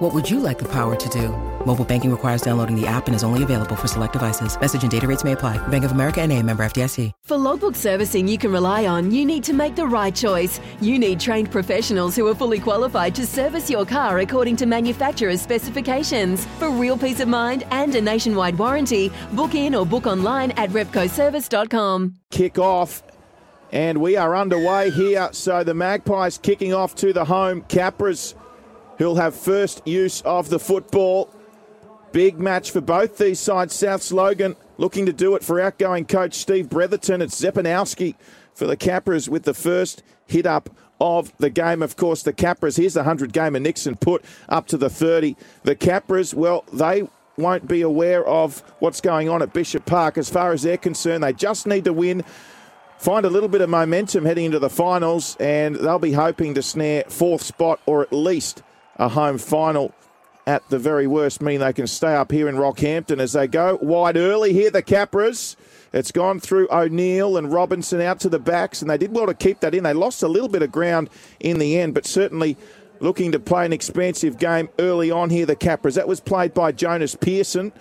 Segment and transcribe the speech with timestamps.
[0.00, 1.28] What would you like the power to do?
[1.66, 4.58] Mobile banking requires downloading the app and is only available for select devices.
[4.58, 5.58] Message and data rates may apply.
[5.68, 7.12] Bank of America and a member FDIC.
[7.26, 10.58] For logbook servicing you can rely on, you need to make the right choice.
[10.80, 15.42] You need trained professionals who are fully qualified to service your car according to manufacturer's
[15.42, 16.46] specifications.
[16.58, 20.70] For real peace of mind and a nationwide warranty, book in or book online at
[20.70, 22.14] repcoservice.com.
[22.30, 23.02] Kick off.
[23.70, 25.28] And we are underway here.
[25.32, 27.62] So the Magpies kicking off to the home.
[27.68, 28.34] Capras
[29.00, 31.30] who'll have first use of the football.
[32.12, 33.74] Big match for both these sides.
[33.74, 37.22] South Logan looking to do it for outgoing coach Steve Bretherton.
[37.22, 38.14] It's Zepanowski
[38.52, 40.68] for the Capras with the first hit up
[41.00, 41.80] of the game.
[41.80, 45.34] Of course, the Capras, here's the 100 game Nixon Putt up to the 30.
[45.62, 50.28] The Capras, well, they won't be aware of what's going on at Bishop Park as
[50.28, 51.24] far as they're concerned.
[51.24, 52.22] They just need to win
[52.98, 56.62] find a little bit of momentum heading into the finals, and they'll be hoping to
[56.62, 58.62] snare fourth spot or at least
[59.00, 59.92] a home final
[60.46, 63.78] at the very worst, mean they can stay up here in Rockhampton as they go
[63.80, 64.70] wide early here.
[64.70, 65.56] The Capras.
[65.92, 69.34] It's gone through O'Neill and Robinson out to the backs, and they did well to
[69.34, 69.82] keep that in.
[69.82, 72.56] They lost a little bit of ground in the end, but certainly
[73.00, 75.46] looking to play an expansive game early on here.
[75.46, 75.94] The Capras.
[75.94, 77.72] That was played by Jonas Pearson,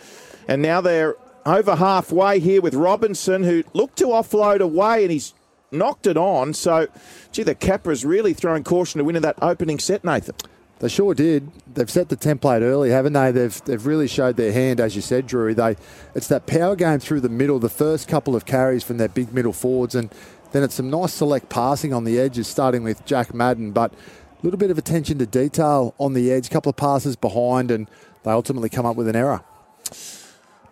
[0.47, 5.33] and now they're over halfway here with Robinson, who looked to offload away, and he's
[5.71, 6.53] knocked it on.
[6.53, 6.87] So,
[7.31, 10.35] gee, the Capras really throwing caution to win in that opening set, Nathan.
[10.79, 11.51] They sure did.
[11.73, 13.31] They've set the template early, haven't they?
[13.31, 15.53] They've they've really showed their hand, as you said, Drew.
[15.53, 15.75] They
[16.15, 19.33] it's that power game through the middle, the first couple of carries from their big
[19.33, 20.09] middle forwards, and
[20.51, 24.41] then it's some nice select passing on the edges, starting with Jack Madden, but a
[24.41, 27.89] little bit of attention to detail on the edge, a couple of passes behind, and
[28.23, 29.41] they ultimately come up with an error.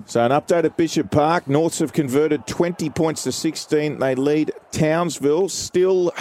[0.06, 1.50] So an update at Bishop Park.
[1.50, 4.00] Norths have converted 20 points to 16.
[4.00, 5.50] They lead Townsville.
[5.50, 6.14] Still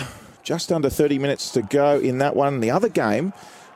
[0.42, 2.60] just under 30 minutes to go in that one.
[2.60, 3.32] The other game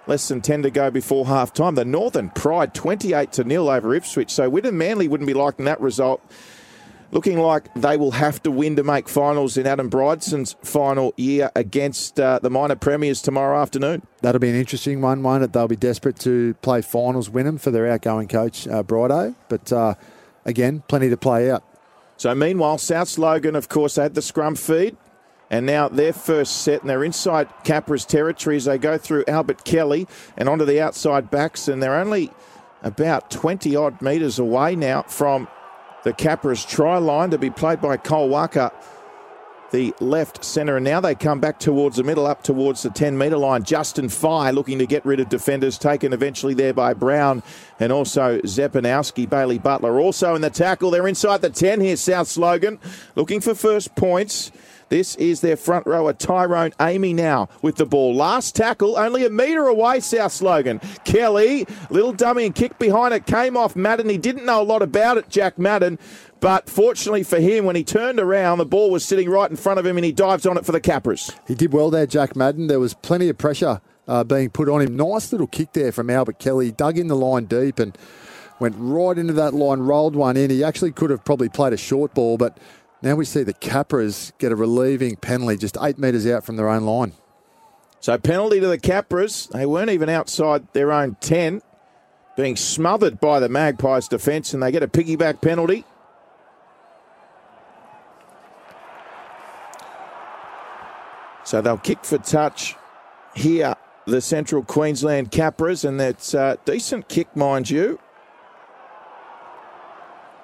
[0.06, 1.74] Less than 10 to go before half time.
[1.74, 4.30] The Northern Pride 28 to nil over Ipswich.
[4.30, 6.22] So Wynnum Manly wouldn't be liking that result.
[7.12, 11.50] Looking like they will have to win to make finals in Adam Brideson's final year
[11.56, 14.02] against uh, the minor premiers tomorrow afternoon.
[14.22, 15.52] That'll be an interesting one, won't it?
[15.52, 19.34] they'll be desperate to play finals, win them for their outgoing coach, uh, Brido.
[19.48, 19.94] But uh,
[20.44, 21.64] again, plenty to play out.
[22.16, 24.96] So meanwhile, South Logan, of course, had the scrum feed.
[25.50, 29.64] And now their first set, and they're inside Capra's territory as they go through Albert
[29.64, 30.06] Kelly
[30.36, 31.66] and onto the outside backs.
[31.66, 32.30] And they're only
[32.82, 35.48] about 20 odd metres away now from
[36.04, 38.70] the Capra's try line to be played by Cole Walker,
[39.72, 40.76] the left centre.
[40.76, 43.64] And now they come back towards the middle, up towards the 10 metre line.
[43.64, 47.42] Justin Fye looking to get rid of defenders, taken eventually there by Brown
[47.80, 49.28] and also Zepanowski.
[49.28, 50.92] Bailey Butler also in the tackle.
[50.92, 52.78] They're inside the 10 here, Souths Logan,
[53.16, 54.52] looking for first points.
[54.90, 58.12] This is their front rower, Tyrone Amey now with the ball.
[58.12, 60.80] Last tackle, only a metre away, South Logan.
[61.04, 64.08] Kelly, little dummy and kick behind it, came off Madden.
[64.08, 65.96] He didn't know a lot about it, Jack Madden.
[66.40, 69.78] But fortunately for him, when he turned around, the ball was sitting right in front
[69.78, 71.32] of him and he dives on it for the Capras.
[71.46, 72.66] He did well there, Jack Madden.
[72.66, 74.96] There was plenty of pressure uh, being put on him.
[74.96, 76.72] Nice little kick there from Albert Kelly.
[76.72, 77.96] Dug in the line deep and
[78.58, 80.50] went right into that line, rolled one in.
[80.50, 82.58] He actually could have probably played a short ball, but
[83.02, 86.68] now we see the Capras get a relieving penalty just eight metres out from their
[86.68, 87.12] own line.
[88.00, 89.48] So penalty to the Capras.
[89.48, 91.62] They weren't even outside their own 10,
[92.36, 95.84] being smothered by the Magpies defence, and they get a piggyback penalty.
[101.44, 102.76] So they'll kick for touch
[103.34, 103.74] here,
[104.06, 107.98] the Central Queensland Capras, and that's a decent kick, mind you.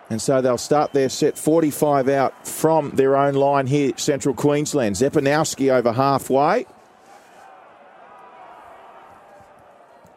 [0.09, 4.97] And so they'll start their set 45 out from their own line here, Central Queensland.
[4.97, 6.67] Zepanowski over halfway.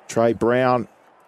[0.07, 0.87] Trey Brown,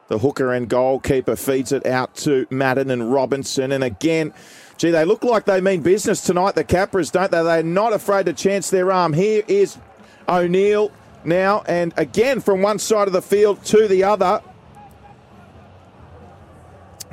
[0.09, 3.71] the hooker and goalkeeper, feeds it out to Madden and Robinson.
[3.71, 4.33] And again,
[4.77, 7.43] gee, they look like they mean business tonight, the Capras, don't they?
[7.43, 9.13] They're not afraid to chance their arm.
[9.13, 9.77] Here is
[10.27, 10.91] O'Neill
[11.23, 14.41] now, and again from one side of the field to the other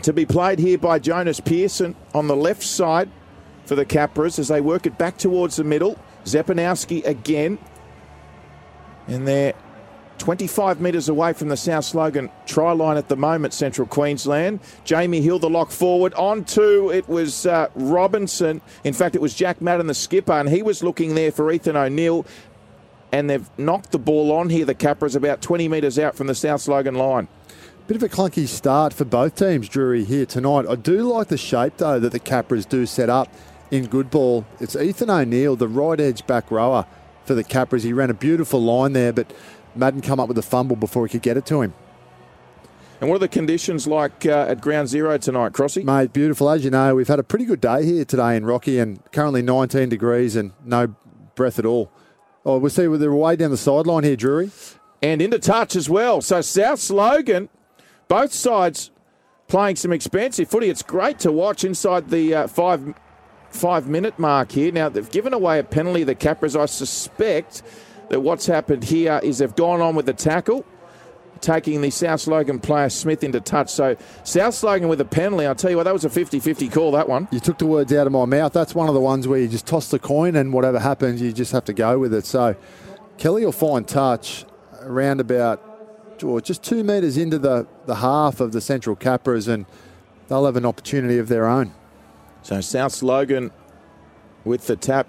[0.02, 3.10] to be played here by Jonas Pearson on the left side
[3.64, 5.98] for the Capras as they work it back towards the middle.
[6.24, 7.58] Zepanowski again.
[9.06, 9.54] And they're
[10.18, 14.60] 25 metres away from the South Logan try line at the moment, Central Queensland.
[14.84, 16.12] Jamie Hill, the lock forward.
[16.14, 18.60] On to it was uh, Robinson.
[18.84, 21.76] In fact, it was Jack Madden, the skipper, and he was looking there for Ethan
[21.76, 22.26] O'Neill.
[23.10, 24.66] And they've knocked the ball on here.
[24.66, 27.28] The Capras about 20 metres out from the South Logan line.
[27.88, 30.67] Bit of a clunky start for both teams, Drury, here tonight.
[30.69, 33.32] I do like the shape, though, that the Capras do set up
[33.70, 34.44] in good ball.
[34.61, 36.85] It's Ethan O'Neill, the right edge back rower
[37.25, 37.85] for the Capras.
[37.85, 39.32] He ran a beautiful line there, but
[39.75, 41.73] Madden come up with a fumble before he could get it to him.
[43.00, 45.82] And what are the conditions like uh, at ground zero tonight, Crossy?
[45.82, 46.50] Mate, beautiful.
[46.50, 49.41] As you know, we've had a pretty good day here today in Rocky and currently
[49.41, 50.94] 19 degrees and no
[51.37, 51.91] breath at all.
[52.44, 54.50] Oh, we'll see they're way down the sideline here, Drury.
[55.00, 56.20] And into touch as well.
[56.20, 57.49] So South Logan,
[58.08, 58.90] both sides
[59.46, 60.69] playing some expensive footy.
[60.69, 62.94] It's great to watch inside the uh, five
[63.50, 64.70] five minute mark here.
[64.72, 66.05] Now they've given away a penalty.
[66.05, 67.62] The Capras, I suspect
[68.10, 70.64] that what's happened here is they've gone on with the tackle,
[71.40, 73.70] taking the South Logan player Smith into touch.
[73.70, 75.46] So South Logan with a penalty.
[75.46, 76.93] I'll tell you what, that was a 50-50 call.
[76.93, 77.28] That one.
[77.31, 78.52] You took the words out of my mouth.
[78.52, 81.32] That's one of the ones where you just toss the coin and whatever happens, you
[81.32, 82.26] just have to go with it.
[82.26, 82.55] So
[83.16, 84.44] Kelly will find touch
[84.81, 85.68] around about
[86.23, 89.67] or just two metres into the, the half of the Central Capras and
[90.29, 91.73] they'll have an opportunity of their own.
[92.43, 93.50] So South Logan
[94.44, 95.06] with the tap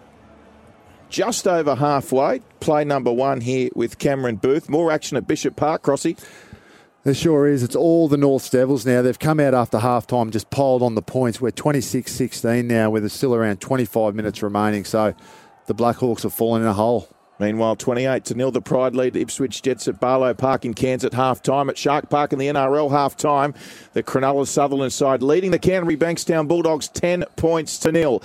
[1.09, 2.39] just over halfway.
[2.59, 4.69] Play number one here with Cameron Booth.
[4.69, 6.17] More action at Bishop Park, Crossy.
[7.03, 7.63] There sure is.
[7.63, 9.01] It's all the North Devils now.
[9.01, 11.39] They've come out after half time, just piled on the points.
[11.39, 14.83] We're 26 16 now, with still around 25 minutes remaining.
[14.83, 15.15] So
[15.67, 17.07] the Blackhawks are falling in a hole.
[17.39, 21.13] Meanwhile, 28 to nil, the Pride lead Ipswich Jets at Barlow Park in Cairns at
[21.13, 21.69] half time.
[21.69, 23.53] At Shark Park in the NRL half time,
[23.93, 28.21] the Cronulla Sutherland side leading the Canterbury Bankstown Bulldogs 10 points to nil.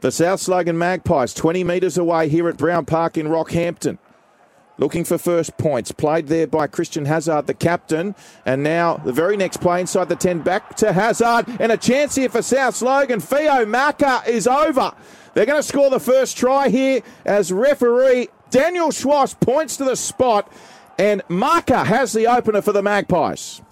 [0.00, 3.98] The South Logan Magpies 20 metres away here at Brown Park in Rockhampton.
[4.78, 5.92] Looking for first points.
[5.92, 8.14] Played there by Christian Hazard, the captain.
[8.46, 11.46] And now the very next play inside the 10 back to Hazard.
[11.60, 13.20] And a chance here for South Logan.
[13.20, 14.92] Theo Maka is over.
[15.34, 19.96] They're going to score the first try here as referee Daniel Schwass points to the
[19.96, 20.52] spot,
[20.98, 23.62] and Maka has the opener for the Magpies.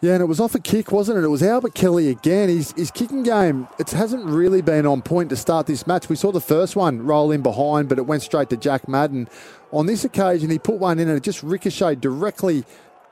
[0.00, 1.24] Yeah, and it was off a kick, wasn't it?
[1.24, 2.48] It was Albert Kelly again.
[2.48, 6.08] His, his kicking game, it hasn't really been on point to start this match.
[6.08, 9.28] We saw the first one roll in behind, but it went straight to Jack Madden.
[9.72, 12.64] On this occasion, he put one in and it just ricocheted directly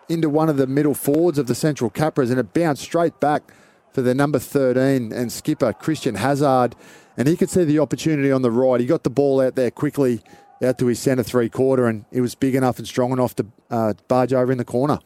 [0.09, 3.53] into one of the middle forwards of the Central Capras and it bounced straight back
[3.93, 6.77] for the number 13 and skipper Christian Hazard
[7.17, 8.81] and he could see the opportunity on the right.
[8.81, 10.23] He got the ball out there quickly
[10.63, 13.47] out to his centre three quarter, and he was big enough and strong enough to
[13.71, 14.99] uh, barge over in the corner.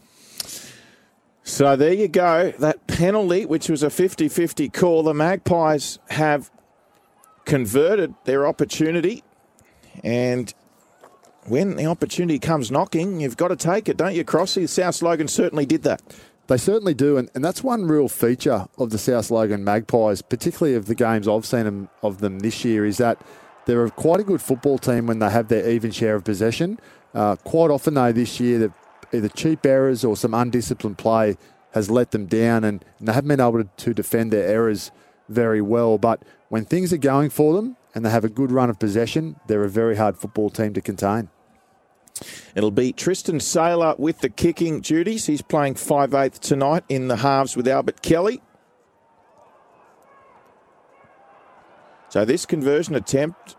[1.43, 2.53] So there you go.
[2.59, 6.51] That penalty, which was a 50 50 call, the Magpies have
[7.45, 9.25] converted their opportunity.
[10.05, 10.53] And
[11.47, 14.69] when the opportunity comes knocking, you've got to take it, don't you, Crossy?
[14.69, 16.03] South Logan certainly did that.
[16.51, 20.75] They certainly do, and, and that's one real feature of the South Logan Magpies, particularly
[20.75, 23.25] of the games I've seen them, of them this year, is that
[23.67, 26.81] they're quite a good football team when they have their even share of possession.
[27.15, 28.75] Uh, quite often, though, this year,
[29.13, 31.37] either cheap errors or some undisciplined play
[31.71, 34.91] has let them down, and, and they haven't been able to, to defend their errors
[35.29, 35.99] very well.
[35.99, 39.37] But when things are going for them and they have a good run of possession,
[39.47, 41.29] they're a very hard football team to contain.
[42.55, 45.27] It'll be Tristan Sailor with the kicking duties.
[45.27, 48.43] He's playing 5'8 tonight in the halves with Albert Kelly.
[52.09, 53.57] So this conversion attempt,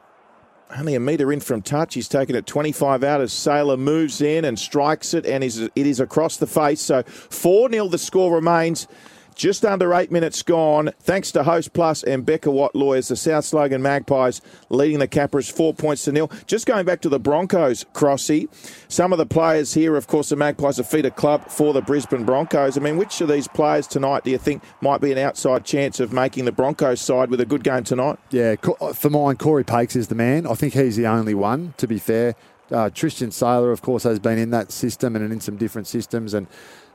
[0.78, 1.94] only a metre in from touch.
[1.94, 6.00] He's taken it 25 out as Sailor moves in and strikes it, and it is
[6.00, 6.82] across the face.
[6.82, 8.88] So 4 0 the score remains.
[9.36, 10.92] Just under eight minutes gone.
[11.00, 15.52] Thanks to Host Plus and Becker Watt Lawyers, the South Logan Magpies leading the Capras
[15.52, 16.32] four points to nil.
[16.46, 18.48] Just going back to the Broncos, Crossy.
[18.88, 22.26] Some of the players here, of course, the Magpies are feeder club for the Brisbane
[22.26, 22.78] Broncos.
[22.78, 26.00] I mean, which of these players tonight do you think might be an outside chance
[26.00, 28.20] of making the Broncos side with a good game tonight?
[28.30, 28.56] Yeah,
[28.94, 30.46] for mine, Corey Paix is the man.
[30.46, 32.36] I think he's the only one, to be fair.
[32.72, 36.34] Uh, Tristan Sailor, of course, has been in that system and in some different systems.
[36.34, 36.48] And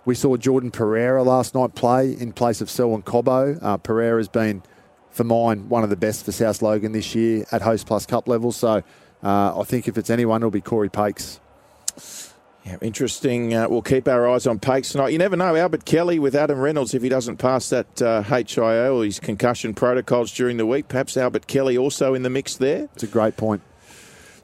[0.07, 3.59] we saw Jordan Pereira last night play in place of Selwyn Cobbo.
[3.61, 4.63] Uh, Pereira has been,
[5.11, 8.29] for mine, one of the best for South Logan this year at Host Plus Cup
[8.29, 8.53] level.
[8.53, 8.83] So
[9.23, 11.41] uh, I think if it's anyone, it'll be Corey Paix.
[12.65, 13.53] Yeah, interesting.
[13.53, 15.09] Uh, we'll keep our eyes on Paix tonight.
[15.09, 15.57] You never know.
[15.57, 19.75] Albert Kelly with Adam Reynolds, if he doesn't pass that uh, HIA or his concussion
[19.75, 22.89] protocols during the week, perhaps Albert Kelly also in the mix there.
[22.95, 23.63] It's a great point.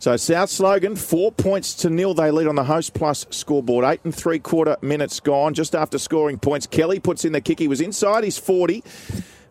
[0.02, 2.12] So Souths Logan, four points to nil.
[2.12, 3.84] They lead on the Host Plus scoreboard.
[3.84, 5.54] Eight and three quarter minutes gone.
[5.54, 7.60] Just after scoring points, Kelly puts in the kick.
[7.60, 8.82] He was inside his 40.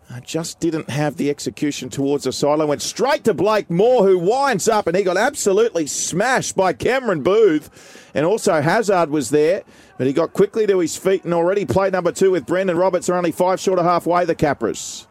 [0.10, 2.67] Uh, just didn't have the execution towards the sideline.
[2.67, 7.24] Went straight to Blake Moore, who winds up, and he got absolutely smashed by Cameron
[7.24, 8.12] Booth.
[8.13, 9.63] And also Hazard was there,
[9.98, 13.08] but he got quickly to his feet and already played number two with Brendan Roberts.
[13.08, 15.08] Are only five short of halfway, the Capras.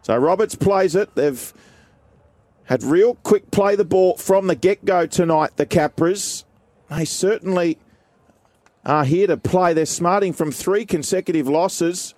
[0.00, 1.14] So Roberts plays it.
[1.16, 1.52] They've
[2.66, 6.44] had real quick play the ball from the get go tonight, the Capras.
[6.90, 7.78] They certainly
[8.84, 9.72] are here to play.
[9.72, 12.14] They're smarting from three consecutive losses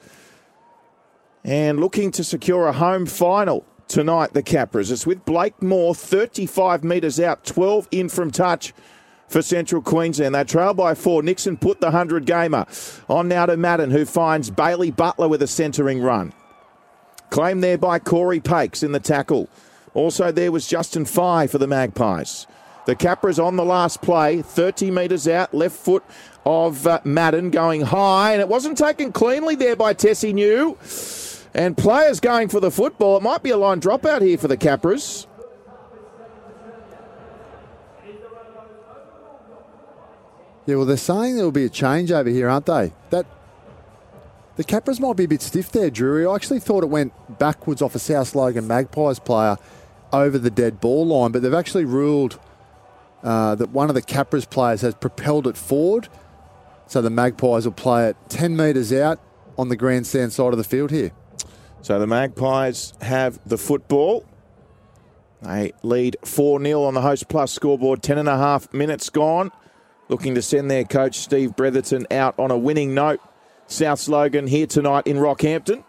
[1.45, 4.90] and looking to secure a home final tonight, the Capras.
[4.90, 8.73] It's with Blake Moore, 35 metres out, 12 in from touch
[9.28, 10.35] for Central Queensland.
[10.35, 11.23] They trail by four.
[11.23, 12.67] Nixon Putt the 100 gamer
[13.09, 16.33] on now to Madden, who finds Bailey Butler with a centering run.
[17.31, 19.49] Claimed there by Corey Paix in the tackle.
[19.99, 22.47] Also there was Justin Fye for the Magpies.
[22.87, 26.05] The Capras on the last play, 30 metres out, left foot
[26.47, 30.78] of uh, Madden going high, and it wasn't taken cleanly there by Tesi Niu.
[31.52, 33.17] And players going for the football.
[33.17, 35.26] It might be a line dropout here for the Capras.
[40.64, 42.93] Yeah, well, they're saying there will be a change over here, aren't they?
[43.11, 43.26] That
[44.55, 46.25] the Capras might be a bit stiff there, Drury.
[46.25, 49.57] I actually thought it went backwards off a South Logan Magpies player
[50.12, 52.38] over the dead ball line, but they've actually ruled
[53.23, 56.09] uh, that one of the Capras players has propelled it forward.
[56.87, 59.21] So the Magpies will play it 10 metres out
[59.59, 61.12] on the grandstand side of the field here.
[61.83, 64.25] So the Magpies have the football.
[65.43, 68.03] They lead 4 0 on the Host Plus scoreboard.
[68.03, 69.53] 10 and a half minutes gone.
[70.09, 73.21] Looking to send their coach Steve Bretherton out on a winning note.
[73.67, 75.85] South Logan here tonight in Rockhampton.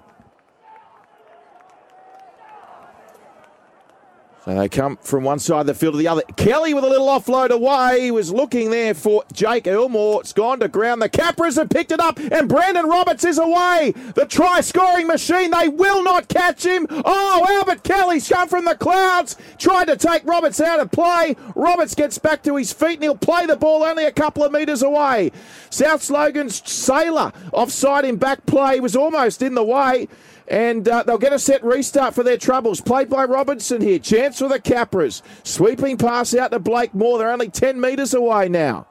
[4.46, 6.22] So they come from one side of the field to the other.
[6.38, 8.01] Kelly with a little offload away.
[8.01, 10.22] He was looking there for Jake Elmore.
[10.22, 11.01] It's gone to ground.
[11.01, 13.93] The Capras have picked it up, and Brandon Roberts is away.
[14.15, 15.51] The try scoring machine.
[15.51, 16.88] They will not catch him.
[16.89, 19.36] Oh, Albert Kelly's come from the clouds.
[19.58, 21.36] Tried to take Roberts out of play.
[21.55, 24.53] Roberts gets back to his feet, and he'll play the ball only a couple of
[24.53, 25.31] metres away.
[25.69, 30.08] South Logan's Sailor offside in back play was almost in the way.
[30.50, 32.82] And uh, they'll get a set restart for their troubles.
[32.82, 34.00] Played by Robinson here.
[34.00, 35.22] Chance for the Capras.
[35.44, 37.20] Sweeping pass out to Blake Moore.
[37.20, 38.88] They're only 10 metres away now.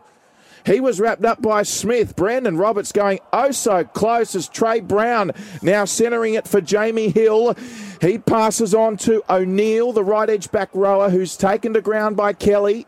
[0.64, 2.14] He was wrapped up by Smith.
[2.14, 7.56] Brandon Roberts going oh so close as Trey Brown now centering it for Jamie Hill.
[8.00, 12.34] He passes on to O'Neill, the right edge back rower, who's taken to ground by
[12.34, 12.86] Kelly.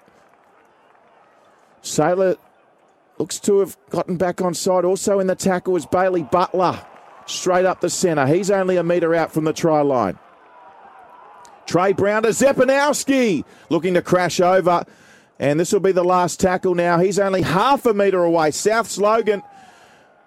[1.80, 2.36] Sailor
[3.18, 4.84] looks to have gotten back on side.
[4.84, 6.84] Also in the tackle is Bailey Butler
[7.30, 8.26] straight up the centre.
[8.26, 10.18] He's only a metre out from the try line.
[11.66, 14.84] Trey Brown to Zepanowski looking to crash over.
[15.38, 16.98] And this will be the last tackle now.
[16.98, 18.50] He's only half a metre away.
[18.50, 19.42] South Logan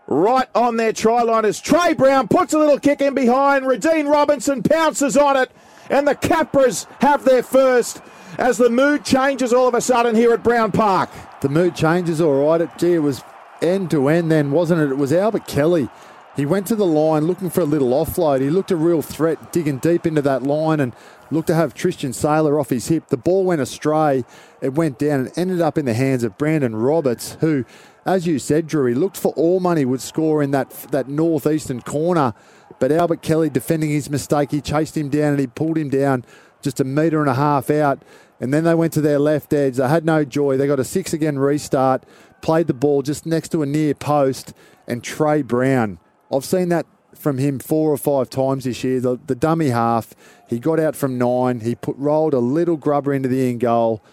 [0.07, 3.65] right on their try line as Trey Brown puts a little kick in behind.
[3.65, 5.51] Radine Robinson pounces on it.
[5.89, 8.01] And the Capras have their first
[8.38, 11.10] as the mood changes all of a sudden here at Brown Park.
[11.41, 12.62] The mood changes all right.
[12.62, 13.22] It, gee, it was
[13.62, 14.91] end to end then, wasn't it?
[14.91, 15.89] It was Albert Kelly
[16.35, 18.41] he went to the line looking for a little offload.
[18.41, 20.95] He looked a real threat, digging deep into that line and
[21.29, 23.07] looked to have Tristan Sailor off his hip.
[23.07, 24.25] The ball went astray.
[24.59, 27.65] It went down and ended up in the hands of Brandon Roberts, who,
[28.05, 31.81] as you said, Drew, he looked for all money would score in that, that northeastern
[31.81, 32.33] corner.
[32.79, 36.25] But Albert Kelly defending his mistake, he chased him down and he pulled him down
[36.63, 38.01] just a metre and a half out.
[38.39, 39.77] And then they went to their left edge.
[39.77, 40.57] They had no joy.
[40.57, 42.05] They got a six again restart,
[42.41, 44.53] played the ball just next to a near post,
[44.87, 45.99] and Trey Brown
[46.35, 46.85] I've seen that
[47.15, 48.99] from him four or five times this year.
[48.99, 50.15] The, the dummy half,
[50.47, 51.59] he got out from nine.
[51.61, 54.03] He put rolled a little grubber into the end goal,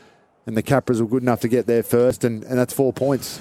[0.46, 3.38] and the Capras were good enough to get there first, and, and that's four points.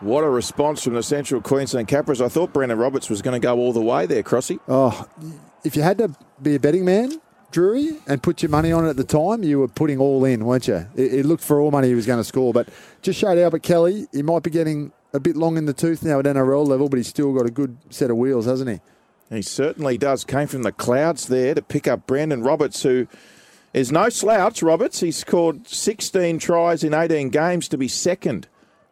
[0.00, 2.24] What a response from the Central Queensland Capras.
[2.24, 4.60] I thought Brandon Roberts was going to go all the way there, Crossy.
[4.68, 5.06] Oh,
[5.64, 7.20] if you had to be a betting man,
[7.50, 10.44] Drury, and put your money on it at the time, you were putting all in,
[10.44, 10.86] weren't you?
[10.94, 12.68] It, it looked for all money he was going to score, but
[13.02, 16.20] just showed Albert Kelly he might be getting a bit long in the tooth now
[16.20, 18.80] at NRL level, but he's still got a good set of wheels, hasn't he?
[19.34, 20.24] He certainly does.
[20.24, 23.06] Came from the clouds there to pick up Brandon Roberts, who
[23.74, 24.62] is no slouch.
[24.62, 28.48] Roberts, he scored 16 tries in 18 games to be second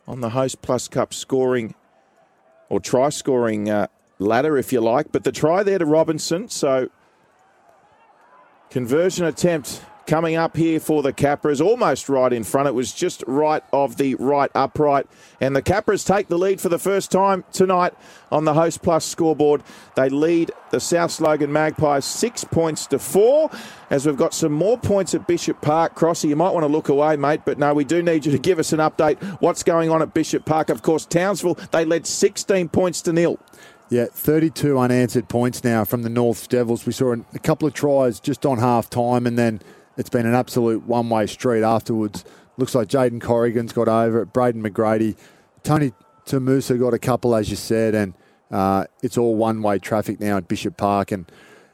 [0.06, 1.74] on the Host Plus Cup scoring
[2.68, 3.86] or try scoring uh,
[4.18, 5.12] ladder, if you like.
[5.12, 6.90] But the try there to Robinson, so
[8.68, 12.68] conversion attempt coming up here for the Capras, almost right in front.
[12.68, 15.06] It was just right of the right upright.
[15.40, 17.94] And the Capras take the lead for the first time tonight
[18.30, 19.62] on the Host Plus scoreboard.
[19.94, 23.50] They lead the South Logan Magpies six points to four.
[23.90, 25.94] As we've got some more points at Bishop Park.
[25.94, 28.38] Crossy, you might want to look away, mate, but no, we do need you to
[28.38, 29.22] give us an update.
[29.40, 30.70] What's going on at Bishop Park?
[30.70, 33.38] Of course, Townsville, they led 16 points to nil.
[33.88, 36.86] Yeah, 32 unanswered points now from the North Devils.
[36.86, 39.60] We saw a couple of tries just on half time, and then
[39.96, 42.24] it's been an absolute one way street afterwards.
[42.56, 45.16] Looks like Jaden Corrigan's got over it, Braden McGrady,
[45.62, 45.92] Tony
[46.26, 48.14] Tamusa got a couple, as you said, and
[48.50, 51.12] uh, it's all one way traffic now at Bishop Park.
[51.12, 51.30] And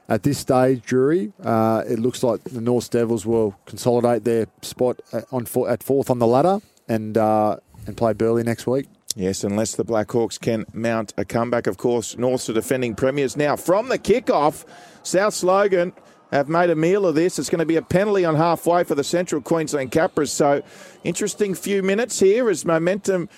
[0.08, 5.00] at this stage, Drury, uh, it looks like the North Devils will consolidate their spot
[5.12, 8.86] at, on at fourth on the ladder and uh, and play Burleigh next week.
[9.14, 12.16] Yes, unless the Blackhawks can mount a comeback, of course.
[12.16, 13.56] North's are defending premiers now.
[13.56, 14.64] From the kickoff,
[15.02, 15.92] South Logan
[16.32, 17.38] have made a meal of this.
[17.38, 20.30] It's going to be a penalty on halfway for the Central Queensland Capras.
[20.30, 20.62] So,
[21.04, 23.28] interesting few minutes here as momentum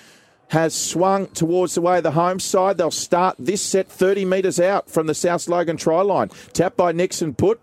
[0.48, 2.78] has swung towards the way the home side.
[2.78, 6.28] They'll start this set 30 metres out from the South Logan try line.
[6.52, 7.60] Tap by Nixon Putt.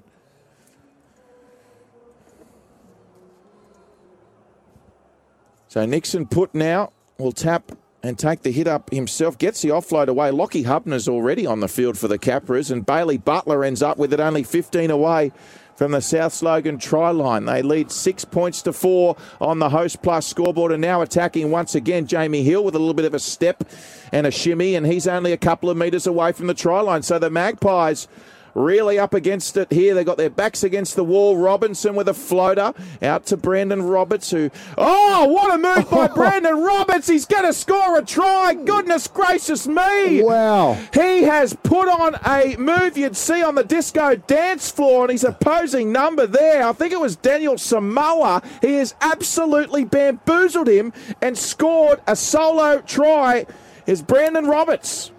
[5.69, 7.71] So Nixon Putt now will tap
[8.03, 9.37] and take the hit up himself.
[9.37, 10.31] Gets the offload away.
[10.31, 14.13] Lockie Hubner's already on the field for the Capras, and Bailey Butler ends up with
[14.13, 15.31] it only 15 away
[15.75, 17.45] from the South Logan try line.
[17.45, 21.75] They lead six points to four on the host plus scoreboard, and now attacking once
[21.75, 23.63] again Jamie Hill with a little bit of a step
[24.11, 27.01] and a shimmy, and he's only a couple of metres away from the try line.
[27.01, 28.07] So the Magpies
[28.53, 29.93] really up against it here.
[29.93, 31.37] They've got their backs against the wall.
[31.37, 36.57] Robinson with a floater out to Brandon Roberts, who, oh, what a move by Brandon
[36.57, 37.07] Roberts.
[37.07, 38.53] He's going to score a try.
[38.53, 40.23] Goodness gracious me.
[40.23, 40.73] Wow.
[40.93, 45.23] He has put on a move you'd see on the disco dance floor and his
[45.23, 46.67] opposing number there.
[46.67, 48.41] I think it was Daniel Samoa.
[48.61, 53.45] He has absolutely bamboozled him and scored a solo try.
[53.87, 55.11] Is Brandon Roberts.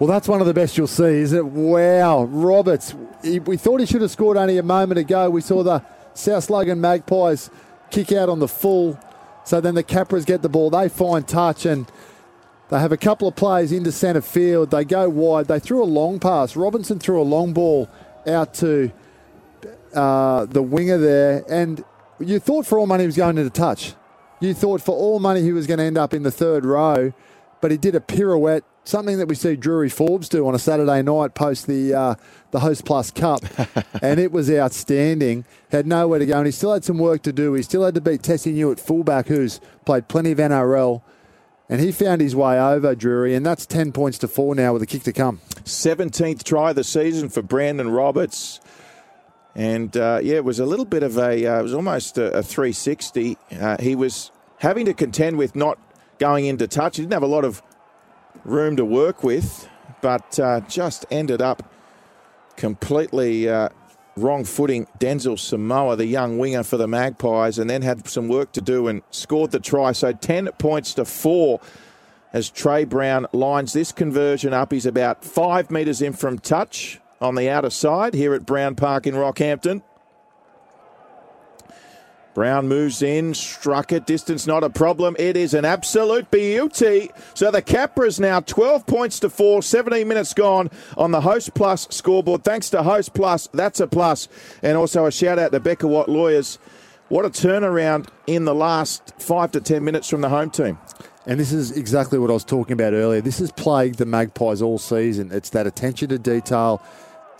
[0.00, 1.44] Well, that's one of the best you'll see, is it?
[1.44, 2.94] Wow, Roberts.
[3.22, 5.28] He, we thought he should have scored only a moment ago.
[5.28, 7.50] We saw the South Logan Magpies
[7.90, 8.98] kick out on the full.
[9.44, 10.70] So then the Capras get the ball.
[10.70, 11.86] They find touch and
[12.70, 14.70] they have a couple of plays into centre field.
[14.70, 15.48] They go wide.
[15.48, 16.56] They threw a long pass.
[16.56, 17.86] Robinson threw a long ball
[18.26, 18.90] out to
[19.92, 21.44] uh, the winger there.
[21.46, 21.84] And
[22.18, 23.92] you thought for all money he was going into touch.
[24.40, 27.12] You thought for all money he was going to end up in the third row.
[27.60, 31.02] But he did a pirouette something that we see Drury Forbes do on a Saturday
[31.02, 32.14] night post the uh,
[32.50, 33.42] the Host Plus Cup,
[34.02, 35.44] and it was outstanding.
[35.70, 37.54] Had nowhere to go, and he still had some work to do.
[37.54, 41.02] He still had to beat Tesi Niu at fullback, who's played plenty of NRL.
[41.68, 44.82] And he found his way over Drury, and that's 10 points to four now with
[44.82, 45.40] a kick to come.
[45.62, 48.58] 17th try of the season for Brandon Roberts.
[49.54, 52.38] And uh, yeah, it was a little bit of a, uh, it was almost a,
[52.38, 53.38] a 360.
[53.52, 55.78] Uh, he was having to contend with not
[56.18, 56.96] going into touch.
[56.96, 57.62] He didn't have a lot of
[58.44, 59.68] room to work with,
[60.00, 61.62] but uh, just ended up
[62.56, 63.68] completely uh,
[64.16, 68.52] wrong footing Denzel Samoa, the young winger for the Magpies, and then had some work
[68.52, 69.92] to do and scored the try.
[69.92, 71.60] So 10 points to four
[72.32, 74.72] as Trey Brown lines this conversion up.
[74.72, 79.06] He's about five metres in from touch on the outer side here at Brown Park
[79.06, 79.82] in Rockhampton.
[82.34, 85.16] Brown moves in, struck it, distance not a problem.
[85.18, 87.10] It is an absolute beauty.
[87.34, 91.88] So the Capras now 12 points to 4, 17 minutes gone on the Host Plus
[91.90, 92.44] scoreboard.
[92.44, 94.28] Thanks to Host Plus, that's a plus.
[94.62, 96.58] And also a shout out to Becca Watt Lawyers.
[97.08, 100.78] What a turnaround in the last five to 10 minutes from the home team.
[101.26, 103.20] And this is exactly what I was talking about earlier.
[103.20, 105.30] This has plagued the Magpies all season.
[105.32, 106.80] It's that attention to detail,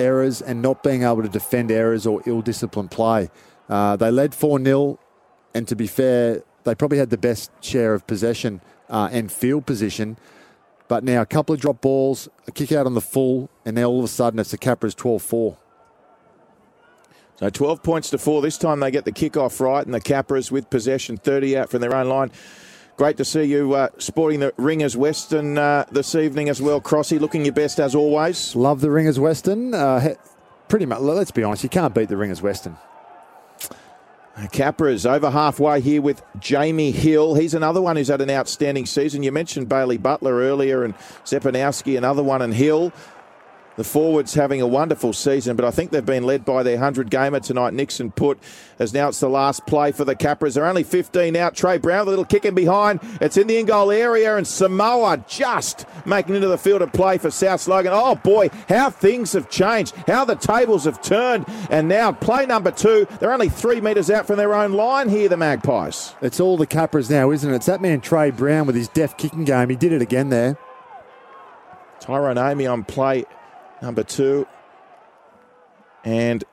[0.00, 3.30] errors, and not being able to defend errors or ill disciplined play.
[3.70, 4.98] Uh, they led 4 0,
[5.54, 9.64] and to be fair, they probably had the best share of possession uh, and field
[9.64, 10.18] position.
[10.88, 13.84] But now a couple of drop balls, a kick out on the full, and now
[13.84, 15.56] all of a sudden it's the Capras 12 4.
[17.36, 18.42] So 12 points to four.
[18.42, 21.80] This time they get the kick-off right, and the Capras with possession 30 out from
[21.80, 22.32] their own line.
[22.98, 27.18] Great to see you uh, sporting the Ringers Western uh, this evening as well, Crossy.
[27.18, 28.54] Looking your best as always.
[28.54, 29.72] Love the Ringers Western.
[29.72, 30.16] Uh,
[30.68, 32.76] pretty much, let's be honest, you can't beat the Ringers Western.
[34.48, 37.34] Capras over halfway here with Jamie Hill.
[37.34, 39.22] He's another one who's had an outstanding season.
[39.22, 42.92] You mentioned Bailey Butler earlier and Zepanowski, another one, and Hill.
[43.76, 47.08] The forwards having a wonderful season, but I think they've been led by their 100
[47.08, 48.36] gamer tonight, Nixon Putt,
[48.78, 50.54] as now it's the last play for the Capras.
[50.54, 51.54] They're only 15 out.
[51.54, 53.00] Trey Brown, the little kick in behind.
[53.20, 57.16] It's in the in goal area, and Samoa just making into the field of play
[57.16, 57.92] for South Logan.
[57.94, 61.46] Oh boy, how things have changed, how the tables have turned.
[61.70, 65.28] And now, play number two, they're only three metres out from their own line here,
[65.28, 66.14] the Magpies.
[66.20, 67.56] It's all the Capras now, isn't it?
[67.56, 69.70] It's that man, Trey Brown, with his deft kicking game.
[69.70, 70.58] He did it again there.
[72.00, 73.24] Tyrone Amey on play
[73.82, 74.46] number two.
[76.04, 76.44] And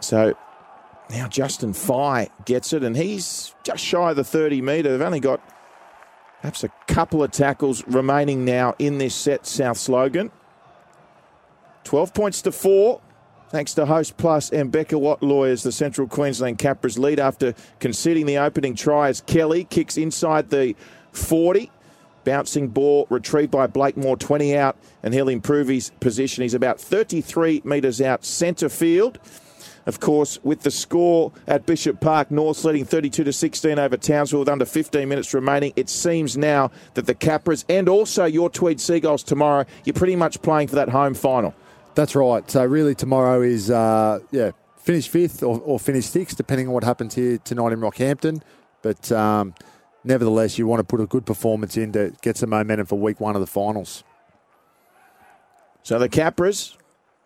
[0.00, 0.34] so
[1.10, 4.90] now Justin Fye gets it, and he's just shy of the 30 metre.
[4.90, 5.40] They've only got
[6.42, 10.32] Perhaps a couple of tackles remaining now in this set, Souths Logan.
[11.84, 13.00] 12 points to four.
[13.50, 18.26] Thanks to Host Plus and Becker Watt Lawyers, the Central Queensland Capras lead after conceding
[18.26, 20.74] the opening try as Kelly kicks inside the
[21.12, 21.70] 40.
[22.24, 26.42] Bouncing ball retrieved by Blakemore, 20 out, and he'll improve his position.
[26.42, 29.18] He's about 33 metres out centre field.
[29.84, 34.40] Of course, with the score at Bishop Park, North leading 32 to 16 over Townsville
[34.40, 35.72] with under 15 minutes remaining.
[35.74, 40.40] It seems now that the Capras and also your Tweed Seagulls tomorrow, you're pretty much
[40.42, 41.54] playing for that home final.
[41.94, 42.48] That's right.
[42.48, 46.84] So really, tomorrow is uh, yeah, finish fifth or, or finish sixth, depending on what
[46.84, 48.40] happens here tonight in Rockhampton.
[48.82, 49.54] But um,
[50.04, 53.20] nevertheless, you want to put a good performance in to get some momentum for week
[53.20, 54.04] one of the finals.
[55.82, 56.76] So the Capras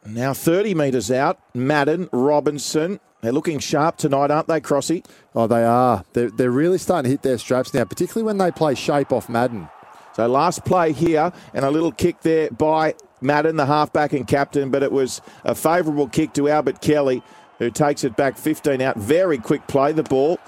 [0.07, 1.39] now 30 metres out.
[1.55, 3.01] Madden, Robinson.
[3.23, 5.05] They're looking sharp tonight, aren't they, Crossy?
[5.35, 6.05] Oh, they are.
[6.13, 9.29] They're, they're really starting to hit their straps now, particularly when they play shape off
[9.29, 9.69] Madden.
[10.15, 14.71] So last play here and a little kick there by Madden, the halfback and captain,
[14.71, 17.23] but it was a favourable kick to Albert Kelly,
[17.59, 18.97] who takes it back 15 out.
[18.97, 20.39] Very quick play, the ball.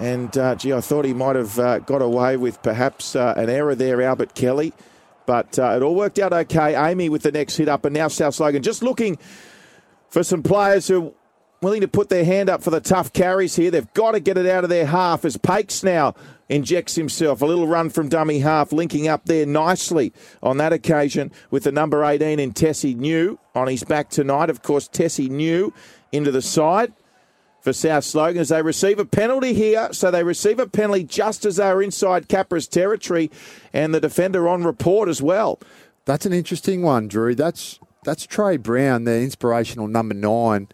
[0.00, 3.50] And, uh, gee, I thought he might have uh, got away with perhaps uh, an
[3.50, 4.72] error there, Albert Kelly.
[5.26, 6.74] But uh, it all worked out okay.
[6.74, 9.18] Amey with the next hit up, and now South Logan just looking
[10.08, 11.12] for some players who are
[11.60, 13.70] willing to put their hand up for the tough carries here.
[13.70, 16.14] They've got to get it out of their half as Paix now
[16.48, 17.42] injects himself.
[17.42, 21.72] A little run from dummy half, linking up there nicely on that occasion with the
[21.72, 24.48] number 18 in Tesi Niu on his back tonight.
[24.48, 25.74] Of course, Tesi Niu
[26.12, 26.92] into the side
[27.68, 29.92] for Souths Logan as they receive a penalty here.
[29.92, 33.30] So they receive a penalty just as they are inside Capra's territory
[33.74, 35.60] and the defender on report as well.
[36.06, 37.34] That's an interesting one, Drew.
[37.34, 40.68] That's that's Trey Brown, their inspirational number nine.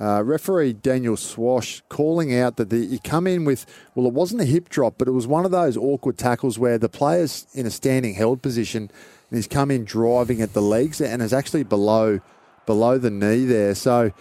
[0.00, 4.40] Uh, referee Daniel Schwass calling out that the, you come in with, well, it wasn't
[4.40, 7.66] a hip drop, but it was one of those awkward tackles where the player's in
[7.66, 8.90] a standing held position
[9.28, 12.20] and he's come in driving at the legs and is actually below
[12.64, 13.74] below the knee there.
[13.74, 14.12] So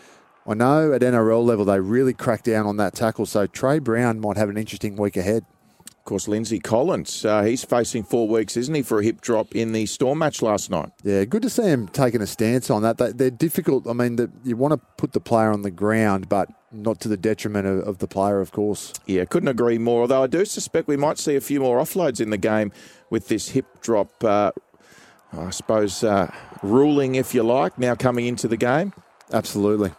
[0.48, 3.26] I know at NRL level they really crack down on that tackle.
[3.26, 5.46] So Trey Brown might have an interesting week ahead.
[5.90, 9.54] Of course, Lindsay Collins, uh, he's facing four weeks, isn't he, for a hip drop
[9.54, 10.90] in the Storm match last night?
[11.04, 12.98] Yeah, good to see him taking a stance on that.
[12.98, 13.86] They, they're difficult.
[13.90, 17.10] I mean, the, you want to put the player on the ground, but not to
[17.10, 18.94] the detriment of, of, the player, of course.
[19.06, 20.04] Yeah, couldn't agree more.
[20.04, 22.72] Although I do suspect we might see a few more offloads in the game
[23.10, 24.54] with this hip drop, uh,
[25.34, 26.34] I suppose, uh,
[26.64, 28.94] ruling, if you like, now coming into the game.
[29.34, 29.92] Absolutely.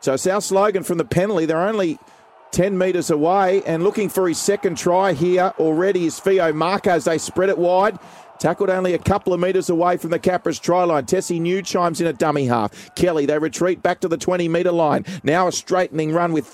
[0.00, 1.98] So South Logan from the penalty, they're only
[2.52, 7.04] 10 metres away and looking for his second try here already is Fio Marcos.
[7.04, 7.98] They spread it wide.
[8.38, 11.06] Tackled only a couple of metres away from the Capras try line.
[11.06, 12.94] Tesi Niu chimes in a dummy half.
[12.94, 15.04] Kelly, they retreat back to the 20 metre line.
[15.22, 16.46] Now a straightening run with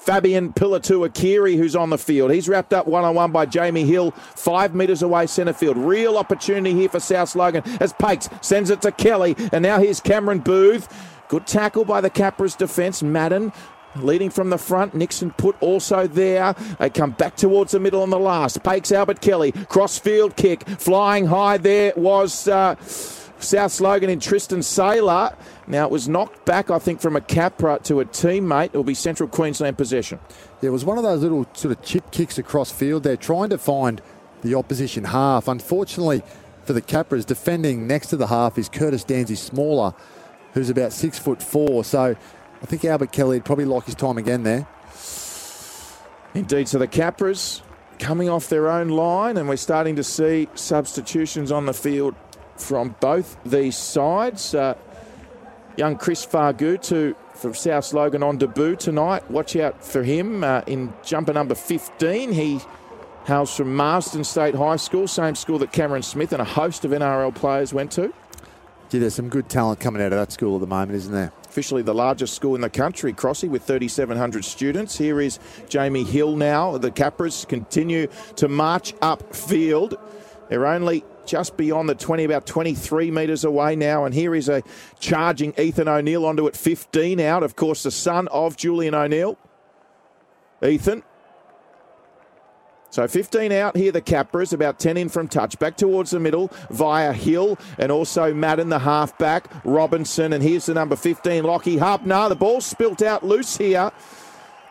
[0.00, 2.32] Fabian Pilatu Akiri, who's on the field.
[2.32, 5.76] He's wrapped up one on one by Jamie Hill, five metres away centre field.
[5.76, 9.36] Real opportunity here for South Logan as Paix sends it to Kelly.
[9.52, 10.88] And now here's Cameron Booth.
[11.30, 13.04] Good tackle by the Capras defence.
[13.04, 13.52] Madden
[13.96, 16.54] Leading from the front, Nixon Putt also there.
[16.78, 18.62] They come back towards the middle on the last.
[18.62, 24.62] Paix Albert Kelly, cross field kick, flying high there was uh, South Logan in Tristan
[24.62, 25.36] Sailor.
[25.66, 28.66] Now it was knocked back, I think, from a Capra to a teammate.
[28.66, 30.20] It will be Central Queensland possession.
[30.60, 33.02] Yeah, it was one of those little sort of chip kicks across field.
[33.02, 34.00] They're trying to find
[34.42, 35.48] the opposition half.
[35.48, 36.22] Unfortunately
[36.62, 39.94] for the Capras, defending next to the half is Curtis Danzy Smaller,
[40.54, 41.84] who's about six foot four.
[41.84, 42.16] So
[42.62, 44.66] I think Albert Kelly would probably like his time again there.
[46.34, 46.68] Indeed.
[46.68, 47.62] So the Capras
[47.98, 52.14] coming off their own line, and we're starting to see substitutions on the field
[52.56, 54.54] from both these sides.
[54.54, 54.74] Uh,
[55.76, 59.28] young Chris Fargu to from South Logan on debut tonight.
[59.30, 62.32] Watch out for him uh, in jumper number 15.
[62.32, 62.60] He
[63.24, 66.90] hails from Marsden State High School, same school that Cameron Smith and a host of
[66.90, 68.12] NRL players went to.
[68.90, 71.32] Gee, there's some good talent coming out of that school at the moment, isn't there?
[71.50, 74.96] officially the largest school in the country, Crossy, with 3,700 students.
[74.96, 76.78] Here is Jamie Hill now.
[76.78, 80.00] The Capras continue to march upfield.
[80.48, 84.04] They're only just beyond the 20, about 23 metres away now.
[84.04, 84.62] And here is a
[85.00, 87.42] charging Ethan O'Neill onto it, 15 out.
[87.42, 89.36] Of course, the son of Julian O'Neill.
[90.62, 91.02] Ethan
[92.90, 95.58] so 15 out here, the Capras, about 10 in from touch.
[95.58, 100.74] Back towards the middle via Hill and also Madden, the halfback, Robinson, and here's the
[100.74, 102.28] number 15, Lockie Hubner.
[102.28, 103.92] The ball spilt out loose here.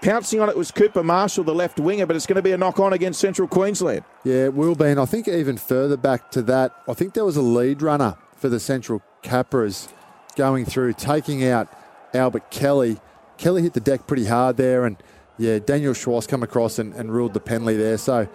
[0.02, 2.58] Pouncing on it was Cooper Marshall, the left winger, but it's going to be a
[2.58, 4.04] knock on against Central Queensland.
[4.24, 4.86] Yeah, it will be.
[4.86, 8.16] And I think even further back to that, I think there was a lead runner
[8.38, 9.92] for the Central Capras
[10.38, 11.68] going through, taking out
[12.14, 12.98] Albert Kelly.
[13.38, 14.96] Kelly hit the deck pretty hard there and
[15.40, 17.98] yeah, Daniel Schwass come across and, and ruled the penalty there.
[17.98, 18.28] So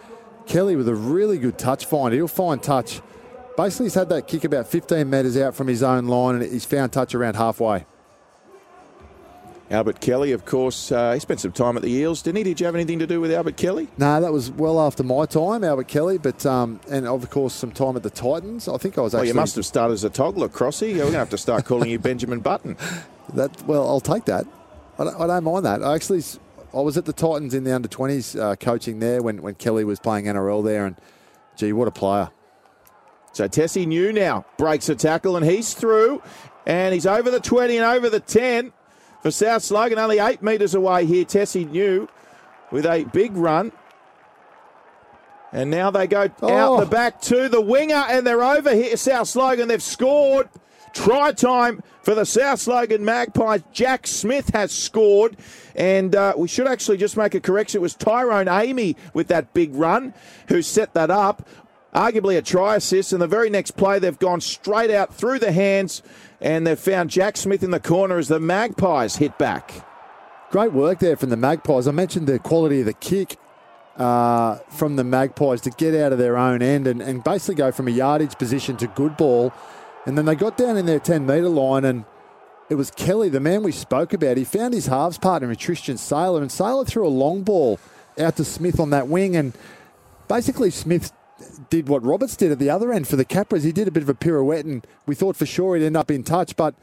[0.47, 2.13] Kelly with a really good touch find.
[2.13, 3.01] He'll find touch.
[3.57, 6.65] Basically, he's had that kick about 15 metres out from his own line, and he's
[6.65, 7.87] found touch around halfway.
[9.71, 12.43] Albert Kelly, of course, uh, he spent some time at the Eels, didn't he?
[12.45, 13.89] Did you have anything to do with Albert Kelly?
[13.97, 17.73] No, that was well after my time, Albert Kelly, but um, and of course some
[17.73, 18.69] time at the Titans.
[18.69, 19.29] I think I was actually.
[19.29, 20.93] Well, you must have started as a toddler, Crossy.
[20.93, 22.77] We're going to have to start calling you Benjamin Button.
[23.33, 24.47] That well, I'll take that.
[24.99, 25.83] I don't, I don't mind that.
[25.83, 26.23] I actually,
[26.75, 29.85] I was at the Titans in the under twenties uh, coaching there when when Kelly
[29.85, 30.97] was playing NRL there, and
[31.57, 32.31] gee, what a player!
[33.33, 36.23] So Tesi Niu now breaks a tackle and he's through,
[36.67, 38.73] and he's over the twenty and over the ten
[39.23, 41.25] for South Logan, only eight metres away here.
[41.25, 42.09] Tesi Niu
[42.71, 43.73] with a big run.
[45.53, 46.53] And now they go Oh.
[46.53, 48.97] out the back to the winger, and they're over here.
[48.97, 50.49] South Logan, they've scored.
[50.95, 53.63] Try time for the South Logan Magpies.
[53.73, 55.37] Jack Smith has scored.
[55.75, 57.79] And uh, we should actually just make a correction.
[57.79, 60.15] It was Tyrone Amey with that big run
[60.49, 61.47] who set that up.
[61.95, 63.13] Arguably a try assist.
[63.13, 66.03] And the very next play, they've gone straight out through the hands
[66.41, 69.73] and they've found Jack Smith in the corner as the Magpies hit back.
[70.51, 71.89] Great work there from the Magpies.
[71.89, 73.37] I mentioned the quality of the kick
[73.97, 77.73] uh, from the Magpies to get out of their own end and, and basically go
[77.73, 79.53] from a yardage position to good ball.
[80.07, 82.05] And then they got down in their 10 metre line and
[82.71, 84.37] it was Kelly, the man we spoke about.
[84.37, 87.79] He found his halves partner in Tristan Sailor and Sailor threw a long ball
[88.19, 89.53] out to Smith on that wing and
[90.29, 91.13] basically Smith
[91.69, 93.65] did what Roberts did at the other end for the Capras.
[93.65, 96.11] He did a bit of a pirouette and we thought for sure he'd end up
[96.11, 96.75] in touch, but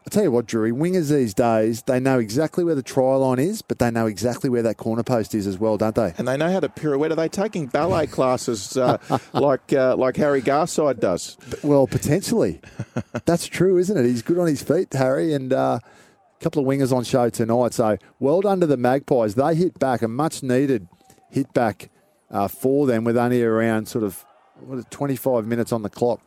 [0.00, 3.38] I'll tell you what, Drury, wingers these days, they know exactly where the try line
[3.38, 6.14] is, but they know exactly where that corner post is as well, don't they?
[6.16, 7.12] And they know how to pirouette.
[7.12, 8.96] Are they taking ballet classes uh,
[9.34, 11.36] like uh, like Harry Garside does?
[11.62, 12.60] Well, potentially.
[13.26, 14.06] That's true, isn't it?
[14.06, 17.74] He's good on his feet, Harry, and uh, a couple of wingers on show tonight.
[17.74, 19.34] So well done to the Magpies.
[19.34, 20.88] They hit back, a much needed
[21.30, 21.90] hit back
[22.30, 24.24] uh, for them with only around sort of
[24.60, 26.20] what is it, 25 minutes on the clock.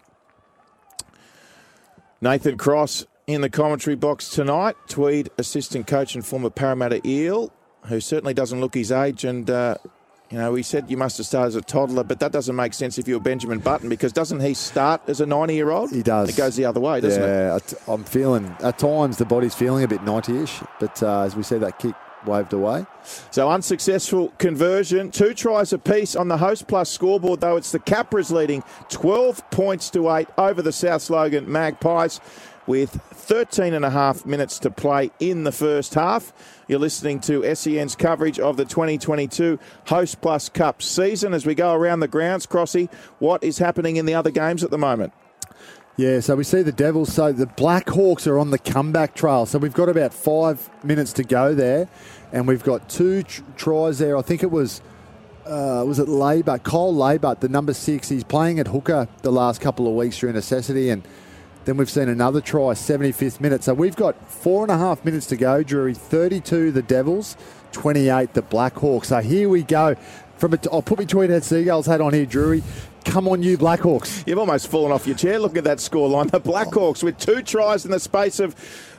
[2.21, 4.75] Nathan Cross in the commentary box tonight.
[4.87, 7.51] Tweed assistant coach and former Parramatta Eel,
[7.85, 9.23] who certainly doesn't look his age.
[9.23, 9.75] And, uh,
[10.29, 12.73] you know, he said you must have started as a toddler, but that doesn't make
[12.73, 15.91] sense if you're Benjamin Button because doesn't he start as a 90 year old?
[15.91, 16.29] He does.
[16.29, 17.25] It goes the other way, doesn't it?
[17.25, 17.93] yeah.
[17.93, 21.43] I'm feeling, at times, the body's feeling a bit 90 ish, but uh, as we
[21.43, 22.85] see that kick waved away.
[23.31, 25.11] So unsuccessful conversion.
[25.11, 29.89] Two tries apiece on the Host Plus scoreboard, though it's the Capras leading 12 points
[29.91, 32.19] to 8 over the South Logan Magpies
[32.67, 36.33] with 13 and a half minutes to play in the first half.
[36.67, 41.73] You're listening to SEN's coverage of the 2022 Host Plus Cup season as we go
[41.73, 42.45] around the grounds.
[42.45, 45.13] Crossy, what is happening in the other games at the moment?
[45.95, 47.13] Yeah, so we see the Devils.
[47.13, 49.45] So the Black Hawks are on the comeback trail.
[49.45, 51.87] So we've got about five minutes to go there,
[52.31, 54.17] and we've got two tr- tries there.
[54.17, 54.81] I think it was
[55.45, 58.09] uh, was it Laybutt, Kyle Laybutt, the number six.
[58.09, 61.07] He's playing at hooker the last couple of weeks through necessity, and
[61.65, 63.63] then we've seen another try, 75th minute.
[63.63, 65.93] So we've got four and a half minutes to go, Drury.
[65.93, 67.37] 32 the Devils,
[67.71, 69.09] 28 the Black Hawks.
[69.09, 69.95] So here we go.
[70.37, 72.63] From I'll put my Tweedhead Seagulls hat on here, Drury.
[73.05, 74.25] Come on, you Blackhawks.
[74.25, 76.31] You've almost fallen off your chair looking at that scoreline.
[76.31, 78.55] The Blackhawks with two tries in the space of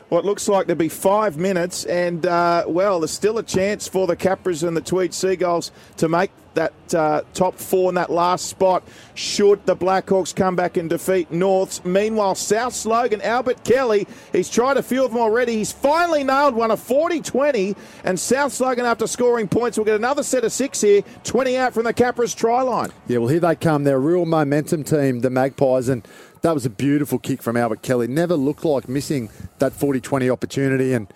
[0.08, 1.84] what looks like to be five minutes.
[1.84, 6.08] And, uh, well, there's still a chance for the Capras and the Tweed Seagulls to
[6.08, 8.82] make that uh, top four in that last spot
[9.14, 11.84] should the Blackhawks come back and defeat Norths.
[11.84, 15.56] Meanwhile, Souths Logan, Albert Kelly, he's tried a few of them already.
[15.56, 17.76] He's finally nailed one, a 40 20.
[18.04, 21.74] And Souths Logan, after scoring points, will get another set of six here, 20 out
[21.74, 22.90] from the Capras try line.
[23.06, 23.84] Yeah, well, here they come.
[23.84, 26.06] They're a real momentum team, the Magpies, and
[26.44, 28.06] that was a beautiful kick from Albert Kelly.
[28.06, 29.30] Never looked like missing
[29.60, 31.06] that 40 20 opportunity, and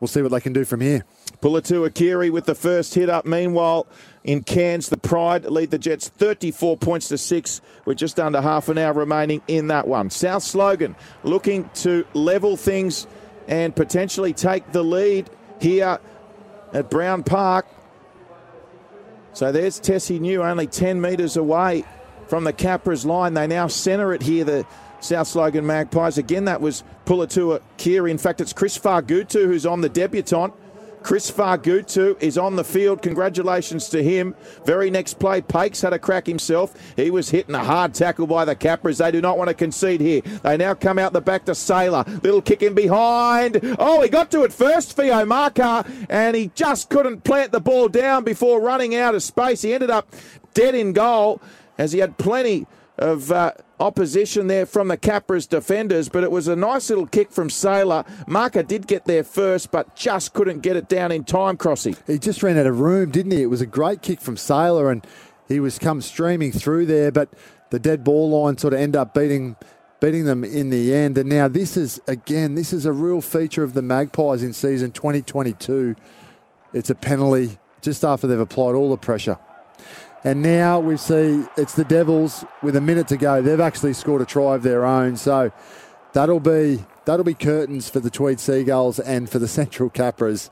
[0.00, 1.04] we'll see what they can do from here.
[1.42, 3.26] Pulatu Akiri with the first hit up.
[3.26, 3.86] Meanwhile,
[4.24, 8.70] in Cairns, the Pride lead the Jets 34 points to six with just under half
[8.70, 10.08] an hour remaining in that one.
[10.08, 13.06] Souths Logan looking to level things
[13.48, 15.28] and potentially take the lead
[15.60, 15.98] here
[16.72, 17.66] at Brown Park.
[19.34, 21.84] So there's Tesi Niu, only 10 metres away
[22.32, 23.34] from the Capras line.
[23.34, 24.66] They now centre it here, the
[25.02, 26.16] Souths Logan Magpies.
[26.16, 28.10] Again, that was Pulatua Kiri.
[28.10, 30.54] In fact, it's Chris Fargutu who's on the debutant.
[31.02, 33.02] Chris Fargutu is on the field.
[33.02, 34.34] Congratulations to him.
[34.64, 36.74] Very next play, Paix had a crack himself.
[36.96, 38.96] He was hitting a hard tackle by the Capras.
[38.96, 40.22] They do not want to concede here.
[40.42, 42.02] They now come out the back to Sailor.
[42.22, 43.60] Little kick in behind.
[43.78, 45.22] Oh, he got to it first, Theo
[46.08, 49.60] and he just couldn't plant the ball down before running out of space.
[49.60, 50.08] He ended up
[50.54, 51.42] dead in goal
[51.78, 52.66] as he had plenty
[52.98, 57.32] of uh, opposition there from the Capras defenders, but it was a nice little kick
[57.32, 58.04] from Sailor.
[58.26, 61.96] Maka did get there first, but just couldn't get it down in time, Crossy.
[62.06, 63.42] He just ran out of room, didn't he?
[63.42, 65.06] It was a great kick from Sailor, and
[65.48, 67.30] he was come streaming through there, but
[67.70, 69.56] the dead ball line sort of end up beating
[70.00, 71.16] beating them in the end.
[71.16, 74.90] And now this is again, this is a real feature of the Magpies in season
[74.90, 75.94] 2022.
[76.72, 79.38] It's a penalty just after they've applied all the pressure.
[80.24, 83.42] And now we see it's the Devils with a minute to go.
[83.42, 85.16] They've actually scored a try of their own.
[85.16, 85.50] So
[86.12, 90.48] that'll be that'll be curtains for the Tweed Seagulls and for the Central Capras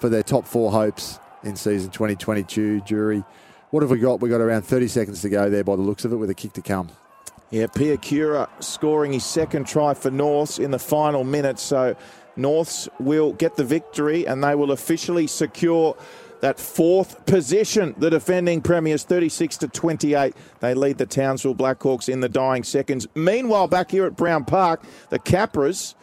[0.00, 2.80] for their top four hopes in season 2022.
[2.80, 3.22] Jury,
[3.70, 4.20] what have we got?
[4.20, 6.34] We've got around 30 seconds to go there by the looks of it with a
[6.34, 6.88] kick to come.
[7.50, 11.60] Yeah, Pia Cura scoring his second try for Norths in the final minute.
[11.60, 11.94] So
[12.36, 15.96] Norths will get the victory and they will officially secure
[16.40, 17.94] that fourth position.
[17.98, 20.34] The defending premiers 36 to 28.
[20.60, 23.06] They lead the Townsville Blackhawks in the dying seconds.
[23.14, 25.94] Meanwhile, back here at Brown Park, the Capras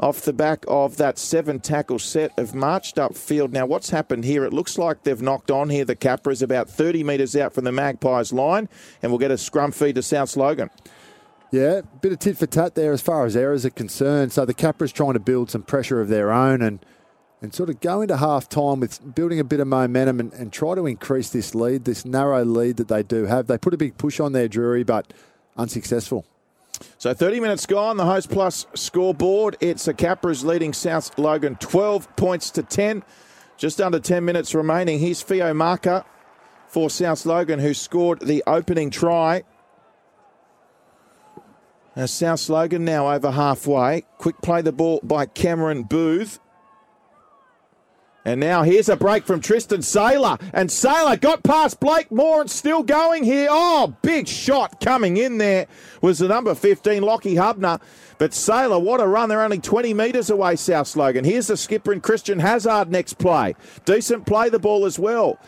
[0.00, 3.50] off the back of that seven tackle set have marched upfield.
[3.50, 4.44] Now, what's happened here?
[4.44, 5.84] It looks like they've knocked on here.
[5.84, 8.68] The Capras about 30 metres out from the Magpies line,
[9.02, 10.70] and we'll get a scrum feed to South Logan.
[11.50, 14.32] Yeah, bit of tit for tat there as far as errors are concerned.
[14.32, 16.84] So the Capras trying to build some pressure of their own and
[17.40, 20.52] and sort of go into half time with building a bit of momentum and, and
[20.52, 23.46] try to increase this lead, this narrow lead that they do have.
[23.46, 25.12] They put a big push on their Drury, but
[25.56, 26.24] unsuccessful.
[26.98, 29.56] So 30 minutes gone, the Hostplus scoreboard.
[29.60, 33.02] It's a Capras leading South Logan 12 points to 10.
[33.56, 35.00] Just under 10 minutes remaining.
[35.00, 36.04] Here's Fio Maka
[36.68, 39.42] for South Logan, who scored the opening try.
[41.96, 44.04] As South Logan now over halfway.
[44.18, 46.38] Quick play the ball by Cameron Booth.
[48.24, 50.38] And now here's a break from Tristan Sailor.
[50.52, 53.48] And Sailor got past Blake Moore and still going here.
[53.50, 55.66] Oh, big shot coming in there
[56.02, 57.80] was the number 15, Lockie Hubner.
[58.18, 59.28] But Sailor, what a run.
[59.28, 61.24] They're only 20 metres away, South Logan.
[61.24, 63.54] Here's the skipper and Christian Hazard next play.
[63.84, 65.38] Decent play the ball as well.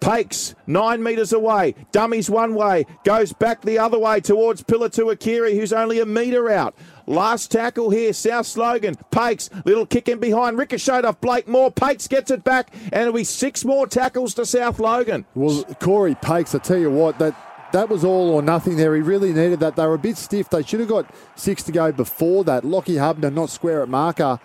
[0.00, 5.56] Paix nine metres away, dummies one way, goes back the other way towards Pilatu Akiri,
[5.56, 6.76] who's only a metre out.
[7.06, 8.96] Last tackle here, South Logan.
[9.10, 11.70] Paix, little kick in behind, ricocheted off Blake Moore.
[11.70, 15.26] Paix gets it back, and it'll be six more tackles to South Logan.
[15.34, 17.34] Well, Corey Paix, I tell you what, that
[17.72, 18.94] that was all or nothing there.
[18.94, 19.74] He really needed that.
[19.74, 20.48] They were a bit stiff.
[20.48, 22.64] They should have got six to go before that.
[22.64, 24.38] Lockie Hubner not square at marker.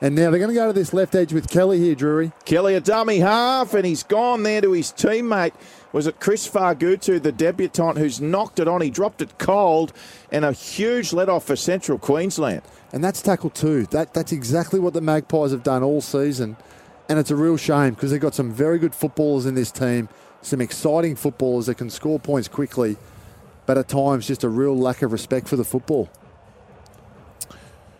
[0.00, 2.30] And now they're going to go to this left edge with Kelly here, Drury.
[2.44, 5.54] Kelly a dummy half, and he's gone there to his teammate.
[5.92, 8.82] Was it Chris Fargutu, the debutant, who's knocked it on?
[8.82, 9.92] He dropped it cold,
[10.30, 12.62] and a huge let off for Central Queensland.
[12.92, 13.86] And that's tackle two.
[13.86, 16.56] That that's exactly what the Magpies have done all season,
[17.08, 20.10] and it's a real shame because they've got some very good footballers in this team,
[20.42, 22.96] some exciting footballers that can score points quickly,
[23.64, 26.10] but at times just a real lack of respect for the football.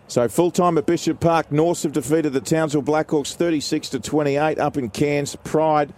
[0.09, 4.59] So full time at Bishop Park, Norths have defeated the Townsville Blackhawks 36 to 28
[4.59, 5.37] up in Cairns.
[5.37, 5.93] Pride,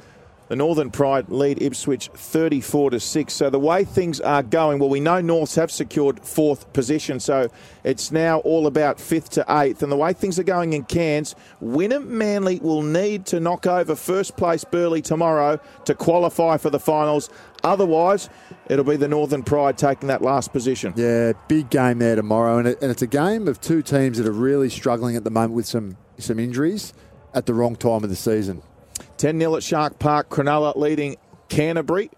[0.51, 3.33] the Northern Pride lead Ipswich 34 to 6.
[3.33, 7.49] So the way things are going, well, we know Norths have secured fourth position, so
[7.85, 9.85] it's now all about fifth to eighth.
[9.85, 13.95] And the way things are going in Cairns, Wynnum Manly will need to knock over
[13.95, 17.31] first place Burleigh tomorrow to qualify for the finals.
[17.63, 18.29] Otherwise,
[18.69, 20.93] it'll be the Northern Pride taking that last position.
[20.97, 24.27] Yeah, big game there tomorrow, and, it, and it's a game of two teams that
[24.27, 26.93] are really struggling at the moment with some some injuries
[27.35, 28.63] at the wrong time of the season.
[29.21, 31.17] 10 0 at Shark Park, Cronulla leading
[31.51, 32.11] Canterbury.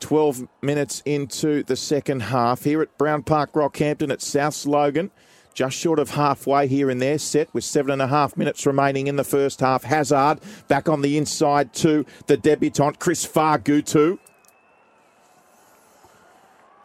[0.00, 5.10] 12 minutes into the second half here at Brown Park, Rockhampton at South Logan.
[5.52, 9.08] Just short of halfway here in their set with seven and a half minutes remaining
[9.08, 9.84] in the first half.
[9.84, 14.18] Hazard back on the inside to the debutant, Chris Fargutu.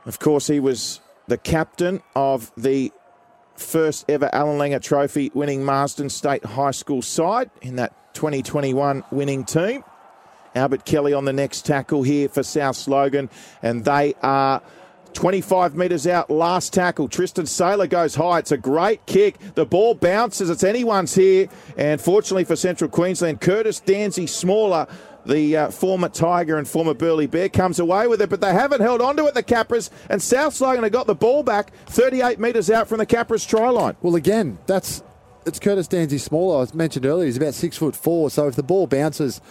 [0.06, 2.92] Of course, he was the captain of the
[3.56, 9.44] first ever Allan Langer Trophy winning Marsden State High School side in that 2021 winning
[9.44, 9.84] team.
[10.56, 13.30] Albert Kelly on the next tackle here for South Logan,
[13.62, 14.62] and they are
[15.14, 17.08] 25 metres out, last tackle.
[17.08, 18.40] Tristan Sailor goes high.
[18.40, 19.38] It's a great kick.
[19.56, 20.50] The ball bounces.
[20.50, 21.50] It's anyone's here.
[21.78, 24.88] And fortunately for Central Queensland, Curtis Danzy Smaller
[25.26, 28.82] the uh, former Tiger and former Burleigh Bear comes away with it, but they haven't
[28.82, 32.40] held on to it, the Capras, and South Logan have got the ball back 38
[32.40, 33.96] metres out from the Capras try line.
[34.02, 35.04] Well, again, that's
[35.46, 36.66] it's Curtis Danzy smaller.
[36.66, 39.42] I mentioned earlier, he's about six foot four, so if the ball bounces,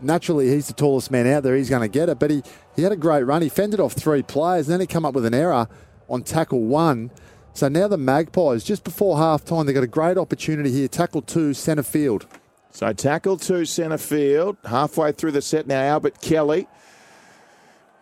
[0.00, 2.18] naturally he's the tallest man out there, he's going to get it.
[2.18, 2.42] But he,
[2.76, 3.42] he had a great run.
[3.42, 5.68] He fended off three players, and then he come up with an error
[6.08, 7.10] on tackle one.
[7.52, 10.88] So now the Magpies, just before half time, they've got a great opportunity here.
[10.88, 12.26] Tackle two, centre field.
[12.70, 14.56] So tackle two, centre field.
[14.64, 16.68] Halfway through the set now, Albert Kelly.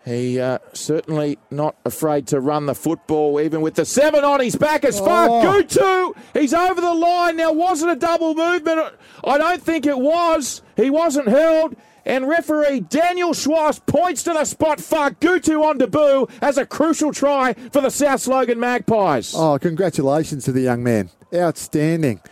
[0.09, 4.57] He uh, certainly not afraid to run the football, even with the seven on his
[4.57, 4.83] back.
[4.85, 5.43] As far oh.
[5.43, 7.53] Gutu, he's over the line now.
[7.53, 8.95] Was it a double movement?
[9.23, 10.63] I don't think it was.
[10.77, 14.79] He wasn't held, And referee Daniel Schwass points to the spot.
[14.79, 19.35] Fagutu on debut as a crucial try for the South Logan Magpies.
[19.37, 21.11] Oh, congratulations to the young man.
[21.35, 22.23] Outstanding.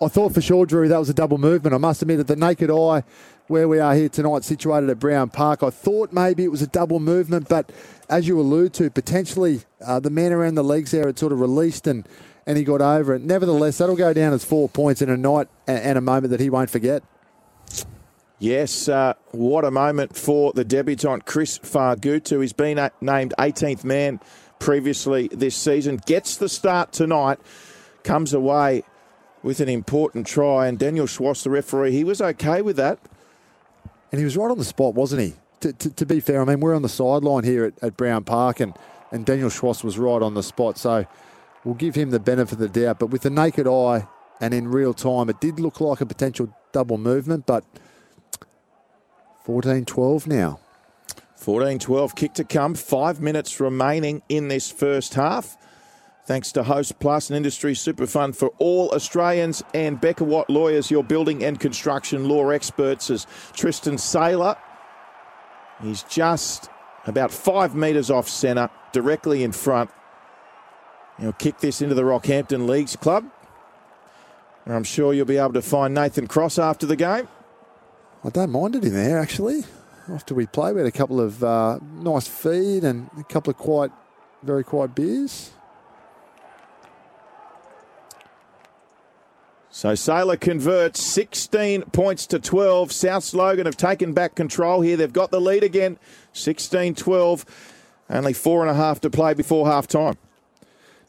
[0.00, 1.74] I thought for sure, Drew, that was a double movement.
[1.74, 3.02] I must admit, at the naked eye,
[3.48, 6.66] where we are here tonight, situated at Brown Park, I thought maybe it was a
[6.66, 7.70] double movement, but
[8.08, 11.40] as you allude to, potentially uh, the man around the legs there had sort of
[11.40, 12.08] released and,
[12.46, 13.22] and he got over it.
[13.22, 16.50] Nevertheless, that'll go down as four points in a night and, a moment that he
[16.50, 17.02] won't forget.
[18.38, 22.42] Yes, uh, what a moment for the debutant Chris Fagutu.
[22.42, 24.20] He's been uh, named 18th man
[24.58, 26.00] previously this season.
[26.04, 27.38] Gets the start tonight,
[28.02, 28.82] comes away
[29.42, 30.66] with an important try.
[30.66, 32.98] And Daniel Schwass, the referee, he was okay with that.
[34.12, 35.34] And he was right on the spot, wasn't he?
[35.60, 38.24] To, to, to be fair, I mean, we're on the sideline here at, at Brown
[38.24, 38.74] Park, and,
[39.10, 40.78] and Daniel Schwass was right on the spot.
[40.78, 41.06] So
[41.64, 42.98] we'll give him the benefit of the doubt.
[42.98, 44.06] But with the naked eye
[44.40, 47.64] and in real time, it did look like a potential double movement, but
[49.44, 50.60] 14 12 now.
[51.36, 52.74] 14 12 kick to come.
[52.74, 55.56] Five minutes remaining in this first half.
[56.26, 61.04] Thanks to Hostplus, an industry super fund for all Australians, and Becker Watt Lawyers, your
[61.04, 64.56] building and construction law experts, as Tristan Sailor.
[65.80, 66.68] He's just
[67.06, 69.88] about five metres off centre, directly in front.
[71.20, 73.30] He'll kick this into the Rockhampton Leagues Club.
[74.64, 77.28] And I'm sure you'll be able to find Nathan Cross after the game.
[78.24, 79.62] I don't mind it in there, actually.
[80.08, 83.56] After we play, we had a couple of uh, nice feed and a couple of
[83.56, 83.92] quite,
[84.42, 85.52] very quiet beers.
[89.76, 92.90] So Sailor converts 16 points to 12.
[92.92, 94.96] South Logan have taken back control here.
[94.96, 95.98] They've got the lead again,
[96.32, 97.44] 16 12.
[98.08, 100.14] Only four and a half to play before half time.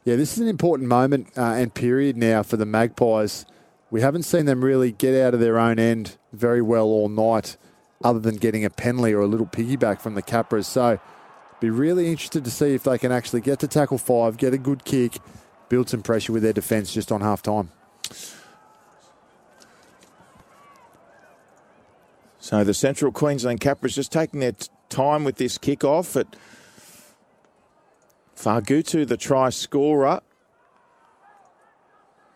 [0.03, 3.45] Yeah, this is an important moment uh, and period now for the Magpies.
[3.89, 7.55] We haven't seen them really get out of their own end very well all night,
[8.03, 10.65] other than getting a penalty or a little piggyback from the Capras.
[10.65, 10.99] So,
[11.61, 14.57] be really interested to see if they can actually get to tackle five, get a
[14.57, 15.19] good kick,
[15.69, 17.71] build some pressure with their defence just on half time.
[22.47, 26.37] So the Central Queensland Capras just taking their t- time with this kick-off at
[28.37, 30.21] Fagutu, the try scorer.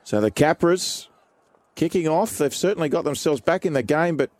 [0.03, 1.07] So the Capras
[1.75, 2.37] kicking off.
[2.37, 4.31] They've certainly got themselves back in the game, but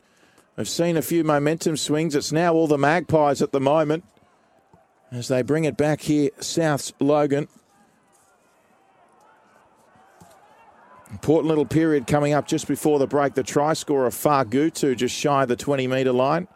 [0.57, 2.15] they've seen a few momentum swings.
[2.15, 4.03] It's now all the Magpies at the moment
[5.09, 7.47] as they bring it back here, Souths Logan.
[11.11, 13.33] Important little period coming up just before the break.
[13.33, 16.47] The try scorer Fagutu just shy of the 20 metre line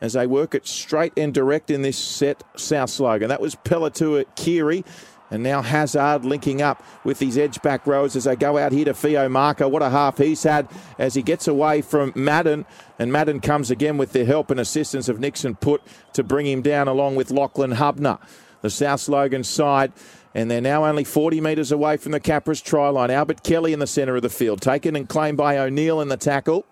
[0.00, 3.28] as they work it straight and direct in this set, South Logan.
[3.28, 4.84] That was Pelatua Keary.
[5.30, 8.86] And now Hazard linking up with these edge back rows as they go out here
[8.86, 9.68] to Theo Maka.
[9.68, 12.64] What a half he's had as he gets away from Madden.
[12.98, 16.62] And Madden comes again with the help and assistance of Nixon Putt to bring him
[16.62, 18.18] down along with Lachlan Hubner.
[18.62, 19.92] The South Logan side
[20.34, 23.10] and they're now only 40 metres away from the Capras try line.
[23.10, 26.16] Albert Kelly in the centre of the field, taken and claimed by O'Neill in the
[26.16, 26.64] tackle.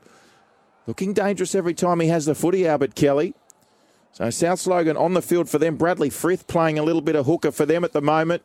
[0.86, 3.34] Looking dangerous every time he has the footy, Albert Kelly.
[4.12, 5.76] So South Logan on the field for them.
[5.76, 8.42] Bradley Frith playing a little bit of hooker for them at the moment.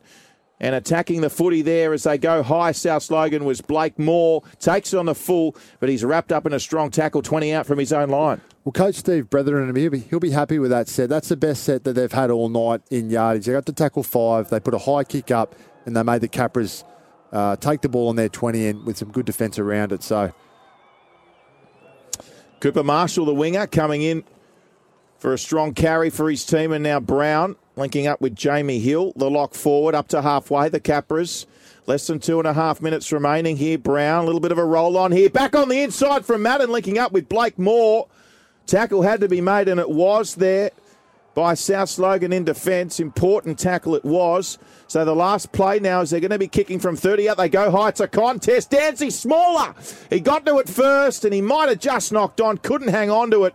[0.60, 2.72] And attacking the footy there as they go high.
[2.72, 4.42] South Logan was Blake Moore.
[4.60, 7.66] Takes it on the full, but he's wrapped up in a strong tackle, 20 out
[7.66, 8.40] from his own line.
[8.64, 11.10] Well, Coach Steve Brethren, he'll be, he'll be happy with that set.
[11.10, 13.46] That's the best set that they've had all night in yardage.
[13.46, 14.48] They got to tackle five.
[14.48, 16.84] They put a high kick up, and they made the Capras
[17.32, 20.02] uh, take the ball on their 20 and with some good defence around it.
[20.02, 20.32] So
[22.60, 24.24] Cooper Marshall, the winger, coming in
[25.18, 29.12] for a strong carry for his team, and now Brown linking up with Jamie Hill,
[29.16, 30.68] the lock forward up to halfway.
[30.68, 31.46] The Capras.
[31.86, 33.76] Less than two and a half minutes remaining here.
[33.76, 35.28] Brown, a little bit of a roll on here.
[35.28, 38.06] Back on the inside from Madden, linking up with Blake Moore.
[38.66, 40.70] Tackle had to be made, and it was there
[41.34, 43.00] by South Logan in defence.
[43.00, 44.56] Important tackle it was.
[44.86, 47.36] So the last play now is they're going to be kicking from 30 out.
[47.36, 47.90] They go high.
[47.90, 48.70] It's a contest.
[48.70, 49.74] Dancy Smaller.
[50.08, 52.58] He got to it first, and he might have just knocked on.
[52.58, 53.54] Couldn't hang on to it.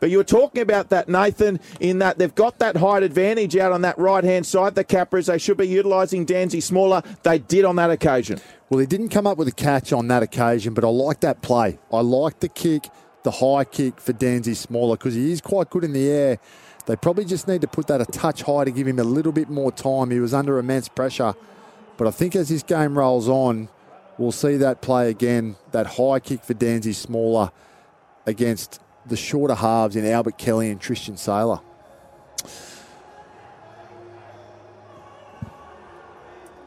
[0.00, 3.70] But you were talking about that, Nathan, in that they've got that height advantage out
[3.70, 4.74] on that right hand side.
[4.74, 7.02] The Capras, they should be utilising Danzy Smaller.
[7.22, 8.40] They did on that occasion.
[8.70, 11.42] Well, he didn't come up with a catch on that occasion, but I like that
[11.42, 11.78] play.
[11.92, 12.88] I like the kick,
[13.24, 16.38] the high kick for Danzy Smaller because he is quite good in the air.
[16.86, 19.32] They probably just need to put that a touch high to give him a little
[19.32, 20.10] bit more time.
[20.10, 21.34] He was under immense pressure.
[21.98, 23.68] But I think as this game rolls on,
[24.16, 27.52] we'll see that play again, that high kick for Danzy Smaller
[28.26, 28.80] against
[29.10, 31.60] the shorter halves in Albert Kelly and Tristan Sailor.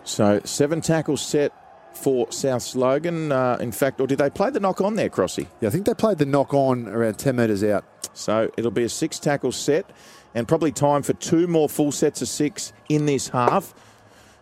[0.03, 1.53] So seven tackles set
[1.95, 3.31] for South Logan.
[3.31, 5.47] Uh, in fact, or did they play the knock on there, Crossy?
[5.61, 7.85] Yeah, I think they played the knock on around 10 metres out.
[8.13, 9.89] So it'll be a six tackle set
[10.35, 13.73] and probably time for two more full sets of six in this half.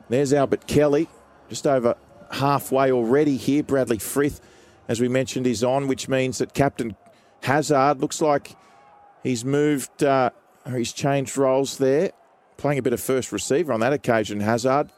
[0.10, 1.08] There's Albert Kelly,
[1.48, 1.96] just over
[2.32, 3.64] halfway already here.
[3.64, 4.42] Bradley Frith,
[4.88, 6.96] as we mentioned, is on, which means that Captain
[7.42, 8.56] Hazard looks like
[9.24, 10.30] he's moved, uh,
[10.72, 12.12] he's changed roles there,
[12.58, 14.40] playing a bit of first receiver on that occasion.
[14.40, 14.92] Hazard,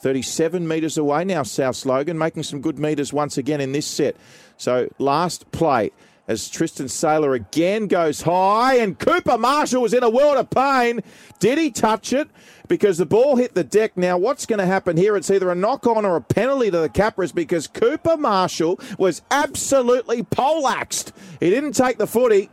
[0.00, 4.16] 37 metres away now, South Logan, making some good metres once again in this set.
[4.56, 5.90] So last play
[6.28, 11.00] as Tristan Sailor again goes high, and Cooper Marshall was in a world of pain.
[11.40, 12.28] Did he touch it?
[12.68, 13.96] Because the ball hit the deck.
[13.96, 15.16] Now, what's going to happen here?
[15.16, 19.22] It's either a knock on or a penalty to the Capras because Cooper Marshall was
[19.30, 21.12] absolutely poleaxed.
[21.40, 22.50] He didn't take the footy,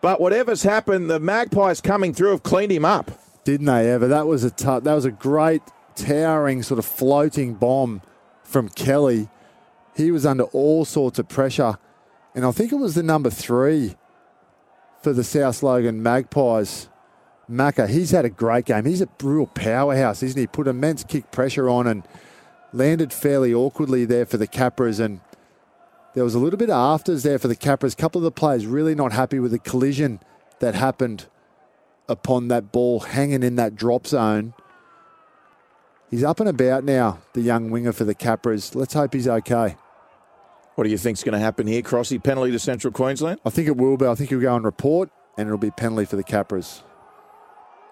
[0.00, 3.10] but whatever's happened, the Magpies coming through have cleaned him up.
[3.44, 4.08] Didn't they ever?
[4.08, 5.62] That was a t- that was a great
[5.96, 8.00] towering sort of floating bomb
[8.42, 9.28] from Kelly.
[9.94, 11.76] He was under all sorts of pressure
[12.38, 13.96] and I think it was the number three
[15.02, 16.88] for the South Logan Magpies.
[17.48, 18.84] Maka, he's had a great game.
[18.84, 20.46] He's a real powerhouse, isn't he?
[20.46, 22.06] Put immense kick pressure on and
[22.72, 25.00] landed fairly awkwardly there for the Capras.
[25.00, 25.18] And
[26.14, 27.94] there was a little bit of afters there for the Capras.
[27.94, 30.20] A couple of the players really not happy with the collision
[30.60, 31.26] that happened
[32.08, 34.54] upon that ball hanging in that drop zone.
[36.08, 38.76] He's up and about now, the young winger for the Capras.
[38.76, 39.74] Let's hope he's okay.
[40.78, 42.22] What do you think's going to happen here, Crossy?
[42.22, 43.40] Penalty to Central Queensland?
[43.44, 44.06] I think it will be.
[44.06, 46.82] I think he'll go and report, and it'll be penalty for the Capras.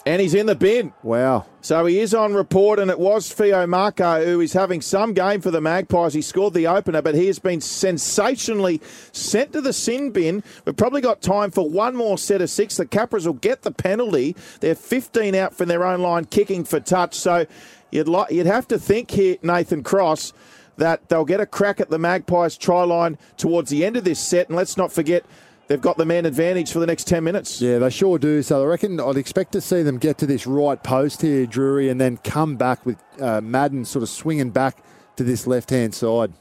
[0.07, 0.93] And he's in the bin.
[1.03, 1.47] Wow.
[1.63, 5.41] So he is on report, and it was Fio Maka who is having some game
[5.41, 6.15] for the Magpies.
[6.15, 8.81] He scored the opener, but he has been sensationally
[9.11, 10.45] sent to the sin bin.
[10.65, 12.77] We've probably got time for one more set of six.
[12.77, 14.37] The Capras will get the penalty.
[14.61, 17.17] They're 15 out from their own line, kicking for touch.
[17.17, 17.47] So
[17.91, 20.33] you'd, like, you'd have to think here, Nathan Cross
[20.77, 24.21] that they'll get a crack at the Magpies try line towards the end of this
[24.21, 24.49] set.
[24.49, 25.25] And let's not forget,
[25.69, 27.61] they've got the man advantage for the next 10 minutes.
[27.61, 28.43] Yeah, they sure do.
[28.43, 31.89] So I reckon I'd expect to see them get to this right post here, Drury,
[31.89, 34.83] and then come back with uh, Madden sort of swinging back
[35.17, 36.33] to this left hand side.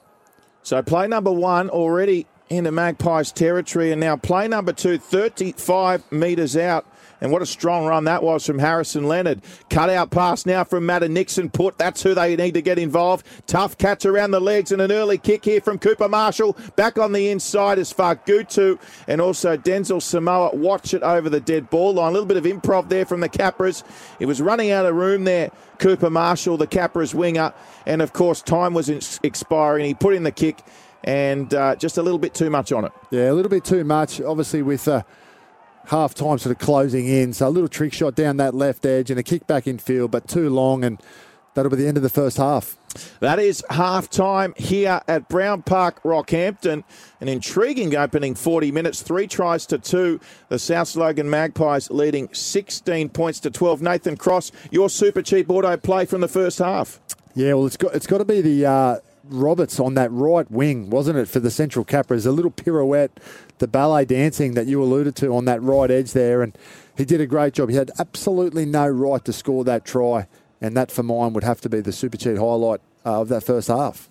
[0.63, 6.57] So play number one already into Magpies territory, and now play number two, 35 metres
[6.57, 6.85] out
[7.21, 9.41] and what a strong run that was from Harrison Leonard.
[9.69, 11.49] Cut out pass now from Matt Nixon.
[11.49, 13.25] Putt that's who they need to get involved.
[13.47, 16.57] Tough catch around the legs and an early kick here from Cooper Marshall.
[16.75, 20.55] Back on the inside is Fagutu and also Denzel Samoa.
[20.55, 22.09] Watch it over the dead ball line.
[22.09, 23.83] A little bit of improv there from the Capras.
[24.19, 25.51] He was running out of room there.
[25.77, 27.53] Cooper Marshall, the Capras winger,
[27.85, 29.85] and of course time was expiring.
[29.85, 30.63] He put in the kick
[31.03, 32.91] and uh, just a little bit too much on it.
[33.11, 34.21] Yeah, a little bit too much.
[34.21, 34.87] Obviously with.
[34.87, 35.03] Uh,
[35.87, 37.33] half time sort of closing in.
[37.33, 40.11] So a little trick shot down that left edge and a kick back in field,
[40.11, 41.01] but too long, and
[41.53, 42.77] that'll be the end of the first half.
[43.19, 46.83] That is half time here at Brown Park, Rockhampton.
[47.19, 50.19] An intriguing opening 40 minutes, three tries to two.
[50.49, 53.81] The South Logan Magpies leading 16 points to 12.
[53.81, 57.01] Nathan Cross, your super cheap auto play from the first half.
[57.33, 58.65] Yeah, well, it's got it's got to be the.
[58.65, 62.25] Uh, Roberts on that right wing, wasn't it, for the Central Capras?
[62.25, 63.19] A little pirouette,
[63.59, 66.57] the ballet dancing that you alluded to on that right edge there, and
[66.97, 67.69] he did a great job.
[67.69, 70.27] He had absolutely no right to score that try,
[70.61, 73.43] and that for mine would have to be the super cheat highlight uh, of that
[73.43, 74.09] first half.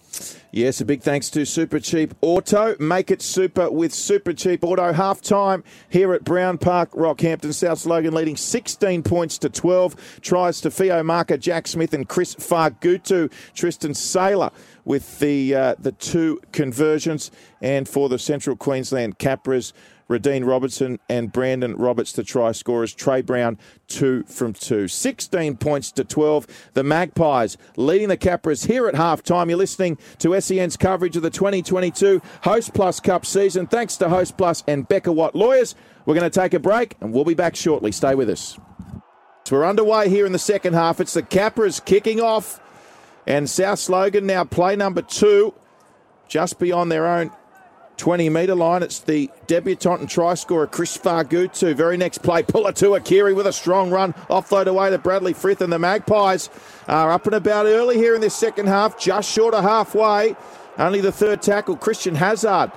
[0.53, 2.77] Yes, a big thanks to Super Cheap Auto.
[2.79, 4.93] Make it super with Super Cheap Auto.
[4.93, 7.53] Half time here at Brown Park, Rockhampton.
[7.53, 10.21] South Logan leading 16 points to 12.
[10.21, 13.33] Tries to Fio Maka, Jack Smith, and Chris Fargutu.
[13.55, 14.53] Tristan Sailor
[14.85, 17.31] with the uh, the two conversions,
[17.61, 19.73] and for the Central Queensland Capras.
[20.09, 22.93] Radine Robertson and Brandon Roberts, the try scorers.
[22.95, 24.87] Trey Brown, two from two.
[24.87, 26.47] 16 points to 12.
[26.75, 29.49] The Magpies leading the Capras here at half time.
[29.49, 33.67] You're listening to SEN's coverage of the 2022 Hostplus Cup season.
[33.67, 35.75] Thanks to Hostplus and Becker Watt Lawyers.
[36.05, 37.91] We're going to take a break and we'll be back shortly.
[37.91, 38.59] Stay with us.
[39.47, 41.01] So we're underway here in the second half.
[41.01, 42.61] It's the Capras kicking off.
[43.27, 45.55] And South Logan now play number two,
[46.29, 47.31] just beyond their own
[47.97, 48.83] 20 metre line.
[48.83, 51.75] It's the debutant and try scorer Chris Fargutu.
[51.75, 54.13] Very next play, Pulatua Kiri with a strong run.
[54.29, 56.51] Offload away to Bradley Frith and the Magpies
[56.89, 60.37] are up and about early here in this second half, just short of halfway.
[60.77, 62.73] Only the third tackle, Christian Hazard,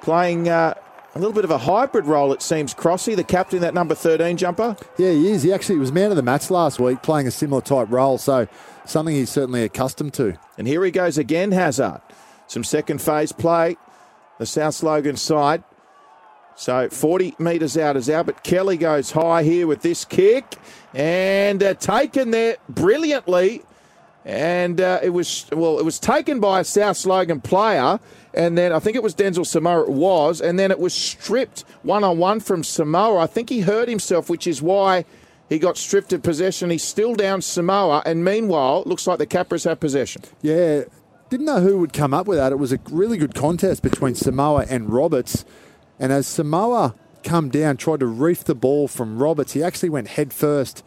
[0.00, 0.74] playing uh,
[1.14, 2.74] a little bit of a hybrid role, it seems.
[2.74, 4.76] Crossy, the captain, that number 13 jumper.
[4.96, 5.42] Yeah, he is.
[5.42, 8.18] He actually was man of the match last week, playing a similar type role.
[8.18, 8.48] So
[8.86, 10.38] something he's certainly accustomed to.
[10.56, 12.00] And here he goes again, Hazard.
[12.46, 13.76] Some second phase play
[14.38, 15.62] the South Logan side.
[16.56, 20.56] So 40 metres out is out, but Kelly goes high here with this kick
[20.92, 23.62] and uh, taken there brilliantly
[24.24, 27.98] and uh, it was well, it was taken by a South Logan player,
[28.34, 29.82] and then I think it was Denzel Samoa.
[29.82, 33.20] It was, and then it was stripped one on one from Samoa.
[33.20, 35.04] I think he hurt himself, which is why
[35.48, 36.70] he got stripped of possession.
[36.70, 40.22] He's still down Samoa, and meanwhile, looks like the Capras have possession.
[40.40, 40.84] Yeah,
[41.30, 42.52] didn't know who would come up with that.
[42.52, 45.44] It was a really good contest between Samoa and Roberts,
[45.98, 50.08] and as Samoa come down, tried to reef the ball from Roberts, he actually went
[50.08, 50.84] head first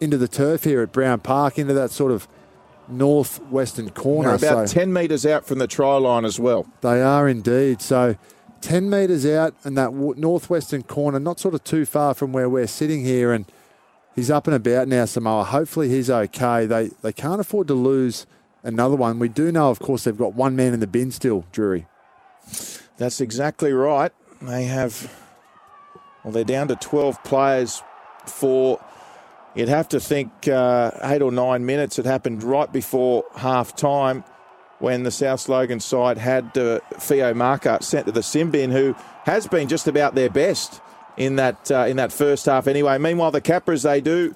[0.00, 2.26] into the turf here at Brown Park, into that sort of
[2.88, 4.36] northwestern corner.
[4.36, 6.66] They're about so 10 metres out from the try line as well.
[6.80, 7.80] They are indeed.
[7.80, 8.16] So
[8.60, 12.48] 10 metres out in that w- northwestern corner, not sort of too far from where
[12.48, 13.32] we're sitting here.
[13.32, 13.46] And
[14.14, 15.44] he's up and about now, Samoa.
[15.44, 16.66] Hopefully he's okay.
[16.66, 18.26] They, they can't afford to lose
[18.62, 19.18] another one.
[19.18, 21.86] We do know, of course, they've got one man in the bin still, Drury.
[22.98, 24.12] That's exactly right.
[24.40, 25.12] They have,
[26.24, 27.82] well, they're down to 12 players
[28.26, 28.80] for
[29.54, 31.98] You'd have to think uh, eight or nine minutes.
[31.98, 34.24] It happened right before half time
[34.78, 39.46] when the South Logan side had uh, Theo Maka sent to the Simbin, who has
[39.46, 40.80] been just about their best
[41.16, 42.66] in that uh, in that first half.
[42.66, 44.34] Anyway, meanwhile the Capras they do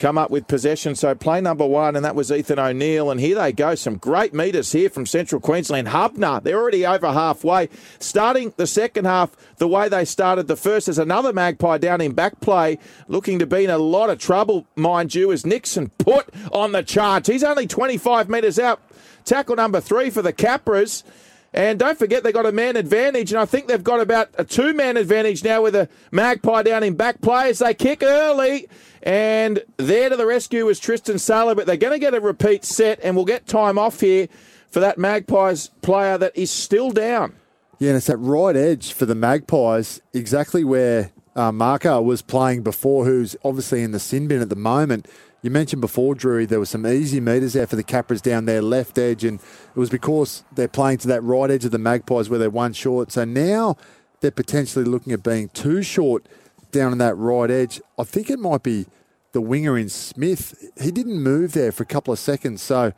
[0.00, 0.96] come up with possession.
[0.96, 3.10] So play number one, and that was Ethan O'Neill.
[3.10, 3.74] And here they go.
[3.74, 5.88] Some great meters here from Central Queensland.
[5.88, 7.68] Hubner, they're already over halfway.
[7.98, 10.86] Starting the second half the way they started the first.
[10.86, 14.66] There's another magpie down in back play, looking to be in a lot of trouble,
[14.74, 17.26] mind you, as Nixon Putt on the charge.
[17.26, 18.80] He's only 25 metres out.
[19.24, 21.04] Tackle number three for the Capras.
[21.52, 24.44] And don't forget, they've got a man advantage, and I think they've got about a
[24.44, 28.68] two man advantage now with a magpie down in back play as they kick early.
[29.02, 32.64] And there to the rescue was Tristan Sailor, but they're going to get a repeat
[32.64, 34.28] set, and we'll get time off here
[34.70, 37.34] for that Magpies player that is still down.
[37.78, 42.62] Yeah, and it's that right edge for the Magpies, exactly where uh, Maka was playing
[42.62, 45.08] before, who's obviously in the sin bin at the moment.
[45.42, 48.60] You mentioned before, Drury, there were some easy meters there for the Capras down their
[48.60, 52.28] left edge, and it was because they're playing to that right edge of the Magpies
[52.28, 53.12] where they're one short.
[53.12, 53.78] So now
[54.20, 56.26] they're potentially looking at being too short
[56.70, 57.80] down on that right edge.
[57.98, 58.86] I think it might be
[59.32, 60.54] the winger in Smith.
[60.80, 62.92] He didn't move there for a couple of seconds, so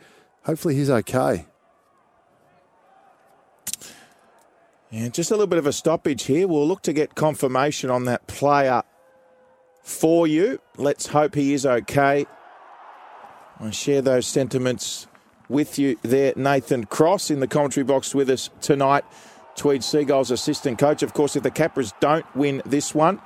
[0.44, 1.46] hopefully he's okay.
[4.90, 6.46] Yeah, just a little bit of a stoppage here.
[6.46, 8.82] We'll look to get confirmation on that player
[9.82, 10.60] for you.
[10.76, 12.26] Let's hope he is okay.
[13.58, 15.06] I share those sentiments
[15.48, 19.04] with you there, Nathan Cross, in the commentary box with us tonight.
[19.54, 21.02] Tweed Seagulls assistant coach.
[21.02, 23.20] Of course, if the Capras don't win this one,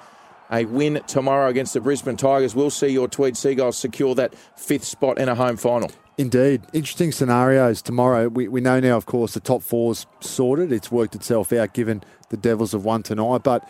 [0.51, 4.85] a win tomorrow against the Brisbane Tigers will see your Tweed Seagulls secure that fifth
[4.85, 5.91] spot in a home final.
[6.19, 6.63] Indeed.
[6.73, 8.29] Interesting scenarios tomorrow.
[8.29, 10.73] We, we know now, of course, the top four's sorted.
[10.73, 13.43] It's worked itself out given the Devils have won tonight.
[13.43, 13.69] But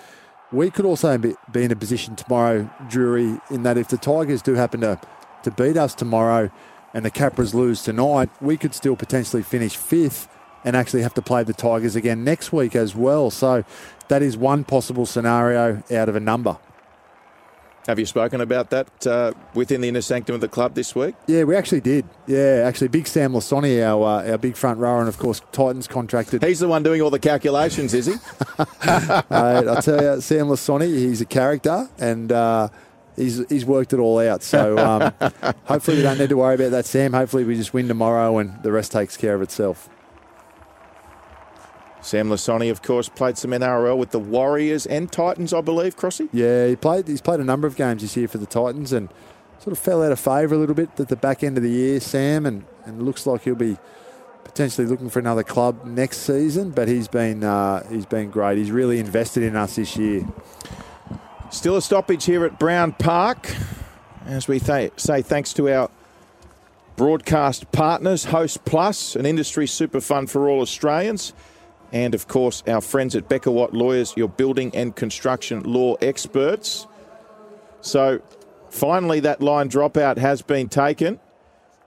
[0.53, 4.43] we could also be, be in a position tomorrow, Drury, in that if the Tigers
[4.43, 5.01] do happen to,
[5.43, 6.51] to beat us tomorrow
[6.95, 10.29] and the Capras lose tonight, we could still potentially finish fifth
[10.65, 13.31] and actually have to play the Tigers again next week as well.
[13.31, 13.65] So
[14.09, 16.59] that is one possible scenario out of a number.
[17.87, 21.15] Have you spoken about that uh, within the inner sanctum of the club this week?
[21.29, 22.05] Yeah, we actually did.
[22.27, 25.87] Yeah, actually, big Sam Lisone, our uh, our big front rower, and of course Titans
[25.87, 26.43] contracted.
[26.43, 28.15] He's the one doing all the calculations, is he?
[28.59, 32.71] uh, I tell you, Sam Lisone, he's a character, and uh,
[33.15, 34.43] he's he's worked it all out.
[34.43, 35.13] So um,
[35.65, 37.13] hopefully we don't need to worry about that, Sam.
[37.13, 39.89] Hopefully we just win tomorrow, and the rest takes care of itself.
[42.07, 46.29] Sam Lisone, of course, played some NRL with the Warriors and Titans, I believe, Crossy?
[46.33, 47.09] Yeah, he played.
[47.09, 49.09] He's played a number of games this year for the Titans and
[49.59, 51.71] sort of fell out of favour a little bit at the back end of the
[51.71, 53.77] year, Sam, and, and looks like he'll be
[54.45, 56.71] potentially looking for another club next season.
[56.71, 58.57] But he's been uh, he's been great.
[58.57, 60.25] He's really invested in us this year.
[61.51, 63.53] Still a stoppage here at Brown Park,
[64.27, 65.91] as we th- say thanks to our
[66.95, 71.33] broadcast partners, Hostplus, an industry super fund for all Australians
[71.93, 76.87] and of course our friends at Becker Watt Lawyers, your building and construction law experts.
[77.81, 78.21] So
[78.71, 81.21] finally, that line dropout has been taken.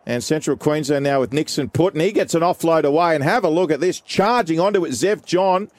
[0.06, 3.14] And Central Queensland now with Nixon Putt, and he gets an offload away.
[3.14, 5.70] And have a look at this, charging onto it, Zev John.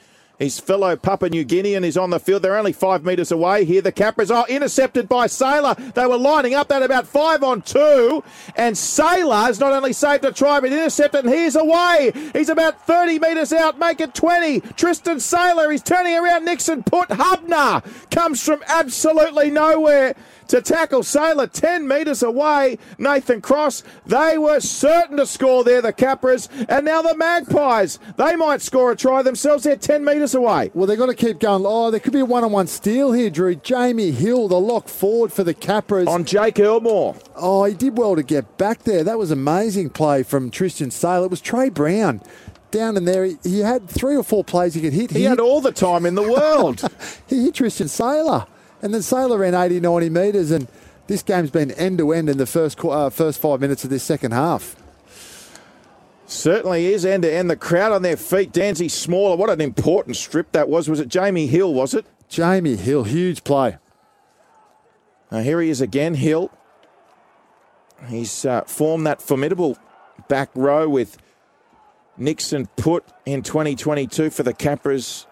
[0.41, 2.41] His fellow Papua New Guinean is on the field.
[2.41, 3.79] They're only five metres away here.
[3.79, 5.75] The Capras are intercepted by Sailor.
[5.75, 8.23] They were lining up that about five on two.
[8.55, 12.11] And Sailor has not only saved a try, but intercepted, and he's away.
[12.33, 13.77] He's about 30 metres out.
[13.77, 14.61] Make it 20.
[14.61, 16.45] Tristan Sailor he's turning around.
[16.45, 17.09] Nixon Putt.
[17.09, 20.15] Hubner comes from absolutely nowhere
[20.51, 22.77] to tackle Sailor 10 metres away.
[22.97, 26.49] Nathan Cross, they were certain to score there, the Capras.
[26.67, 29.63] And now the Magpies, they might score a try themselves.
[29.63, 30.69] They're 10 metres away.
[30.73, 31.63] Well, they've got to keep going.
[31.65, 33.55] Oh, there could be a one on one steal here, Drew.
[33.55, 36.07] Jamie Hill, the lock forward for the Capras.
[36.07, 37.15] On Jake Elmore.
[37.37, 39.05] Oh, he did well to get back there.
[39.05, 41.27] That was amazing play from Tristan Sailor.
[41.27, 42.21] It was Trey Brown
[42.71, 43.23] down in there.
[43.23, 45.11] He, he had three or four plays he could hit.
[45.11, 46.83] He, he had all the time in the world.
[47.27, 48.47] he hit Tristan Sailor.
[48.81, 50.51] And then Sailor ran 80, 90 metres.
[50.51, 50.67] And
[51.07, 54.03] this game's been end to end in the first, uh, first five minutes of this
[54.03, 54.75] second half.
[56.25, 57.49] Certainly is end to end.
[57.49, 58.53] The crowd on their feet.
[58.53, 59.35] Danzy Smaller.
[59.35, 60.89] What an important strip that was.
[60.89, 62.05] Was it Jamie Hill, was it?
[62.29, 63.03] Jamie Hill.
[63.03, 63.77] Huge play.
[65.31, 66.51] Now here he is again, Hill.
[68.07, 69.77] He's uh, formed that formidable
[70.27, 71.17] back row with
[72.17, 75.25] Nixon Putt in 2022 for the Capras.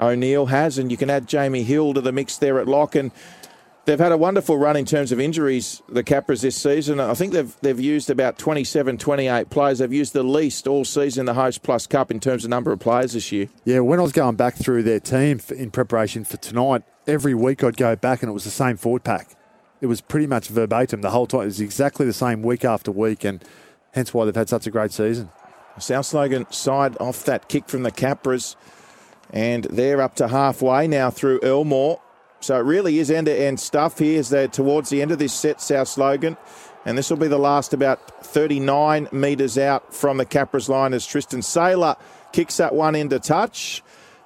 [0.00, 2.94] O'Neill has, and you can add Jamie Hill to the mix there at lock.
[2.94, 3.10] And
[3.84, 7.00] they've had a wonderful run in terms of injuries, the Capras this season.
[7.00, 9.78] I think they've they've used about 27, 28 players.
[9.78, 13.12] They've used the least all season the Hostplus Cup in terms of number of players
[13.12, 13.48] this year.
[13.64, 17.62] Yeah, when I was going back through their team in preparation for tonight, every week
[17.62, 19.36] I'd go back and it was the same forward pack.
[19.80, 21.42] It was pretty much verbatim the whole time.
[21.42, 23.42] It was exactly the same week after week, and
[23.92, 25.30] hence why they've had such a great season.
[25.78, 28.56] South Logan side off that kick from the Capras.
[29.32, 32.00] And they're up to halfway now through Elmore.
[32.40, 35.18] So it really is end to end stuff here as they're towards the end of
[35.18, 36.36] this set, South Logan.
[36.86, 41.06] And this will be the last about 39 metres out from the Capras line as
[41.06, 41.96] Tristan Sailor
[42.32, 43.82] kicks that one into touch.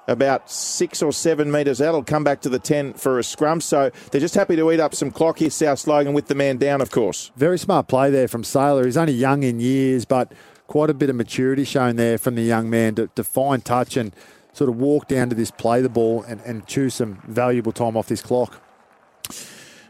[0.07, 3.59] About six or seven metres out, it'll come back to the 10 for a scrum.
[3.59, 6.57] So they're just happy to eat up some clock here, South Logan, with the man
[6.57, 7.31] down, of course.
[7.35, 8.85] Very smart play there from Sailor.
[8.85, 10.31] He's only young in years, but
[10.67, 13.97] quite a bit of maturity shown there from the young man to, to find touch
[13.97, 14.15] and
[14.55, 17.97] sort of walk down to this, play the ball, and, and choose some valuable time
[17.97, 18.61] off this clock.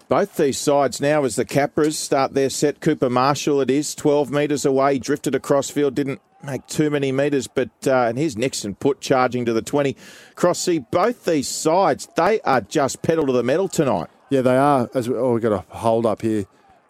[0.07, 4.31] Both these sides now, as the Capras start their set, Cooper Marshall it is, 12
[4.31, 8.75] metres away, drifted across field, didn't make too many metres, but uh, and here's Nixon
[8.75, 9.95] Putt charging to the 20.
[10.35, 14.09] Cross see both these sides, they are just pedal to the metal tonight.
[14.29, 14.89] Yeah, they are.
[14.93, 16.45] As we, oh, we've got a hold up here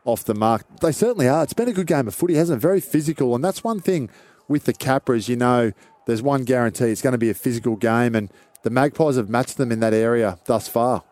[0.06, 0.66] off the mark.
[0.82, 1.44] They certainly are.
[1.44, 2.62] It's been a good game of footy, hasn't it?
[2.62, 4.10] Very physical, and that's one thing
[4.48, 5.28] with the Capras.
[5.28, 5.72] You know,
[6.06, 8.32] there's one guarantee: it's going to be a physical game, and
[8.64, 11.04] the Magpies have matched them in that area thus far.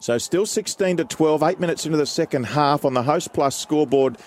[0.00, 4.18] So still 16 to 12, eight minutes into the second half on the Hostplus scoreboard.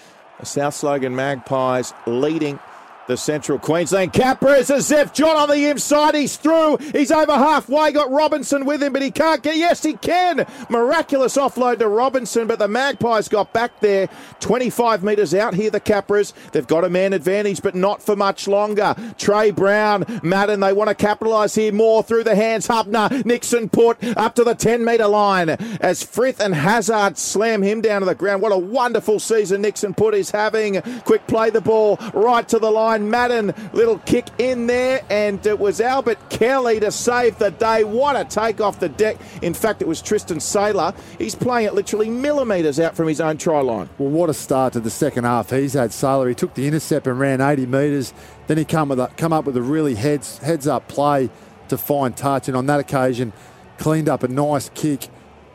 [0.43, 2.59] South Logan Magpies leading
[3.07, 6.13] the Central Queensland Capras as Zeph John on the inside.
[6.13, 6.77] He's through.
[6.91, 7.91] He's over halfway.
[7.91, 9.55] Got Robinson with him, but he can't get.
[9.55, 10.45] Yes, he can.
[10.69, 14.09] Miraculous offload to Robinson, but the Magpies got back there.
[14.41, 16.33] 25 metres out here, the Capras.
[16.51, 18.95] They've got a man advantage, but not for much longer.
[19.17, 22.67] Trey Brown, Madden, they want to capitalise here more through the hands.
[22.67, 27.79] Hubner, Nixon Putt up to the 10 metre line as Frith and Hazard slam him
[27.81, 28.41] down to the ground.
[28.41, 30.81] What a wonderful season Nixon Putt is having.
[31.05, 32.96] Quick play the ball right to the line.
[33.03, 37.83] Madden, little kick in there, and it was Albert Kelly to save the day.
[37.83, 39.17] What a take off the deck.
[39.41, 40.93] In fact, it was Tristan Sailor.
[41.17, 43.89] He's playing it literally millimetres out from his own try line.
[43.97, 45.49] Well, what a start to the second half.
[45.49, 46.29] He's had Sailor.
[46.29, 48.13] He took the intercept and ran 80 metres.
[48.47, 51.29] Then he come, with a, come up with a really heads, heads up play
[51.69, 53.33] to find touch, and on that occasion,
[53.77, 55.07] cleaned up a nice kick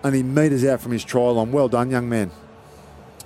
[0.04, 1.52] only metres out from his try line.
[1.52, 2.30] Well done, young man.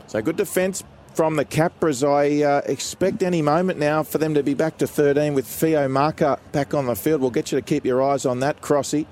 [0.07, 0.85] So good defence
[1.17, 2.07] from the Capras.
[2.07, 5.89] I uh, expect any moment now for them to be back to 13 with Theo
[5.89, 7.23] Maka back on the field.
[7.23, 9.07] We'll get you to keep your eyes on that, Crossy.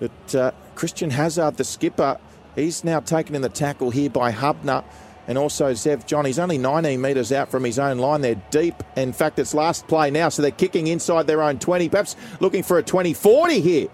[0.00, 2.18] But uh, Christian Hazard, the skipper,
[2.56, 4.82] he's now taken in the tackle here by Hubner.
[5.28, 8.20] And also Zev John, he's only 19 metres out from his own line.
[8.20, 8.82] They're deep.
[8.96, 12.64] In fact, it's last play now, so they're kicking inside their own 20, perhaps looking
[12.64, 13.88] for a 20-40 here.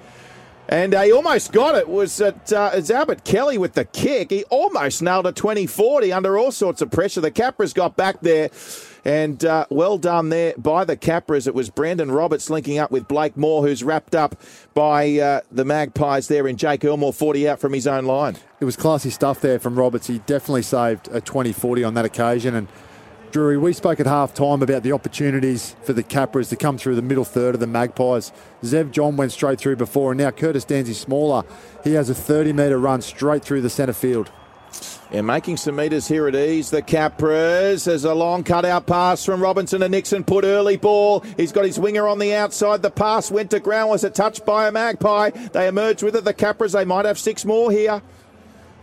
[0.71, 1.89] And he almost got it.
[1.89, 4.31] Was it uh, it's Albert Kelly with the kick?
[4.31, 7.21] He almost nailed a 20-40 under all sorts of pressure.
[7.21, 8.51] The Capras got back there.
[9.05, 11.49] And uh, well done there by the Capras.
[11.49, 14.37] It was Brandon Roberts linking up with Blake Moore, who's wrapped up
[14.73, 18.37] by uh, the Magpies there in Jake Elmore, 40 out from his own line.
[18.61, 20.07] It was classy stuff there from Roberts.
[20.07, 22.55] He definitely saved a 20 40 on that occasion.
[22.55, 22.69] And
[23.31, 26.97] Drury, we spoke at half time about the opportunities for the Capras to come through
[26.97, 28.33] the middle third of the Magpies.
[28.63, 31.45] Zev John went straight through before, and now Curtis Dancy Smaller.
[31.85, 34.33] He has a 30 metre run straight through the centre field.
[35.13, 36.71] Yeah, making some metres here at ease.
[36.71, 37.85] The Capras.
[37.85, 40.25] There's a long cutout pass from Robinson and Nixon.
[40.25, 41.21] Putt early ball.
[41.37, 42.83] He's got his winger on the outside.
[42.83, 43.91] The pass went to ground.
[43.91, 45.31] Was it touched by a magpie?
[45.31, 46.25] They emerged with it.
[46.25, 46.73] The Capras.
[46.73, 48.03] They might have six more here.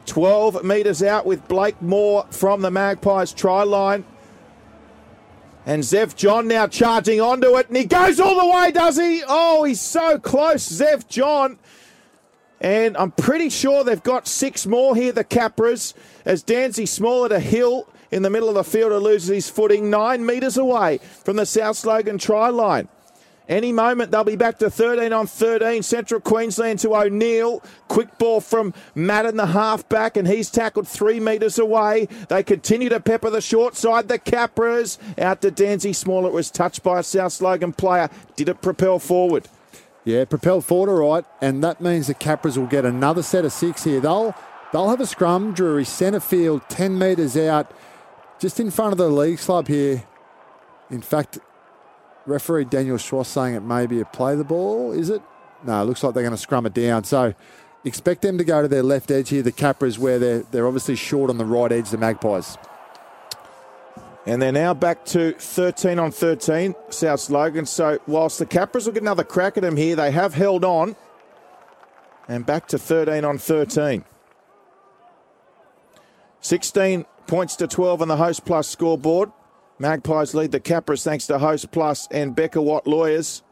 [0.06, 4.06] 12 metres out with Blake Moore from the Magpies try line.
[5.68, 9.22] And Zev John now charging onto it, and he goes all the way, does he?
[9.28, 11.59] Oh, he's so close, Zev John.
[12.61, 15.93] And I'm pretty sure they've got six more here, the Capras,
[16.24, 19.49] as Danzy Small at a hill in the middle of the field who loses his
[19.49, 22.88] footing nine metres away from the South Logan try line.
[23.50, 25.82] Any moment they'll be back to 13 on 13.
[25.84, 27.64] Central Queensland to O'Neill.
[27.88, 32.08] Quick ball from Madden, the halfback, and he's tackled three metres away.
[32.28, 34.10] They continue to pepper the short side.
[34.10, 36.26] The Capras out to Danzy Small.
[36.26, 38.10] It was touched by a South Logan player.
[38.36, 39.48] Did it propel forward?
[40.04, 43.52] Yeah, propel forward, all right, and that means the Capras will get another set of
[43.52, 44.00] six here.
[44.00, 44.34] They'll
[44.72, 47.70] they'll have a scrum, Drury, centre field, 10 metres out,
[48.39, 50.04] just in front of the league club here.
[50.89, 51.39] In fact,
[52.28, 55.21] referee Daniel Schwass saying it may be a play the ball, is it?
[55.63, 57.03] No, it looks like they're going to scrum it down.
[57.03, 57.34] So
[57.84, 60.95] expect them to go to their left edge here, the Capras, where they're, they're obviously
[60.95, 62.57] short on the right edge, the Magpies.
[64.25, 67.65] And they're now back to 13 on 13, South Logan.
[67.65, 70.95] So whilst the Capras will get another crack at them here, they have held on
[72.28, 74.03] and back to 13 on 13.
[76.41, 79.32] 16 points to 12 on the Hostplus scoreboard.
[79.80, 83.43] Magpies lead the Capras thanks to Hostplus and Becker Watt Lawyers.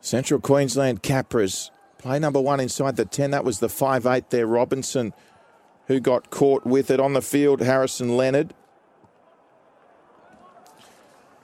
[0.00, 3.32] Central Queensland Capras play number one inside the 10.
[3.32, 4.46] That was the 5 8 there.
[4.46, 5.12] Robinson
[5.90, 8.54] who got caught with it on the field, Harrison Leonard.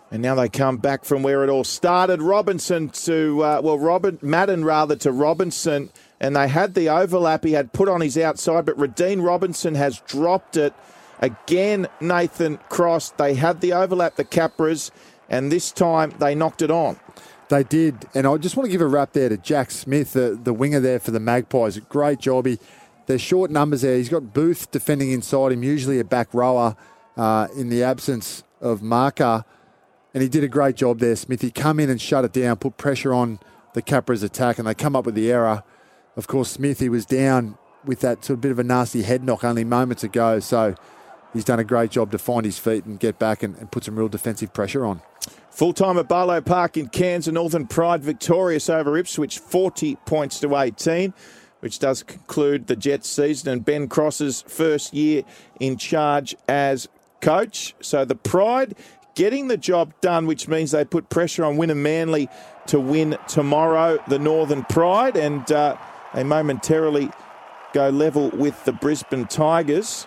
[0.09, 2.23] And now they come back from where it all started.
[2.23, 5.91] Robinson to, uh, well, Robin, Madden rather to Robinson.
[6.21, 10.01] And they had the overlap he had put on his outside, but Radine Robinson has
[10.01, 10.73] dropped it.
[11.21, 13.11] Again, Nathan Cross.
[13.11, 14.91] They had the overlap, the Capras,
[15.29, 16.99] and this time they knocked it on.
[17.49, 18.07] They did.
[18.15, 20.81] And I just want to give a wrap there to Jack Smith, the, the winger
[20.81, 21.79] there for the Magpies.
[21.89, 22.47] Great job.
[22.47, 22.59] He,
[23.07, 23.97] there's short numbers there.
[23.97, 26.77] He's got Booth defending inside him, usually a back rower
[27.17, 29.45] uh, in the absence of Maka.
[30.13, 31.43] And he did a great job there, Smith.
[31.43, 33.39] He come in and shut it down, put pressure on
[33.75, 35.63] the Capra's attack, and they come up with the error.
[36.17, 39.23] Of course, Smith, he was down with that sort of bit of a nasty head
[39.23, 40.41] knock only moments ago.
[40.41, 40.75] So
[41.33, 43.85] he's done a great job to find his feet and get back and, and put
[43.85, 45.03] some real defensive pressure on.
[45.51, 50.57] Full time at Barlow Park in Cairns, Northern Pride victorious over Ipswich, 40 points to
[50.57, 51.15] 18
[51.61, 55.23] which does conclude the Jets season and Ben Cross's first year
[55.59, 56.89] in charge as
[57.21, 57.75] coach.
[57.81, 58.77] So the Pride
[59.15, 62.29] getting the job done, which means they put pressure on Wynnum Manly
[62.67, 65.77] to win tomorrow, the Northern Pride, and uh,
[66.17, 67.11] they momentarily
[67.73, 70.07] go level with the Brisbane Tigers.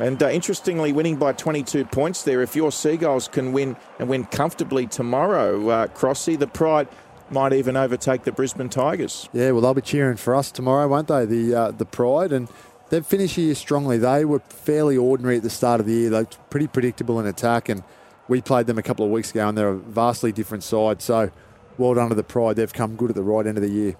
[0.00, 2.40] And uh, interestingly, winning by 22 points there.
[2.40, 6.86] If your Seagulls can win and win comfortably tomorrow, uh, Crossy, the Pride
[7.28, 9.28] might even overtake the Brisbane Tigers.
[9.32, 11.24] Yeah, well, they'll be cheering for us tomorrow, won't they?
[11.24, 12.48] The uh, the Pride and
[12.90, 13.98] they've finished the year strongly.
[13.98, 16.10] They were fairly ordinary at the start of the year.
[16.10, 17.82] They're pretty predictable in attack, and
[18.28, 21.02] we played them a couple of weeks ago, and they're a vastly different side.
[21.02, 21.30] So,
[21.78, 22.56] well done to the Pride.
[22.56, 23.96] They've come good at the right end of the year.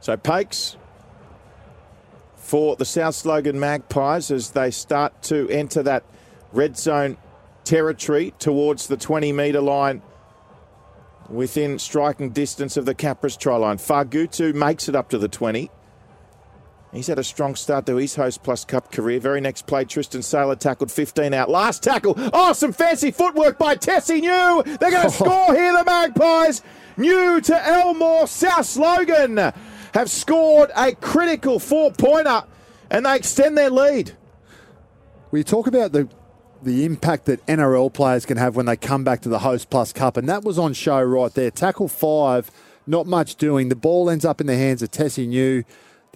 [0.00, 0.76] So, Paix
[2.36, 6.04] for the Souths Logan Magpies as they start to enter that
[6.52, 7.16] red zone
[7.64, 10.00] territory towards the 20 metre line
[11.28, 13.78] within striking distance of the Capras try line.
[13.78, 15.70] Fargutu makes it up to the 20.
[16.92, 19.20] He's had a strong start to his Hostplus Cup career.
[19.20, 21.50] Very next play, Tristan Sailor tackled 15 out.
[21.50, 22.14] Last tackle.
[22.32, 24.62] Oh, some fancy footwork by Tesi Niu.
[24.78, 26.62] They're going to score here, the Magpies.
[26.96, 28.26] Niu to Elmore.
[28.26, 29.36] South Logan
[29.92, 32.44] have scored a critical four pointer
[32.90, 34.12] and they extend their lead.
[35.30, 36.08] We talk about the
[36.62, 40.16] the impact that NRL players can have when they come back to the Hostplus Cup.
[40.16, 41.50] And that was on show right there.
[41.50, 42.50] Tackle five,
[42.86, 43.68] not much doing.
[43.68, 45.64] The ball ends up in the hands of Tesi Niu.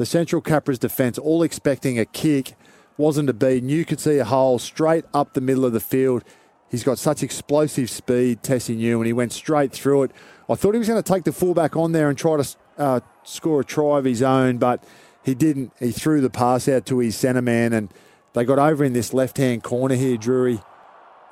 [0.01, 2.55] The Central Capras defence all expecting a kick.
[2.97, 3.61] Wasn't to be.
[3.61, 6.25] Niu could see a hole straight up the middle of the field.
[6.71, 10.13] He's got such explosive speed, Tesi Niu, and he went straight through it.
[10.49, 13.01] I thought he was going to take the fullback on there and try to uh,
[13.25, 14.83] score a try of his own, but
[15.23, 15.71] he didn't.
[15.79, 17.93] He threw the pass out to his centre man and–
[18.33, 20.61] they got over in this left hand corner here, Drury,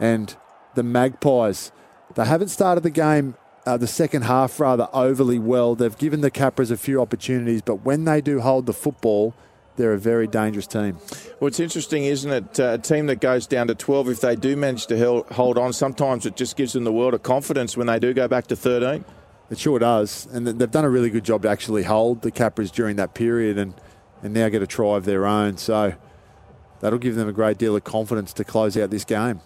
[0.00, 0.34] and
[0.74, 1.70] the Magpies.
[2.14, 3.36] They haven't started the game,
[3.68, 5.74] uh, the second half, rather overly well.
[5.74, 9.34] They've given the Capras a few opportunities, but when they do hold the football,
[9.76, 10.96] they're a very dangerous team.
[11.38, 12.58] Well, it's interesting, isn't it?
[12.58, 15.74] Uh, a team that goes down to 12, if they do manage to hold on,
[15.74, 18.56] sometimes it just gives them the world of confidence when they do go back to
[18.56, 19.04] 13.
[19.50, 20.26] It sure does.
[20.32, 23.58] And they've done a really good job to actually hold the Capras during that period
[23.58, 23.74] and,
[24.22, 25.58] and now get a try of their own.
[25.58, 25.92] So
[26.80, 29.42] that'll give them a great deal of confidence to close out this game.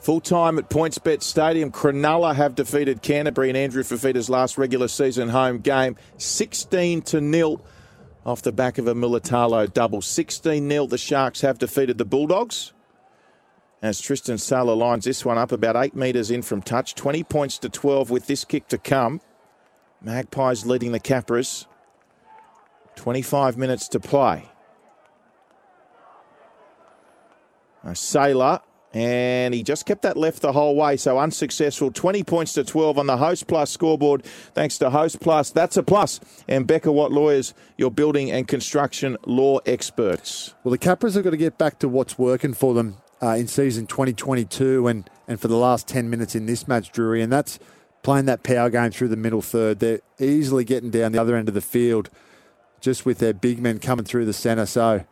[0.00, 1.70] Full time at PointsBet Stadium.
[1.70, 7.64] Cronulla have defeated Canterbury in Andrew Fifita's last regular season home game, 16 to nil,
[8.24, 10.02] off the back of a Mulitalo double.
[10.02, 10.86] 16 0.
[10.86, 12.72] The Sharks have defeated the Bulldogs.
[13.80, 16.94] as Tristan Sailor lines this one up about eight metres in from touch.
[16.94, 19.20] 20 points to 12 with this kick to come.
[20.02, 21.66] Magpies leading the Capras.
[22.96, 24.50] 25 minutes to play.
[27.84, 28.60] A Sailor,
[28.94, 31.90] and he just kept that left the whole way, so unsuccessful.
[31.90, 34.24] 20 points to 12 on the Hostplus scoreboard,
[34.54, 35.52] thanks to Hostplus.
[35.52, 36.20] That's a plus.
[36.48, 40.54] And Becker Watt Lawyers, your building and construction law experts.
[40.64, 43.46] Well, the Capras have got to get back to what's working for them uh, in
[43.46, 47.58] season 2022 and, and for the last 10 minutes in this match, Drury, and that's
[48.02, 49.80] playing that power game through the middle third.
[49.80, 52.08] They're easily getting down the other end of the field
[52.80, 54.66] just with their big men coming through the centre.
[54.66, 55.04] So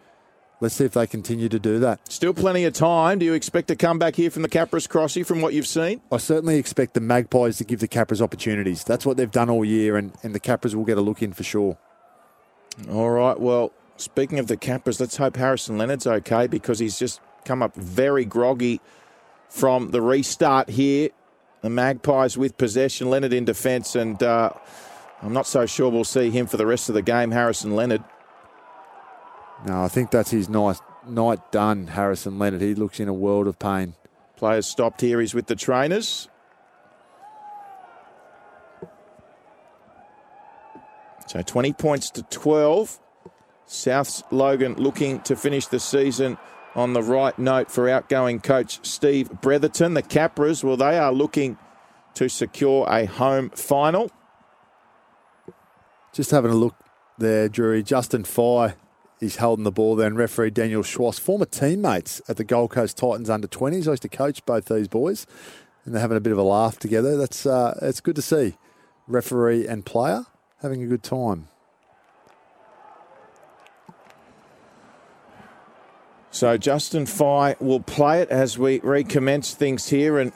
[0.61, 2.01] let's see if they continue to do that.
[2.11, 3.19] Still plenty of time.
[3.19, 6.01] Do you expect to come back here from the Capras Crossy from what you've seen?
[6.11, 8.85] I certainly expect the Magpies to give the Capras opportunities.
[8.85, 11.33] That's what they've done all year, and, and the Capras will get a look in
[11.33, 11.77] for sure.
[12.91, 13.39] All right.
[13.39, 17.75] Well, speaking of the Capras, let's hope Harrison Leonard's okay because he's just come up
[17.75, 18.81] very groggy
[19.49, 21.11] from the restart here.
[21.63, 24.51] The Magpies with possession, Leonard in defence, and uh,
[25.23, 28.05] I'm not so sure we'll see him for the rest of the game, Harrison Leonard.
[29.65, 32.61] No, I think that's his nice night done, Harrison Leonard.
[32.61, 33.95] He looks in a world of pain.
[34.37, 35.21] Players stopped here.
[35.21, 36.29] He's with the trainers.
[41.27, 43.01] So 20 points to 12.
[43.65, 46.39] South's Logan looking to finish the season
[46.77, 49.95] on the right note for outgoing coach Steve Bretherton.
[49.95, 51.59] The Capras, well, they are looking
[52.15, 54.11] to secure a home final.
[56.13, 56.77] Just having a look
[57.19, 57.83] there, Drury.
[57.83, 58.75] Justin Fye
[59.21, 62.97] is holding the ball there, and referee Daniel Schwass, former teammates at the Gold Coast
[62.97, 63.87] Titans under 20s.
[63.87, 65.27] I used to coach both these boys,
[65.85, 67.17] and they're having a bit of a laugh together.
[67.17, 68.57] That's uh, it's good to see.
[69.07, 70.27] Referee and player
[70.61, 71.49] having a good time.
[76.31, 80.19] So Justin Fye will play it as we recommence things here.
[80.19, 80.33] And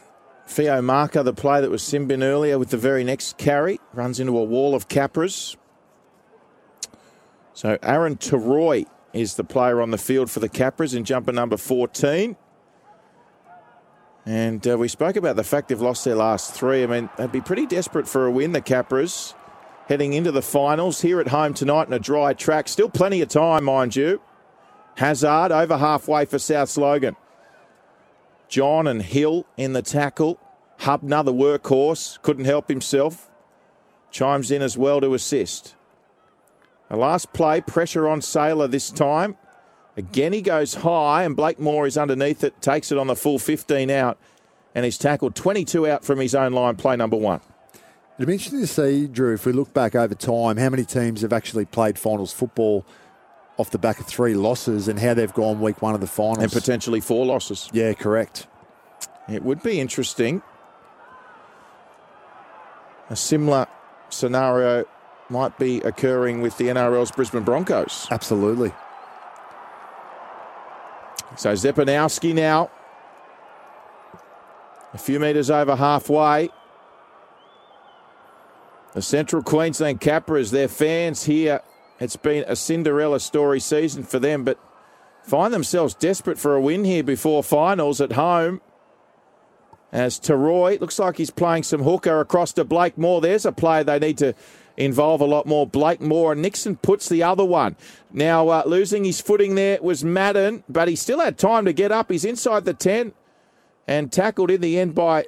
[0.46, 4.38] Theo Marker, the play that was Simbin earlier with the very next carry, runs into
[4.38, 5.56] a wall of Capras.
[7.60, 11.58] So Aaron Teroy is the player on the field for the Capras in jumper number
[11.58, 12.34] 14.
[14.24, 16.82] And uh, we spoke about the fact they've lost their last three.
[16.82, 19.34] I mean, they'd be pretty desperate for a win, the Capras,
[19.88, 22.66] heading into the finals here at home tonight in a dry track.
[22.66, 24.22] Still plenty of time, mind you.
[24.96, 27.14] Hazard over halfway for South Logan.
[28.48, 30.40] John and Hill in the tackle.
[30.78, 33.30] Hubner, the workhorse, couldn't help himself.
[34.10, 35.74] Chimes in as well to assist.
[36.90, 39.36] The last play, pressure on Sailor this time.
[39.96, 43.38] Again, he goes high, and Blake Moore is underneath it, takes it on the full
[43.38, 44.18] 15 out,
[44.74, 47.40] and he's tackled 22 out from his own line, play number one.
[48.18, 51.22] It'd be interesting to see, Drew, if we look back over time, how many teams
[51.22, 52.84] have actually played finals football
[53.56, 56.42] off the back of three losses and how they've gone week one of the finals.
[56.42, 57.70] And potentially four losses.
[57.72, 58.46] Yeah, correct.
[59.28, 60.42] It would be interesting.
[63.10, 63.66] A similar
[64.08, 64.86] scenario
[65.30, 68.06] might be occurring with the NRL's Brisbane Broncos.
[68.10, 68.72] Absolutely.
[71.36, 72.70] So Zepanowski now,
[74.92, 76.50] a few metres over halfway.
[78.94, 81.60] The Central Queensland Capras, their fans here,
[82.00, 84.58] it's been a Cinderella story season for them, but
[85.22, 88.60] find themselves desperate for a win here before finals at home.
[89.92, 93.20] As Teroy looks like he's playing some hooker across to Blake Moore.
[93.20, 94.34] There's a player they need to
[94.80, 95.66] involve a lot more.
[95.66, 97.76] Blake Moore and Nixon Putt's the other one.
[98.12, 101.92] Now, uh, losing his footing there was Madden, but he still had time to get
[101.92, 102.10] up.
[102.10, 103.12] He's inside the 10
[103.86, 105.26] and tackled in the end by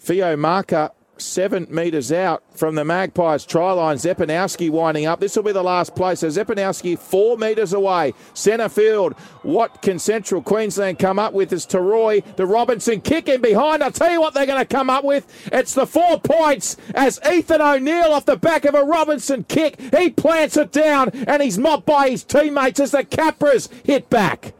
[0.00, 0.90] Theo Marker
[1.20, 3.96] seven metres out from the Magpies try line.
[3.96, 5.20] Zepanowski winding up.
[5.20, 6.14] This will be the last play.
[6.14, 8.14] So Zepanowski four metres away.
[8.34, 9.14] Centre field.
[9.42, 13.82] What can Central Queensland come up with is Teroy, the Robinson kick in behind.
[13.82, 15.26] I'll tell you what they're going to come up with.
[15.52, 19.80] It's the four points as Ethan O'Neill off the back of a Robinson kick.
[19.96, 24.54] He plants it down and he's mobbed by his teammates as the Capras hit back.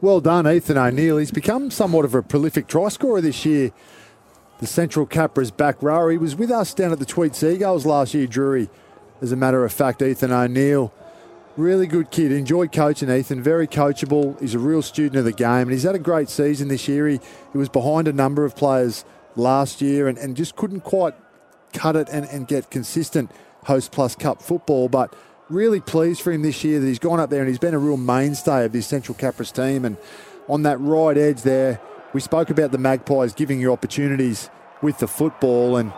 [0.00, 1.18] Well done, Ethan O'Neill.
[1.18, 3.72] He's become somewhat of a prolific try scorer this year
[4.58, 6.10] the Central Capras back rower.
[6.10, 8.68] He was with us down at the Tweed Seagulls last year, Drury.
[9.20, 10.92] As a matter of fact, Ethan O'Neill,
[11.56, 12.30] really good kid.
[12.30, 14.38] Enjoyed coaching Ethan, very coachable.
[14.40, 17.08] He's a real student of the game, and he's had a great season this year.
[17.08, 17.20] He,
[17.52, 19.04] he was behind a number of players
[19.36, 21.14] last year and, and just couldn't quite
[21.72, 23.30] cut it and, and get consistent
[23.64, 25.14] Hostplus Cup football, but
[25.48, 27.78] really pleased for him this year that he's gone up there and he's been a
[27.78, 29.84] real mainstay of this Central Capras team.
[29.84, 29.96] And
[30.48, 31.80] on that right edge there,
[32.12, 34.50] we spoke about the Magpies giving you opportunities
[34.82, 35.92] with the football, and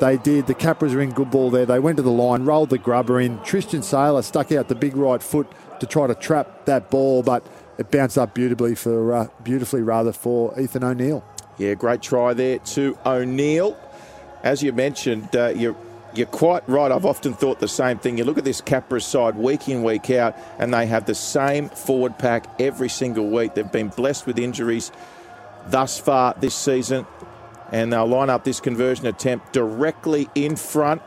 [0.00, 0.46] they did.
[0.46, 1.66] The Capras are in good ball there.
[1.66, 3.40] They went to the line, rolled the grubber in.
[3.42, 5.50] Tristan Sailor stuck out the big right foot
[5.80, 7.44] to try to trap that ball, but
[7.78, 11.24] it bounced up beautifully for uh, beautifully rather for Ethan O'Neill.
[11.56, 13.78] Yeah, great try there to O'Neill.
[14.42, 15.76] As you mentioned, uh, you're
[16.14, 16.92] you're quite right.
[16.92, 18.18] I've often thought the same thing.
[18.18, 21.68] You look at this Capra side week in, week out, and they have the same
[21.68, 23.54] forward pack every single week.
[23.54, 24.92] They've been blessed with injuries
[25.66, 27.06] thus far this season,
[27.72, 31.02] and they'll line up this conversion attempt directly in front,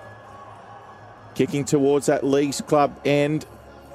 [1.36, 3.46] kicking towards that Leagues Club end.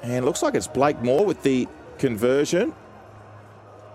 [0.01, 2.73] And looks like it's Blake Moore with the conversion.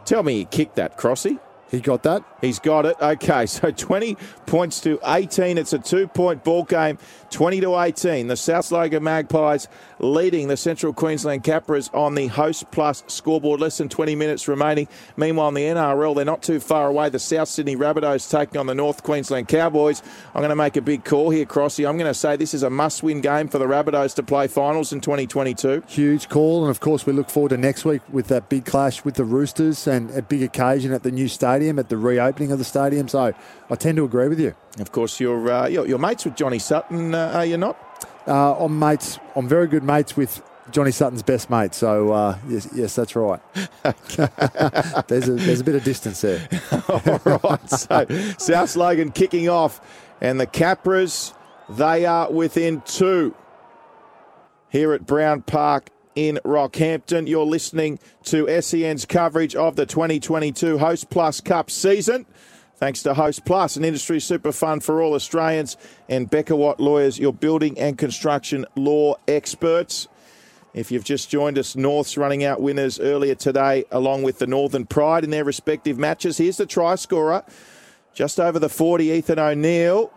[0.05, 1.39] Tell me he kicked that, Crossy.
[1.71, 2.25] He got that.
[2.41, 2.97] He's got it.
[3.01, 4.17] Okay, so 20
[4.47, 5.59] points to 18.
[5.59, 6.99] It's a two-point ball game,
[7.31, 8.29] 20 to 18.
[8.29, 9.69] The South Logan Magpies
[9.99, 13.61] leading the Central Queensland Capras on the Hostplus scoreboard.
[13.61, 14.89] Less than 20 minutes remaining.
[15.17, 17.09] Meanwhile, in the NRL, they're not too far away.
[17.09, 20.03] The South Sydney Rabbitohs taking on the North Queensland Cowboys.
[20.35, 21.89] I'm going to make a big call here, Crossy.
[21.89, 24.93] I'm going to say this is a must-win game for the Rabbitohs to play finals
[24.93, 25.83] in 2022.
[25.89, 29.05] Huge call, and of course, we look forward to next week with that big clash
[29.05, 31.97] with the Roosters and a big occasion at the new stadium, at the
[32.29, 33.09] reopening of the stadium.
[33.09, 33.33] So
[33.71, 34.55] I tend to agree with you.
[34.79, 37.77] Of course, you're, uh, you're, you're mates with Johnny Sutton, uh, are you not?
[38.27, 39.19] Uh, I'm mates.
[39.35, 41.75] I'm very good mates with Johnny Sutton's best mate.
[41.75, 43.41] So uh, yes, yes, that's right.
[45.09, 46.47] there's a there's a bit of distance there.
[46.89, 47.71] All right.
[47.71, 48.07] So
[48.37, 49.81] South Logan kicking off,
[50.21, 51.33] and the Capras
[51.71, 53.35] they are within two
[54.69, 55.89] here at Brown Park
[56.19, 57.29] in Rockhampton.
[57.29, 62.27] You're listening to SEN's coverage of the 2022 Hostplus Cup season.
[62.75, 65.77] Thanks to Hostplus, an industry super fund for all Australians,
[66.09, 70.09] and Becker Watt Lawyers, your building and construction law experts.
[70.75, 74.87] If you've just joined us, North's running out winners earlier today, along with the Northern
[74.87, 76.39] Pride in their respective matches.
[76.39, 77.45] Here's the try scorer,
[78.13, 80.13] just over the 40, Ethan O'Neill.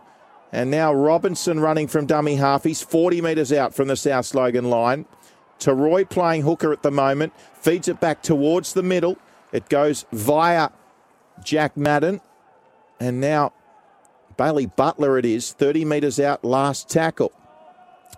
[0.50, 2.64] And now Robinson running from dummy half.
[2.64, 5.06] He's 40 metres out from the South Logan line.
[5.70, 9.18] Roy playing hooker at the moment, feeds it back towards the middle.
[9.52, 10.70] It goes via
[11.44, 12.20] Jack Madden.
[12.98, 13.52] And now
[14.36, 17.32] Bailey Butler it is, 30 metres out, last tackle.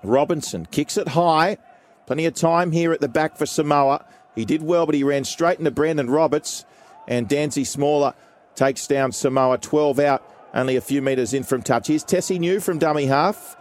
[0.03, 1.59] Robinson kicks it high.
[2.07, 4.05] Plenty of time here at the back for Samoa.
[4.35, 6.65] He did well, but he ran straight into Brandon Roberts.
[7.09, 8.15] And Danzy Smaller
[8.55, 10.23] takes down Samoa 12 out,
[10.53, 11.89] only a few metres in from touch.
[11.89, 13.57] Here's Tesi Niu from dummy half.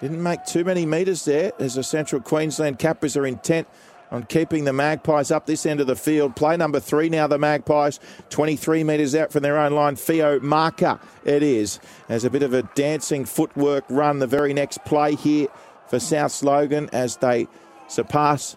[0.00, 3.66] Didn't make too many metres there as the Central Queensland Capras are intent
[4.10, 6.36] on keeping the Magpies up this end of the field.
[6.36, 7.98] Play number three now, the Magpies,
[8.30, 9.96] 23 metres out from their own line.
[9.96, 14.18] Theo Marker, it is, as a bit of a dancing footwork run.
[14.18, 15.48] The very next play here
[15.88, 17.48] for South Logan as they
[17.88, 18.56] surpass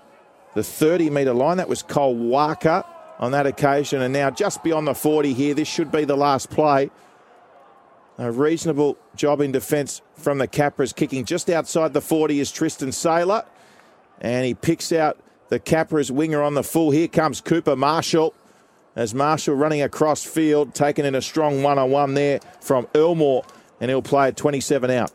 [0.56, 1.58] the 30 metre line.
[1.58, 2.84] That was Cole Walker
[3.18, 5.54] on that occasion, and now just beyond the 40 here.
[5.54, 6.92] This should be the last play.
[8.20, 10.93] A reasonable job in defence from the Capras.
[10.93, 13.45] Kicking just outside the 40 is Tristan Sailor,
[14.20, 15.17] and he picks out
[15.47, 16.91] the Capras winger on the full.
[16.91, 18.34] Here comes Cooper Marshall
[18.93, 23.45] as Marshall running across field, taking in a strong one on one there from Elmore,
[23.80, 25.11] and he'll play at 27 out.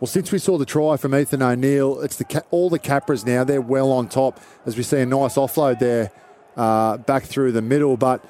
[0.00, 3.44] Well, since we saw the try from Ethan O'Neill, it's the all the Capras now.
[3.44, 6.10] They're well on top as we see a nice offload there
[6.56, 7.98] uh, back through the middle.
[7.98, 8.24] But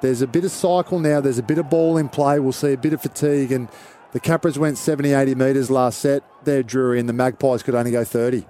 [0.00, 1.20] there's a bit of cycle now.
[1.20, 2.40] There's a bit of ball in play.
[2.40, 3.52] We'll see a bit of fatigue.
[3.52, 3.68] And
[4.12, 6.22] the Capras went 70, 80 metres last set.
[6.44, 8.46] They're Drury, and the Magpies could only go 30.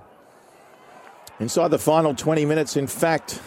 [1.40, 3.40] Inside the final 20 minutes, in fact,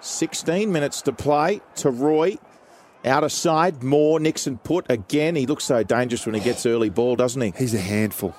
[0.00, 2.38] 16 minutes to play to Roy.
[3.04, 5.34] Out of side, more Nixon Putt again.
[5.34, 7.52] He looks so dangerous when he gets early ball, doesn't he?
[7.56, 8.34] He's a handful.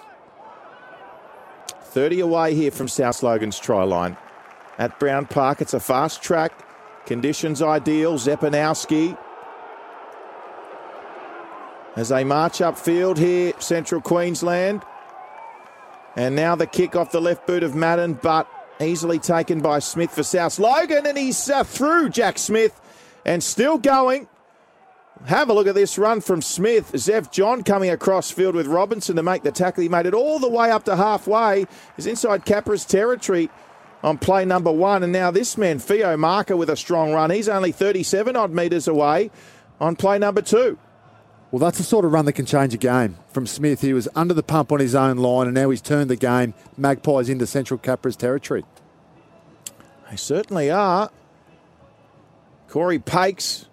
[1.81, 4.15] 30 away here from South Logan's try line.
[4.77, 6.53] At Brown Park, it's a fast track.
[7.05, 8.15] Conditions ideal.
[8.15, 9.17] Zepanowski.
[11.95, 14.81] As they march upfield here, Central Queensland.
[16.15, 18.47] And now the kick off the left boot of Madden, but
[18.79, 22.79] easily taken by Smith for South Logan, and he's uh, through Jack Smith
[23.25, 24.27] and still going.
[25.25, 26.91] Have a look at this run from Smith.
[26.93, 29.83] Zev John coming across field with Robinson to make the tackle.
[29.83, 31.65] He made it all the way up to halfway.
[31.95, 33.49] He's inside Capra's territory
[34.03, 35.03] on play number one.
[35.03, 37.31] And now this man, Theo Marker, with a strong run.
[37.31, 39.31] He's only 37 odd metres away
[39.79, 40.77] on play number two.
[41.51, 43.17] Well, that's the sort of run that can change a game.
[43.31, 46.09] From Smith, he was under the pump on his own line, and now he's turned
[46.09, 46.55] the game.
[46.77, 48.65] Magpies into Central Capra's territory.
[50.09, 51.11] They certainly are.
[52.67, 53.67] Corey Paix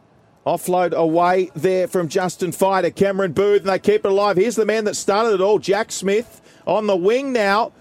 [0.46, 4.36] offload away there from Justin Fighter, Cameron Booth, and they keep it alive.
[4.36, 7.72] Here's the man that started it all, Jack Smith, on the wing now.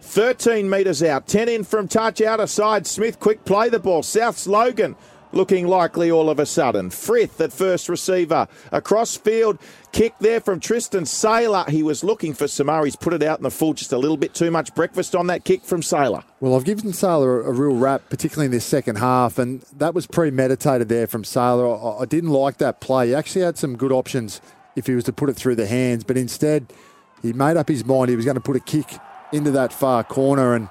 [0.00, 2.86] 13 metres out, 10 in from touch, out of side.
[2.86, 4.02] Smith, quick play the ball.
[4.02, 4.96] South's Logan
[5.32, 6.90] looking likely all of a sudden.
[6.90, 8.48] Frith at first receiver.
[8.72, 9.58] Across field,
[9.92, 11.64] kick there from Tristan Sailor.
[11.68, 12.84] He was looking for Samar.
[12.84, 15.26] He's put it out in the full, just a little bit too much breakfast on
[15.28, 16.24] that kick from Sailor.
[16.40, 20.06] Well, I've given Sailor a, real rap, particularly in this second half, and that was
[20.06, 22.00] premeditated there from Sailor.
[22.00, 23.08] I didn't like that play.
[23.08, 24.40] He actually had some good options
[24.76, 26.72] if he was to put it through the hands, but instead
[27.20, 28.86] he made up his mind he was going to put a kick
[29.32, 30.68] into that far corner and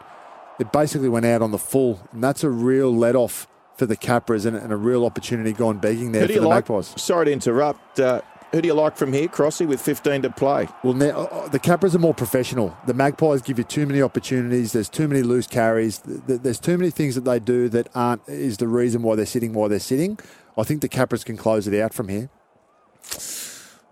[0.60, 2.00] it basically went out on the full.
[2.12, 3.48] And that's a real let off
[3.78, 6.68] for the Capras and, and a real opportunity gone begging there for the like?
[6.70, 7.00] Magpies.
[7.02, 8.00] Sorry to interrupt.
[8.00, 8.22] Uh,
[8.52, 10.70] who do you like from here, Crossy, with 15 to play?
[10.82, 12.76] Well, now, uh, the Capras are more professional.
[12.88, 14.72] The Magpies give you too many opportunities.
[14.72, 16.00] There's too many loose carries.
[16.00, 19.16] Th- th- There's too many things that they do that aren't is the reason why
[19.16, 20.18] they're sitting while they're sitting.
[20.58, 22.30] I think the Capras can close it out from here.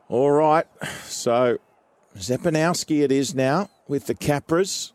[0.08, 0.66] All right.
[1.04, 1.58] So
[2.18, 4.92] Zepanowski it is now with the Capras.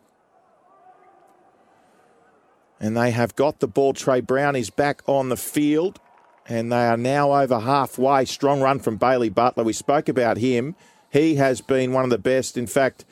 [2.81, 3.93] And they have got the ball.
[3.93, 6.01] Trey Brown is back on the field.
[6.47, 8.25] And they are now over halfway.
[8.25, 9.65] Strong run from Bailey Butler.
[9.65, 10.75] We spoke about him.
[11.13, 12.57] He has been one of the best.
[12.57, 13.05] In fact,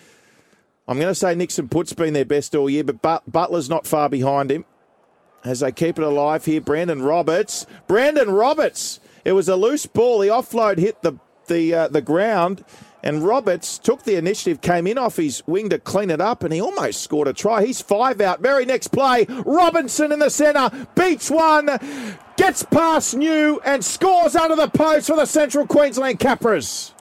[0.88, 3.86] I'm going to say Nixon Putt's been their best all year, but But- Butler's not
[3.86, 4.64] far behind him.
[5.44, 7.66] As they keep it alive here, Brandon Roberts.
[7.86, 8.98] Brandon Roberts.
[9.24, 10.18] It was a loose ball.
[10.20, 11.14] The offload hit the
[11.46, 12.64] the uh, the ground,
[13.02, 16.52] and Roberts took the initiative, came in off his wing to clean it up, and
[16.52, 17.64] he almost scored a try.
[17.64, 18.40] He's five out.
[18.40, 21.68] Very next play, Robinson in the centre beats one,
[22.36, 26.92] gets past Niu, and scores under the post for the Central Queensland Capras.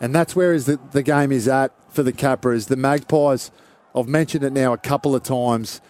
[0.00, 2.68] And that's where is the, the game is at for the Capras.
[2.68, 3.50] The Magpies,
[3.94, 5.80] I've mentioned it now a couple of times.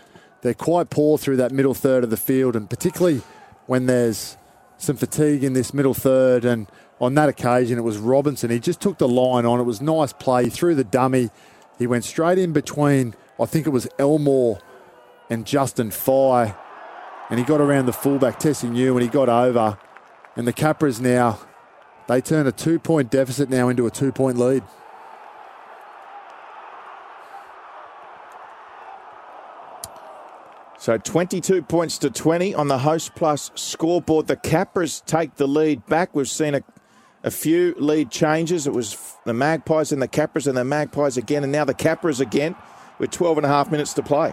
[0.42, 3.22] They're quite poor through that middle third of the field, and particularly
[3.66, 4.36] when there's
[4.78, 6.44] some fatigue in this middle third.
[6.44, 6.70] And
[7.00, 8.50] on that occasion, it was Robinson.
[8.50, 9.60] He just took the line on.
[9.60, 11.30] It was nice play through the dummy.
[11.78, 13.14] He went straight in between.
[13.38, 14.58] I think it was Elmore
[15.28, 16.54] and Justin Fye,
[17.28, 19.78] and he got around the fullback Tesi Niu, and he got over.
[20.36, 21.38] And the Capras now
[22.06, 24.62] they turn a two point deficit now into a two point lead.
[30.78, 34.28] So 22 points to 20 on the Hostplus scoreboard.
[34.28, 36.14] The Capras take the lead back.
[36.14, 36.62] We've seen a,
[37.26, 38.66] a few lead changes.
[38.66, 42.20] It was the Magpies and the Capras and the Magpies again, and now the Capras
[42.20, 42.54] again
[42.98, 44.32] with 12 and a half minutes to play.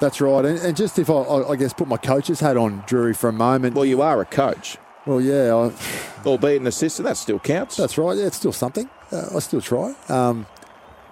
[0.00, 0.44] That's right.
[0.44, 3.32] And, and just if I, I, guess, put my coach's hat on, Drury, for a
[3.32, 3.76] moment.
[3.76, 5.72] Well, you are a coach, Well, yeah, I,
[6.26, 7.06] albeit an assistant.
[7.06, 7.76] That still counts.
[7.76, 8.18] that's right.
[8.18, 8.90] Yeah, it's still something.
[9.12, 10.46] Uh, I still try um,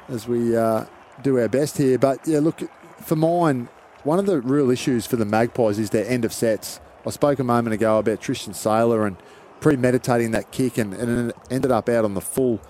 [0.08, 0.86] as we uh,
[1.22, 1.96] do our best here.
[1.96, 2.60] But yeah, look,
[3.00, 3.68] for mine,
[4.02, 6.80] one of the real issues for the Magpies is their end of sets.
[7.06, 9.16] I spoke a moment ago about Tristan Sailor and
[9.60, 12.60] premeditating that kick, and, and ended up out on the full.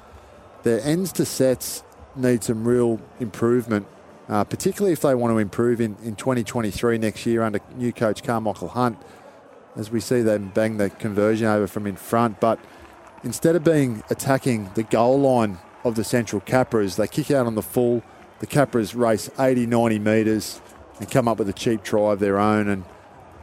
[0.62, 1.82] Their ends to sets
[2.16, 3.86] need some real improvement,
[4.28, 8.22] uh, particularly if they want to improve in, in 2023 next year under new coach
[8.22, 8.98] Carmichael Hunt,
[9.76, 12.40] as we see them bang the conversion over from in front.
[12.40, 12.58] But
[13.22, 17.54] instead of being attacking the goal line of the Central Capras, they kick out on
[17.54, 18.02] the full.
[18.40, 20.60] The Capras race 80, 90 metres
[20.98, 22.68] and come up with a cheap try of their own.
[22.68, 22.84] And,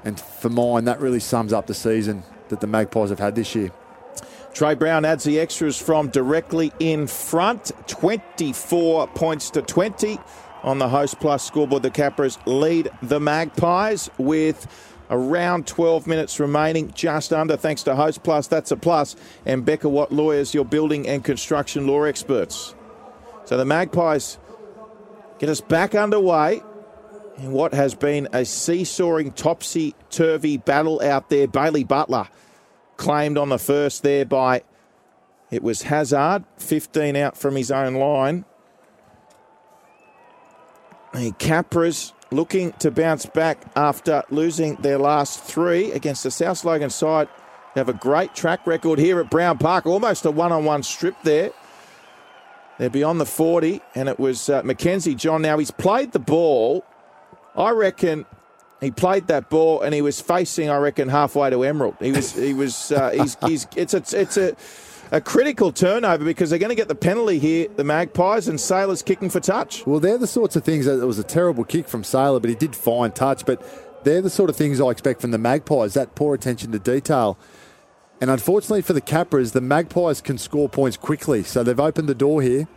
[0.04, 3.56] and for mine, that really sums up the season that the Magpies have had this
[3.56, 3.72] year.
[4.54, 7.72] Trey Brown adds the extras from directly in front.
[7.88, 10.18] 24 points to 20
[10.64, 11.84] on the Hostplus scoreboard.
[11.84, 14.68] The Capras lead the Magpies with
[15.10, 18.50] around 12 minutes remaining, just under, thanks to Hostplus.
[18.50, 19.16] That's a plus.
[19.46, 22.74] And Becker Watt Lawyers, your building and construction law experts.
[23.46, 24.40] So the Magpies
[25.40, 26.62] get us back underway
[27.38, 31.48] in what has been a seesawing, topsy turvy battle out there.
[31.48, 32.28] Bailey Butler
[32.98, 34.64] claimed on the first there by
[35.50, 38.44] it was Hazard, 15 out from his own line.
[41.14, 46.90] The Capras looking to bounce back after losing their last three against the South Logan
[46.90, 47.30] side.
[47.74, 50.84] They have a great track record here at Brown Park, almost a one on one
[50.84, 51.52] strip there.
[52.78, 55.42] They're beyond the 40, and it was uh, Mackenzie John.
[55.42, 56.86] Now, he's played the ball.
[57.58, 58.26] I reckon
[58.80, 61.96] he played that ball and he was facing, I reckon, halfway to Emerald.
[62.00, 64.56] He was, he was, uh, he's, he's, it's a, it's a,
[65.12, 69.02] a critical turnover because they're going to get the penalty here, the Magpies, and Sailor's
[69.02, 69.86] kicking for touch.
[69.88, 72.50] Well, they're the sorts of things that it was a terrible kick from Sailor, but
[72.50, 73.46] he did fine touch.
[73.46, 73.64] But
[74.04, 77.38] they're the sort of things I expect from the Magpies that poor attention to detail.
[78.20, 81.44] And unfortunately for the Capras, the Magpies can score points quickly.
[81.44, 82.68] So they've opened the door here.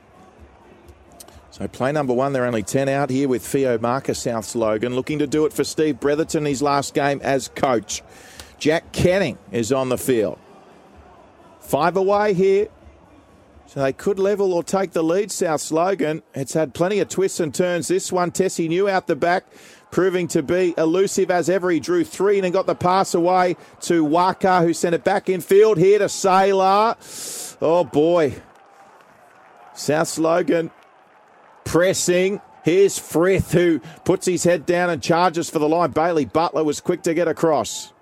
[1.50, 5.18] So play number one, they're only 10 out here with Theo Marcus, South Logan, looking
[5.18, 8.02] to do it for Steve Bretherton, his last game as coach.
[8.58, 10.38] Jack Canning is on the field.
[11.60, 12.68] Five away here.
[13.66, 16.22] So they could level or take the lead, South Logan.
[16.34, 17.86] It's had plenty of twists and turns.
[17.86, 19.44] This one, Tesi Niu out the back.
[19.92, 21.70] proving to be elusive as ever.
[21.70, 25.40] He drew three and got the pass away to Maka, who sent it back in
[25.40, 25.78] field.
[25.78, 26.96] Here to Sailor.
[27.60, 28.40] Oh boy.
[29.74, 30.70] South Logan
[31.70, 32.40] pressing.
[32.64, 35.92] Here's Frith, who puts his head down and charges for the line.
[35.92, 37.92] Bailey Butler was quick to get across.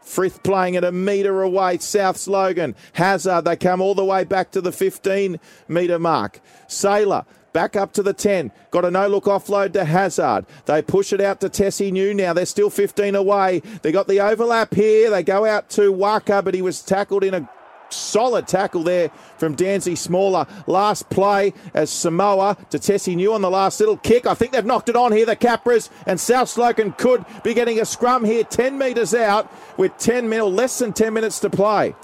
[0.00, 1.76] Frith playing at a metre away.
[1.76, 2.74] South Logan.
[2.94, 6.40] Hazard, they come all the way back to the 15 metre mark.
[6.66, 8.50] Sailor back up to the 10.
[8.70, 10.46] Got a no look offload to Hazard.
[10.64, 12.32] They push it out to Tesi Niu now.
[12.32, 13.60] They're still 15 away.
[13.82, 15.10] They got the overlap here.
[15.10, 17.48] They go out to Maka, but he was tackled in a
[17.92, 20.46] Solid tackle there from Danzy Smaller.
[20.66, 24.26] Last play as Samoa to Tesi Niu on the last little kick.
[24.26, 27.80] I think they've knocked it on here, the Capras, and Souths Logan could be getting
[27.80, 31.94] a scrum here 10 metres out with 10 mil, less than 10 minutes to play.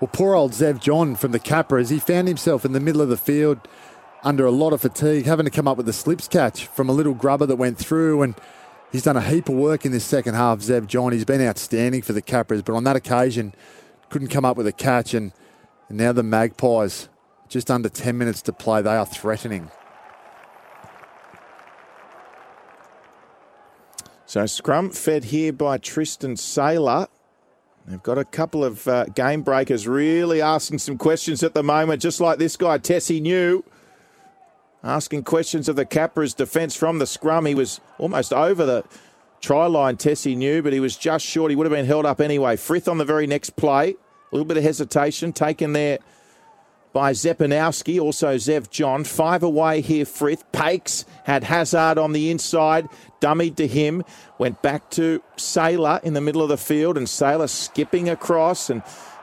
[0.00, 3.08] Well, poor old Zev John from the Capras, he found himself in the middle of
[3.08, 3.68] the field
[4.22, 6.92] under a lot of fatigue, having to come up with a slips catch from a
[6.92, 8.34] little grubber that went through and
[8.94, 11.10] He's done a heap of work in this second half, Zev John.
[11.10, 13.52] He's been outstanding for the Capras, but on that occasion,
[14.14, 15.32] couldn't come up with a catch, and,
[15.88, 17.08] and now the Magpies,
[17.48, 19.68] just under 10 minutes to play, they are threatening.
[24.24, 27.08] So scrum fed here by Tristan Sailor.
[27.88, 32.00] They've got a couple of uh, game breakers really asking some questions at the moment,
[32.00, 33.64] just like this guy, Tesi Niu,
[34.84, 37.46] asking questions of the Capras defence from the scrum.
[37.46, 38.84] He was almost over the
[39.40, 41.50] try line, Tesi Niu, but he was just short.
[41.50, 42.54] He would have been held up anyway.
[42.54, 43.96] Frith on the very next play.
[44.34, 46.00] Little bit of hesitation taken there
[46.92, 49.04] by Zepanowski, also Zev John.
[49.04, 50.42] Five away here, Frith.
[50.50, 52.88] Paix had Hazard on the inside,
[53.20, 54.02] dummied to him,
[54.38, 58.82] went back to Sailor in the middle of the field, and Sailor skipping across and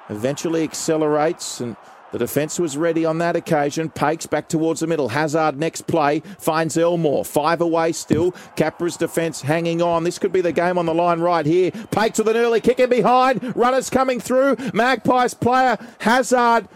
[0.10, 1.76] eventually accelerates and
[2.12, 3.90] the defence was ready on that occasion.
[3.90, 5.10] Paix back towards the middle.
[5.10, 7.24] Hazard next play finds Elmore.
[7.24, 8.34] Five away still.
[8.56, 10.04] Capra's defence hanging on.
[10.04, 11.72] This could be the game on the line right here.
[11.92, 13.56] Paix with an early kick in behind.
[13.56, 14.58] Runners coming through.
[14.74, 16.68] Magpies player Hazard.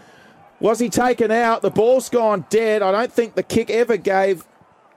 [0.58, 1.60] Was he taken out?
[1.60, 2.80] The ball's gone dead.
[2.80, 4.46] I don't think the kick ever gave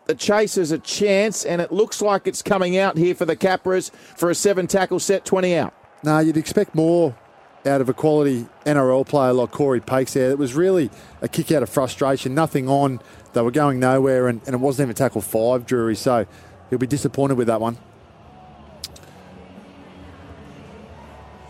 [0.06, 3.92] the Chasers a chance, and it looks like it's coming out here for the Capras
[3.92, 5.74] for a seven tackle set, 20 out.
[6.02, 7.14] No, you'd expect more
[7.70, 10.32] out of a quality NRL player like Corey Paix there.
[10.32, 10.90] It was really
[11.22, 13.00] a kick out of frustration, nothing on.
[13.34, 15.96] They were going nowhere, and, and it wasn't even tackle five, Drury.
[15.96, 16.26] So
[16.70, 17.78] he'll be disappointed with that one.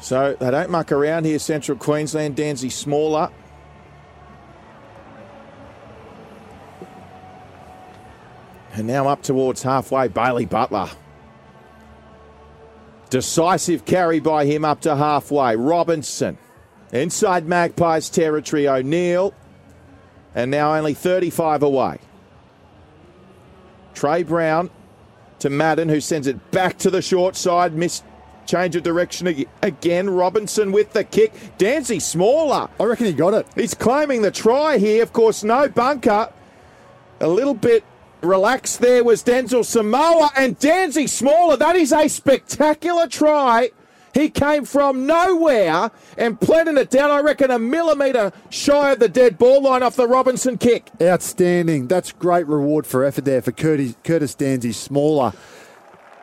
[0.01, 2.35] So they don't muck around here, Central Queensland.
[2.35, 3.29] Danzy smaller.
[8.73, 10.89] And now up towards halfway, Bailey Butler.
[13.09, 15.55] Decisive carry by him up to halfway.
[15.55, 16.37] Robinson.
[16.91, 19.33] Inside Magpies territory, O'Neill.
[20.35, 21.99] And now only 35 away.
[23.93, 24.69] Trey Brown
[25.39, 27.73] to Madden, who sends it back to the short side.
[27.73, 28.03] Missed
[28.45, 30.09] change of direction again.
[30.09, 31.33] Robinson with the kick.
[31.57, 32.69] Danzy Smaller.
[32.79, 33.47] I reckon he got it.
[33.55, 35.03] He's claiming the try here.
[35.03, 36.31] Of course, no bunker.
[37.19, 37.83] A little bit
[38.21, 41.55] Relaxed there was Denzel Samoa and Danzy Smaller.
[41.55, 43.71] That is a spectacular try.
[44.13, 49.07] He came from nowhere and planted it down, I reckon, a millimetre shy of the
[49.07, 50.89] dead ball line off the Robinson kick.
[51.01, 51.87] Outstanding.
[51.87, 55.31] That's great reward for effort there for Curtis, Curtis Danzy Smaller.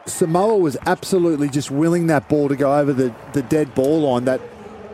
[0.04, 4.24] Samoa was absolutely just willing that ball to go over the, the dead ball line,
[4.26, 4.40] that,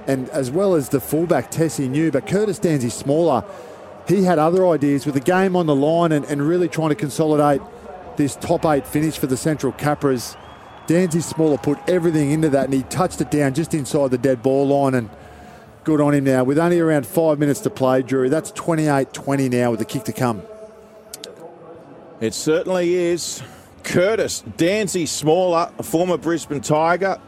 [0.06, 3.44] and as well as the fullback Tesi Niu, but Curtis Danzy Smaller
[4.12, 6.94] he had other ideas with the game on the line and, and really trying to
[6.94, 7.60] consolidate
[8.16, 10.36] this top eight finish for the Central Capras.
[10.86, 14.42] Danzy Smaller put everything into that and he touched it down just inside the dead
[14.42, 15.10] ball line and
[15.84, 16.44] good on him now.
[16.44, 20.04] With only around five minutes to play, Drew, that's 28 20 now with the kick
[20.04, 20.42] to come.
[22.20, 23.42] It certainly is.
[23.82, 27.20] Curtis Danzy Smaller, a former Brisbane Tiger,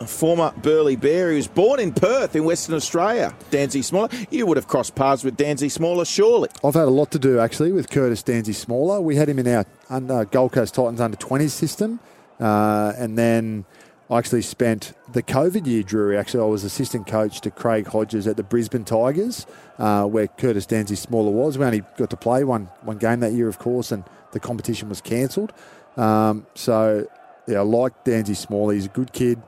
[0.00, 1.30] a former Burleigh Bear.
[1.30, 3.34] He was born in Perth in Western Australia.
[3.50, 4.08] Danzy Smaller.
[4.30, 6.48] You would have crossed paths with Danzy Smaller, surely.
[6.64, 9.00] I've had a lot to do actually with Curtis Danzy Smaller.
[9.00, 12.00] We had him in our under Gold Coast Titans under 20s system,
[12.40, 13.64] uh, and then.
[14.08, 16.18] I actually spent the COVID year, Drury.
[16.18, 19.46] Actually, I was assistant coach to Craig Hodges at the Brisbane Tigers,
[19.78, 21.56] uh, where Curtis Danzy Smaller was.
[21.56, 24.02] We only got to play one one game that year, of course, and
[24.32, 25.52] the competition was cancelled.
[25.96, 27.06] Um, so,
[27.46, 28.74] yeah, I like Danzy Smaller.
[28.74, 29.40] He's a good kid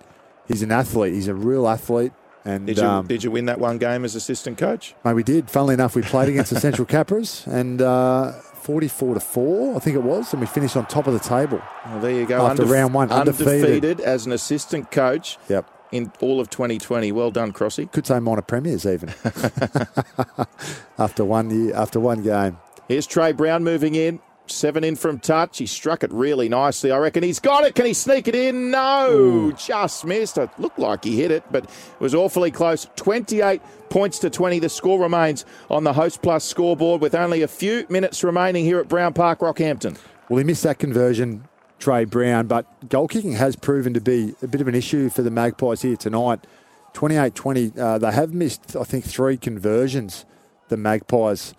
[0.52, 1.14] he's an athlete.
[1.14, 2.12] He's a real athlete.
[2.44, 4.94] And did you, um, did you win that one game as assistant coach?
[5.04, 5.48] Mate, we did.
[5.48, 9.96] Funnily enough, we played against the Central Capras and uh, 44 to 4, I think
[9.96, 11.62] it was, and we finished on top of the table.
[11.86, 12.44] Well, there you go.
[12.46, 13.48] After Undef- round one, undefeated.
[13.48, 15.38] undefeated as an assistant coach.
[15.48, 15.70] Yep.
[15.92, 17.90] In all of 2020, well done, Crossy.
[17.92, 19.10] Could say minor premiers even.
[20.98, 22.58] after one year, after one game.
[22.88, 24.18] Here's Trey Brown moving in.
[24.52, 25.58] Seven in from touch.
[25.58, 26.90] He struck it really nicely.
[26.90, 27.74] I reckon he's got it.
[27.74, 28.70] Can he sneak it in?
[28.70, 29.52] No, Ooh.
[29.54, 30.38] just missed.
[30.38, 32.86] It looked like he hit it, but it was awfully close.
[32.96, 34.58] 28 points to 20.
[34.58, 38.88] The score remains on the Hostplus scoreboard with only a few minutes remaining here at
[38.88, 39.98] Brown Park, Rockhampton.
[40.28, 41.48] Well, he missed that conversion,
[41.78, 45.22] Trey Brown, but goal kicking has proven to be a bit of an issue for
[45.22, 46.46] the Magpies here tonight.
[46.92, 50.24] 28 20, uh, they have missed, I think, three conversions,
[50.68, 51.54] the Magpies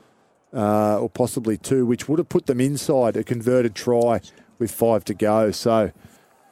[0.54, 4.22] uh, or possibly two, which would have put them inside a converted try
[4.60, 5.52] with five to go.
[5.52, 5.92] So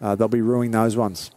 [0.01, 1.31] uh, they'll be ruining those ones.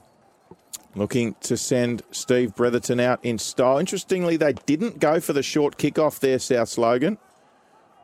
[0.97, 3.78] Looking to send Steve Bretherton out in style.
[3.78, 7.19] Interestingly, they didn't go for the short kickoff there, South Logan.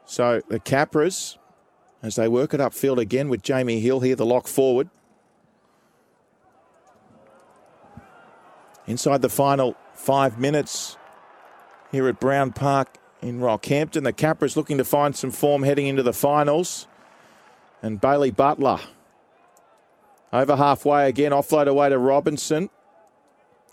[0.04, 1.38] So the Capras,
[2.02, 4.90] as they work it upfield again with Jamie Hill here, the lock forward.
[8.88, 10.96] Inside the final five minutes
[11.92, 14.04] here at Brown Park in Rockhampton.
[14.04, 16.86] The Capras looking to find some form heading into the finals.
[17.82, 18.80] And Bailey Butler
[20.32, 22.70] over halfway again, offload away to Robinson.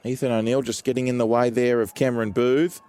[0.04, 2.82] Ethan O'Neill just getting in the way there of Cameron Booth.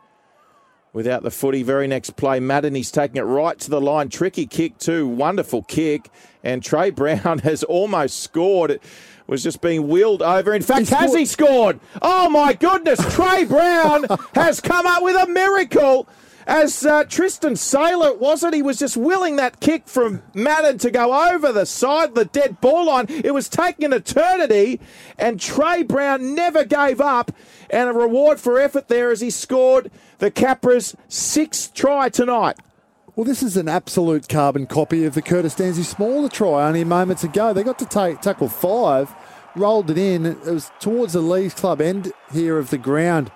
[0.94, 4.08] Without the footy, very next play, Madden, he's taking it right to the line.
[4.08, 5.06] Tricky kick, too.
[5.06, 6.10] Wonderful kick.
[6.42, 8.70] And Trey Brown has almost scored.
[8.70, 8.82] It
[9.26, 10.54] was just being wheeled over.
[10.54, 11.78] In fact, he has he scored?
[12.00, 13.00] Oh, my goodness.
[13.14, 16.08] Trey Brown has come up with a miracle
[16.48, 18.54] as uh, Tristan Sailor, was it?
[18.54, 22.58] He was just willing that kick from Madden to go over the side, the dead
[22.62, 23.04] ball line.
[23.08, 24.80] It was taking an eternity,
[25.18, 27.32] and Trey Brown never gave up.
[27.68, 32.56] And a reward for effort there as he scored the Capras' sixth try tonight.
[33.14, 37.24] Well, this is an absolute carbon copy of the Curtis Danzy Smaller try only moments
[37.24, 37.52] ago.
[37.52, 39.14] They got to take, tackle five,
[39.54, 40.24] rolled it in.
[40.24, 43.30] It was towards the Leagues Club end here of the ground.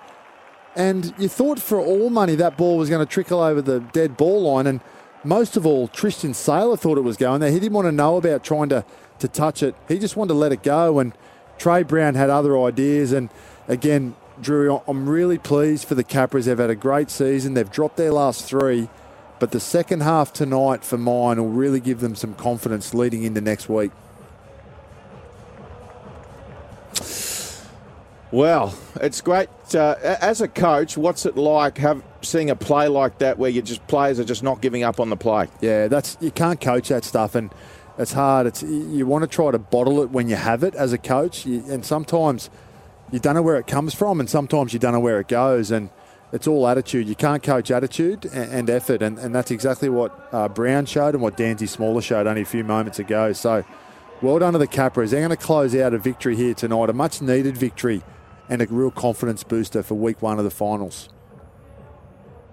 [0.75, 4.17] And you thought for all money that ball was going to trickle over the dead
[4.17, 4.67] ball line.
[4.67, 4.81] And
[5.23, 7.51] most of all, Tristan Sailor thought it was going there.
[7.51, 8.83] He didn't want to know about trying to,
[9.19, 9.75] to touch it.
[9.87, 10.99] He just wanted to let it go.
[10.99, 11.13] And
[11.57, 13.11] Trey Brown had other ideas.
[13.11, 13.29] And
[13.67, 16.45] again, Drew, I'm really pleased for the Capras.
[16.45, 17.53] They've had a great season.
[17.53, 18.89] They've dropped their last three.
[19.39, 23.41] But the second half tonight for mine will really give them some confidence leading into
[23.41, 23.91] next week.
[28.33, 29.47] Well, it's great.
[29.75, 33.61] Uh, as a coach, what's it like have, seeing a play like that where you
[33.61, 35.49] just players are just not giving up on the play?
[35.61, 37.53] Yeah, that's you can't coach that stuff, and
[37.99, 38.47] it's hard.
[38.47, 41.45] It's you want to try to bottle it when you have it as a coach,
[41.45, 42.49] you, and sometimes
[43.11, 45.69] you don't know where it comes from, and sometimes you don't know where it goes,
[45.69, 45.91] and
[46.31, 47.07] it's all attitude.
[47.07, 51.13] You can't coach attitude and, and effort, and, and that's exactly what uh, Brown showed
[51.13, 53.31] and what Danzy Smaller showed only a few moments ago.
[53.33, 53.63] So,
[54.23, 55.11] well done to the Capras.
[55.11, 58.01] They're going to close out a victory here tonight, a much needed victory
[58.49, 61.09] and a real confidence booster for week one of the finals.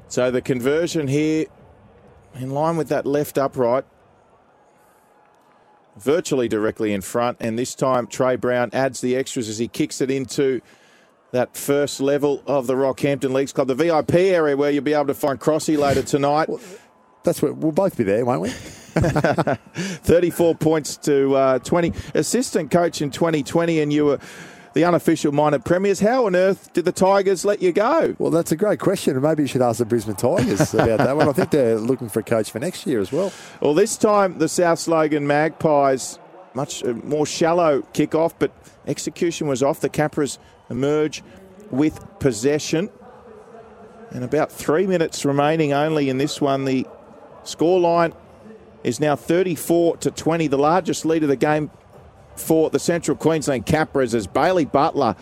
[0.09, 1.47] So the conversion here,
[2.35, 3.85] in line with that left upright,
[5.97, 10.01] virtually directly in front, and this time Trey Brown adds the extras as he kicks
[10.01, 10.61] it into
[11.33, 15.07] that first level of the Rockhampton Leagues Club, the VIP area where you'll be able
[15.07, 16.49] to find Crossy later tonight.
[16.49, 16.61] Well,
[17.23, 18.51] that's where we'll both be there, won't we?
[19.75, 21.93] 34 points to uh, 20.
[22.15, 24.19] Assistant coach in 2020, and you were
[24.73, 26.01] the unofficial minor premiers.
[26.01, 28.15] How on earth did the Tigers let you go?
[28.19, 29.15] Well, that's a great question.
[29.15, 31.29] and Maybe you should ask the Brisbane Tigers about that one.
[31.29, 33.33] I think they're looking for a coach for next year as well.
[33.61, 36.19] Well, this time the South Logan Magpies,
[36.55, 38.53] much uh, more shallow kick-off, but
[38.87, 39.81] execution was off.
[39.81, 40.39] The Capras
[40.69, 41.23] emerge
[41.71, 42.91] with possession.
[44.11, 46.65] And about three minutes remaining only in this one.
[46.65, 46.87] The
[47.45, 48.13] scoreline
[48.83, 51.71] is now 34 to 20, the largest lead of the game
[52.41, 55.17] for the Central Queensland Capras as Bailey Butler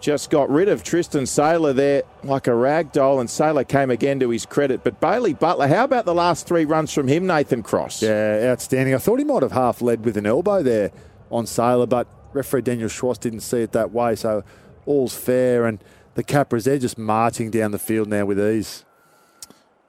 [0.00, 4.20] just got rid of Tristan Sailor there like a rag doll, and Sailor came again
[4.20, 4.84] to his credit.
[4.84, 8.02] But Bailey Butler, how about the last three runs from him, Nathan Cross?
[8.02, 8.94] Yeah, outstanding.
[8.94, 10.92] I thought he might have half led with an elbow there
[11.30, 14.44] on Sailor, but referee Daniel Schwass didn't see it that way, so
[14.86, 15.66] all's fair.
[15.66, 15.82] And
[16.14, 18.84] the Capras, they're just marching down the field now with ease.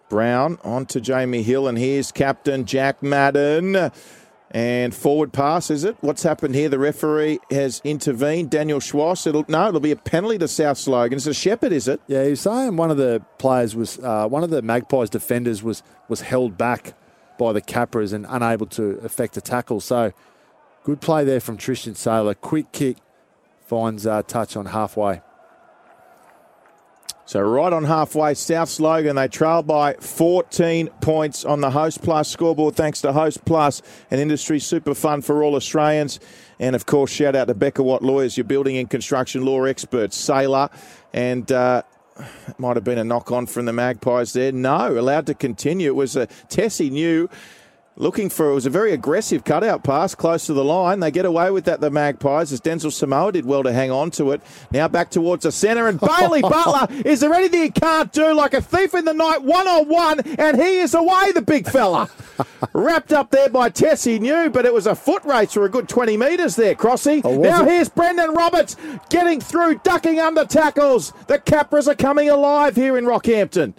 [0.10, 3.92] Brown on to Jamie Hill, and here's captain Jack Madden.
[4.52, 5.96] And forward pass, is it?
[6.02, 6.70] What's happened here?
[6.70, 8.50] The referee has intervened.
[8.50, 9.28] Daniel Schwass.
[9.28, 11.18] It'll no, it'll be a penalty to South Logan.
[11.18, 12.02] It's a Shepherd, is it?
[12.08, 15.84] Yeah, he's saying one of the players was uh, one of the Magpies defenders was
[16.08, 16.96] was held back
[17.38, 19.80] by the Capras and unable to effect a tackle.
[19.82, 20.14] So
[20.84, 22.34] good play there from Tristan Sailor.
[22.34, 22.98] Quick kick
[23.68, 25.22] finds uh, touch on halfway.
[27.30, 32.76] So right on halfway, South Logan, they trail by 14 points on the Hostplus scoreboard
[32.76, 36.20] thanks to Hostplus, an industry super fun for all Australians.
[36.58, 40.18] And of course, shout out to Becker Watt Lawyers, your building and construction law experts,
[40.18, 40.70] Sailor.
[41.14, 41.84] And uh,
[42.58, 44.52] might have been a knock on from the Magpies there.
[44.52, 45.90] No, allowed to continue.
[45.92, 47.30] It was a Tesi Niu
[48.00, 51.02] looking for it was a very aggressive cutout pass close to the line.
[51.02, 54.10] They get away with that, the Magpies, as Denzel Samoa did well to hang on
[54.12, 54.42] to it.
[54.72, 58.34] Now back towards the centre, and Bailey Butler, is there anything he can't do?
[58.34, 61.70] Like a thief in the night, one on one, and he is away, the big
[61.70, 62.10] fella.
[62.74, 65.90] Wrapped up there by Tesi Niu, but it was a foot race for a good
[65.90, 67.22] 20 metres there, Crossy.
[67.26, 67.70] Oh, now it?
[67.70, 68.78] here's Brendan Roberts
[69.10, 71.12] getting through, ducking under tackles.
[71.28, 73.74] The Capras are coming alive here in Rockhampton.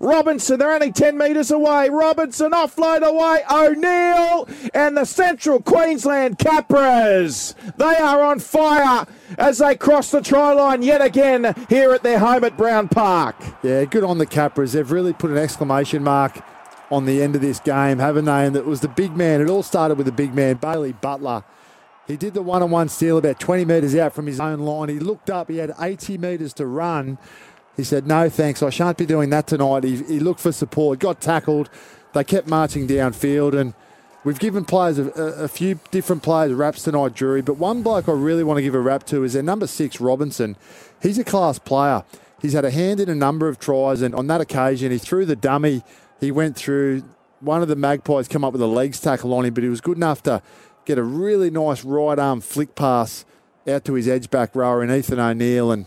[0.00, 1.88] Robinson, they're only 10 metres away.
[1.88, 3.42] Robinson offload away.
[3.50, 7.54] O'Neill and the Central Queensland Capras.
[7.76, 9.06] They are on fire
[9.38, 13.36] as they cross the try line yet again here at their home at Brown Park.
[13.62, 14.72] Yeah, good on the Capras.
[14.72, 16.42] They've really put an exclamation mark
[16.90, 18.46] on the end of this game, haven't they?
[18.46, 19.40] And it was the big man.
[19.40, 21.44] It all started with the big man, Bailey Butler.
[22.06, 24.90] He did the one on one steal about 20 metres out from his own line.
[24.90, 27.18] He looked up, he had 80 metres to run.
[27.76, 29.84] He said, No, thanks, I shan't be doing that tonight.
[29.84, 31.68] He, he looked for support, got tackled.
[32.12, 33.74] They kept marching downfield, and
[34.22, 37.42] we've given players a, a, few different players raps tonight, Drury.
[37.42, 40.00] But one bloke I really want to give a rap to is their number six,
[40.00, 40.56] Robinson.
[41.02, 42.04] He's a class player.
[42.40, 45.24] He's had a hand in a number of tries, and on that occasion, he threw
[45.24, 45.82] the dummy.
[46.20, 47.02] He went through.
[47.40, 49.80] One of the Magpies come up with a legs tackle on him, but he was
[49.80, 50.40] good enough to
[50.84, 53.24] get a really nice right arm flick pass
[53.66, 55.86] out to his edge back rower in Ethan O'Neill, and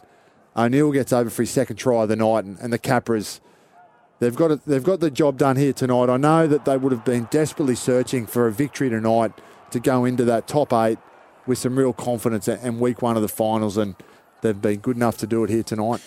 [0.58, 3.40] O'Neill gets over for his second try of the night, and, and the Capras.
[4.20, 6.10] They've got it, they've got the job done here tonight.
[6.10, 9.32] I know that they would have been desperately searching for a victory tonight
[9.72, 10.98] to go into that top eight
[11.46, 13.96] with some real confidence and week one of the finals, and
[14.42, 16.02] they've been good enough to do it here tonight.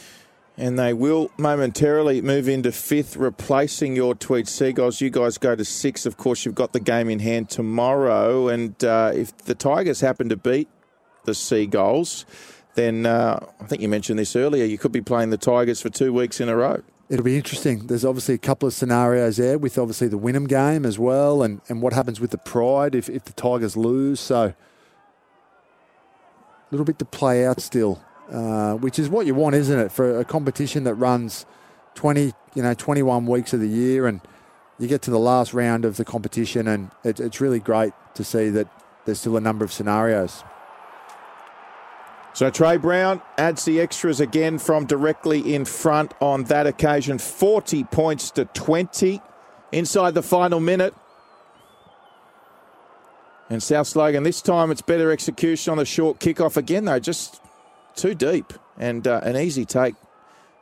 [0.56, 5.00] And they will momentarily move into fifth, replacing your Tweed Seagulls.
[5.00, 6.04] You guys go to six.
[6.04, 8.48] Of course, you've got the game in hand tomorrow.
[8.48, 10.68] And uh, if the Tigers happen to beat
[11.24, 12.26] the Seagulls,
[12.80, 15.90] then uh, I think you mentioned this earlier, you could be playing the Tigers for
[15.90, 16.82] two weeks in a row.
[17.10, 17.86] It'll be interesting.
[17.88, 21.60] There's obviously a couple of scenarios there with obviously the Wynnum game as well, and,
[21.68, 24.20] and what happens with the Pride if, if the Tigers lose.
[24.20, 24.54] So a
[26.70, 28.00] little bit to play out still,
[28.30, 31.44] uh, which is what you want, isn't it, for a competition that runs
[31.96, 34.20] 20, you know, 21 weeks of the year, and
[34.78, 38.24] you get to the last round of the competition, and it, it's really great to
[38.24, 38.68] see that
[39.04, 40.44] there's still a number of scenarios.
[42.40, 47.18] So Trey Brown adds the extras again from directly in front on that occasion.
[47.18, 49.20] 40 points to 20
[49.72, 50.94] inside the final minute.
[53.50, 57.42] And South Logan, this time it's better execution on the short kickoff again, though, just
[57.94, 59.96] too deep and uh, an easy take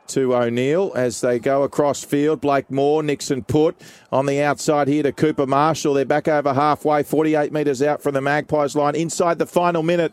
[0.07, 2.41] to O'Neill as they go across field.
[2.41, 3.81] Blake Moore, Nixon Putt
[4.11, 5.93] on the outside here to Cooper Marshall.
[5.93, 8.95] They're back over halfway, 48 metres out from the Magpies line.
[8.95, 10.11] Inside the final minute,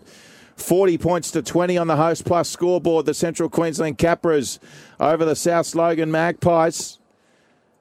[0.57, 3.07] 40 points to 20 on the Hostplus scoreboard.
[3.07, 4.59] The Central Queensland Capras
[4.99, 6.99] over the South Logan Magpies.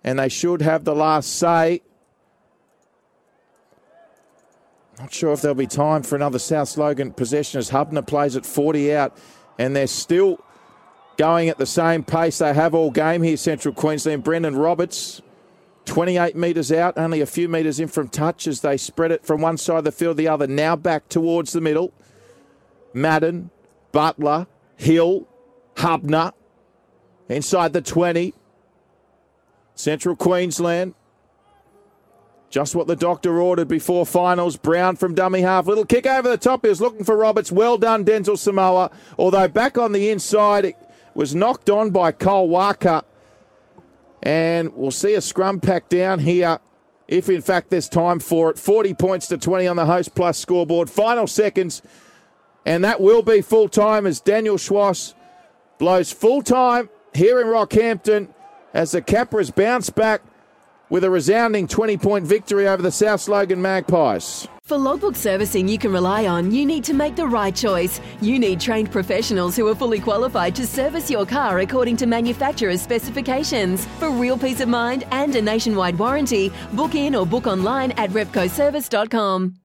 [0.03, 1.81] And they should have the last say.
[4.99, 8.45] Not sure if there'll be time for another South Logan possession as Hubner plays at
[8.45, 9.18] 40 out.
[9.57, 10.43] And they're still
[11.18, 14.23] going at the same pace they have all game here, Central Queensland.
[14.23, 15.22] Brendan Roberts,
[15.85, 19.41] 28 metres out, only a few metres in from touch as they spread it from
[19.41, 20.45] one side of the field to the other.
[20.45, 21.93] Now back towards the middle.
[22.95, 23.51] Madden,
[23.91, 24.47] Butler,
[24.77, 25.27] Hill,
[25.76, 26.34] Hubner,
[27.30, 28.34] inside the 20.
[29.76, 30.95] Central Queensland.
[32.49, 34.55] Just what the doctor ordered before finals.
[34.55, 35.67] Brown from dummy half.
[35.67, 36.63] Little kick over the top.
[36.63, 37.51] He was looking for Roberts.
[37.51, 38.91] Well done, Denzel Samoa.
[39.19, 40.77] Although back on the inside, it
[41.13, 43.01] was knocked on by Cole Walker.
[44.23, 46.59] And we'll see a scrum pack down here
[47.09, 48.57] if, in fact, there's time for it.
[48.57, 50.89] 40 points to 20 on the Hostplus scoreboard.
[50.89, 51.81] Final seconds.
[52.65, 55.13] And that will be full time as Daniel Schwass
[55.77, 58.29] blows full time here in Rockhampton
[58.73, 60.21] as the Capras bounce back
[60.89, 64.47] with a resounding 20 point victory over the South Logan Magpies.
[64.63, 68.01] For logbook servicing you can rely on, you need to make the right choice.
[68.19, 72.81] You need trained professionals who are fully qualified to service your car according to manufacturer's
[72.81, 73.85] specifications.
[73.99, 78.09] For real peace of mind and a nationwide warranty, book in or book online at
[78.09, 79.53] repcoservice.com.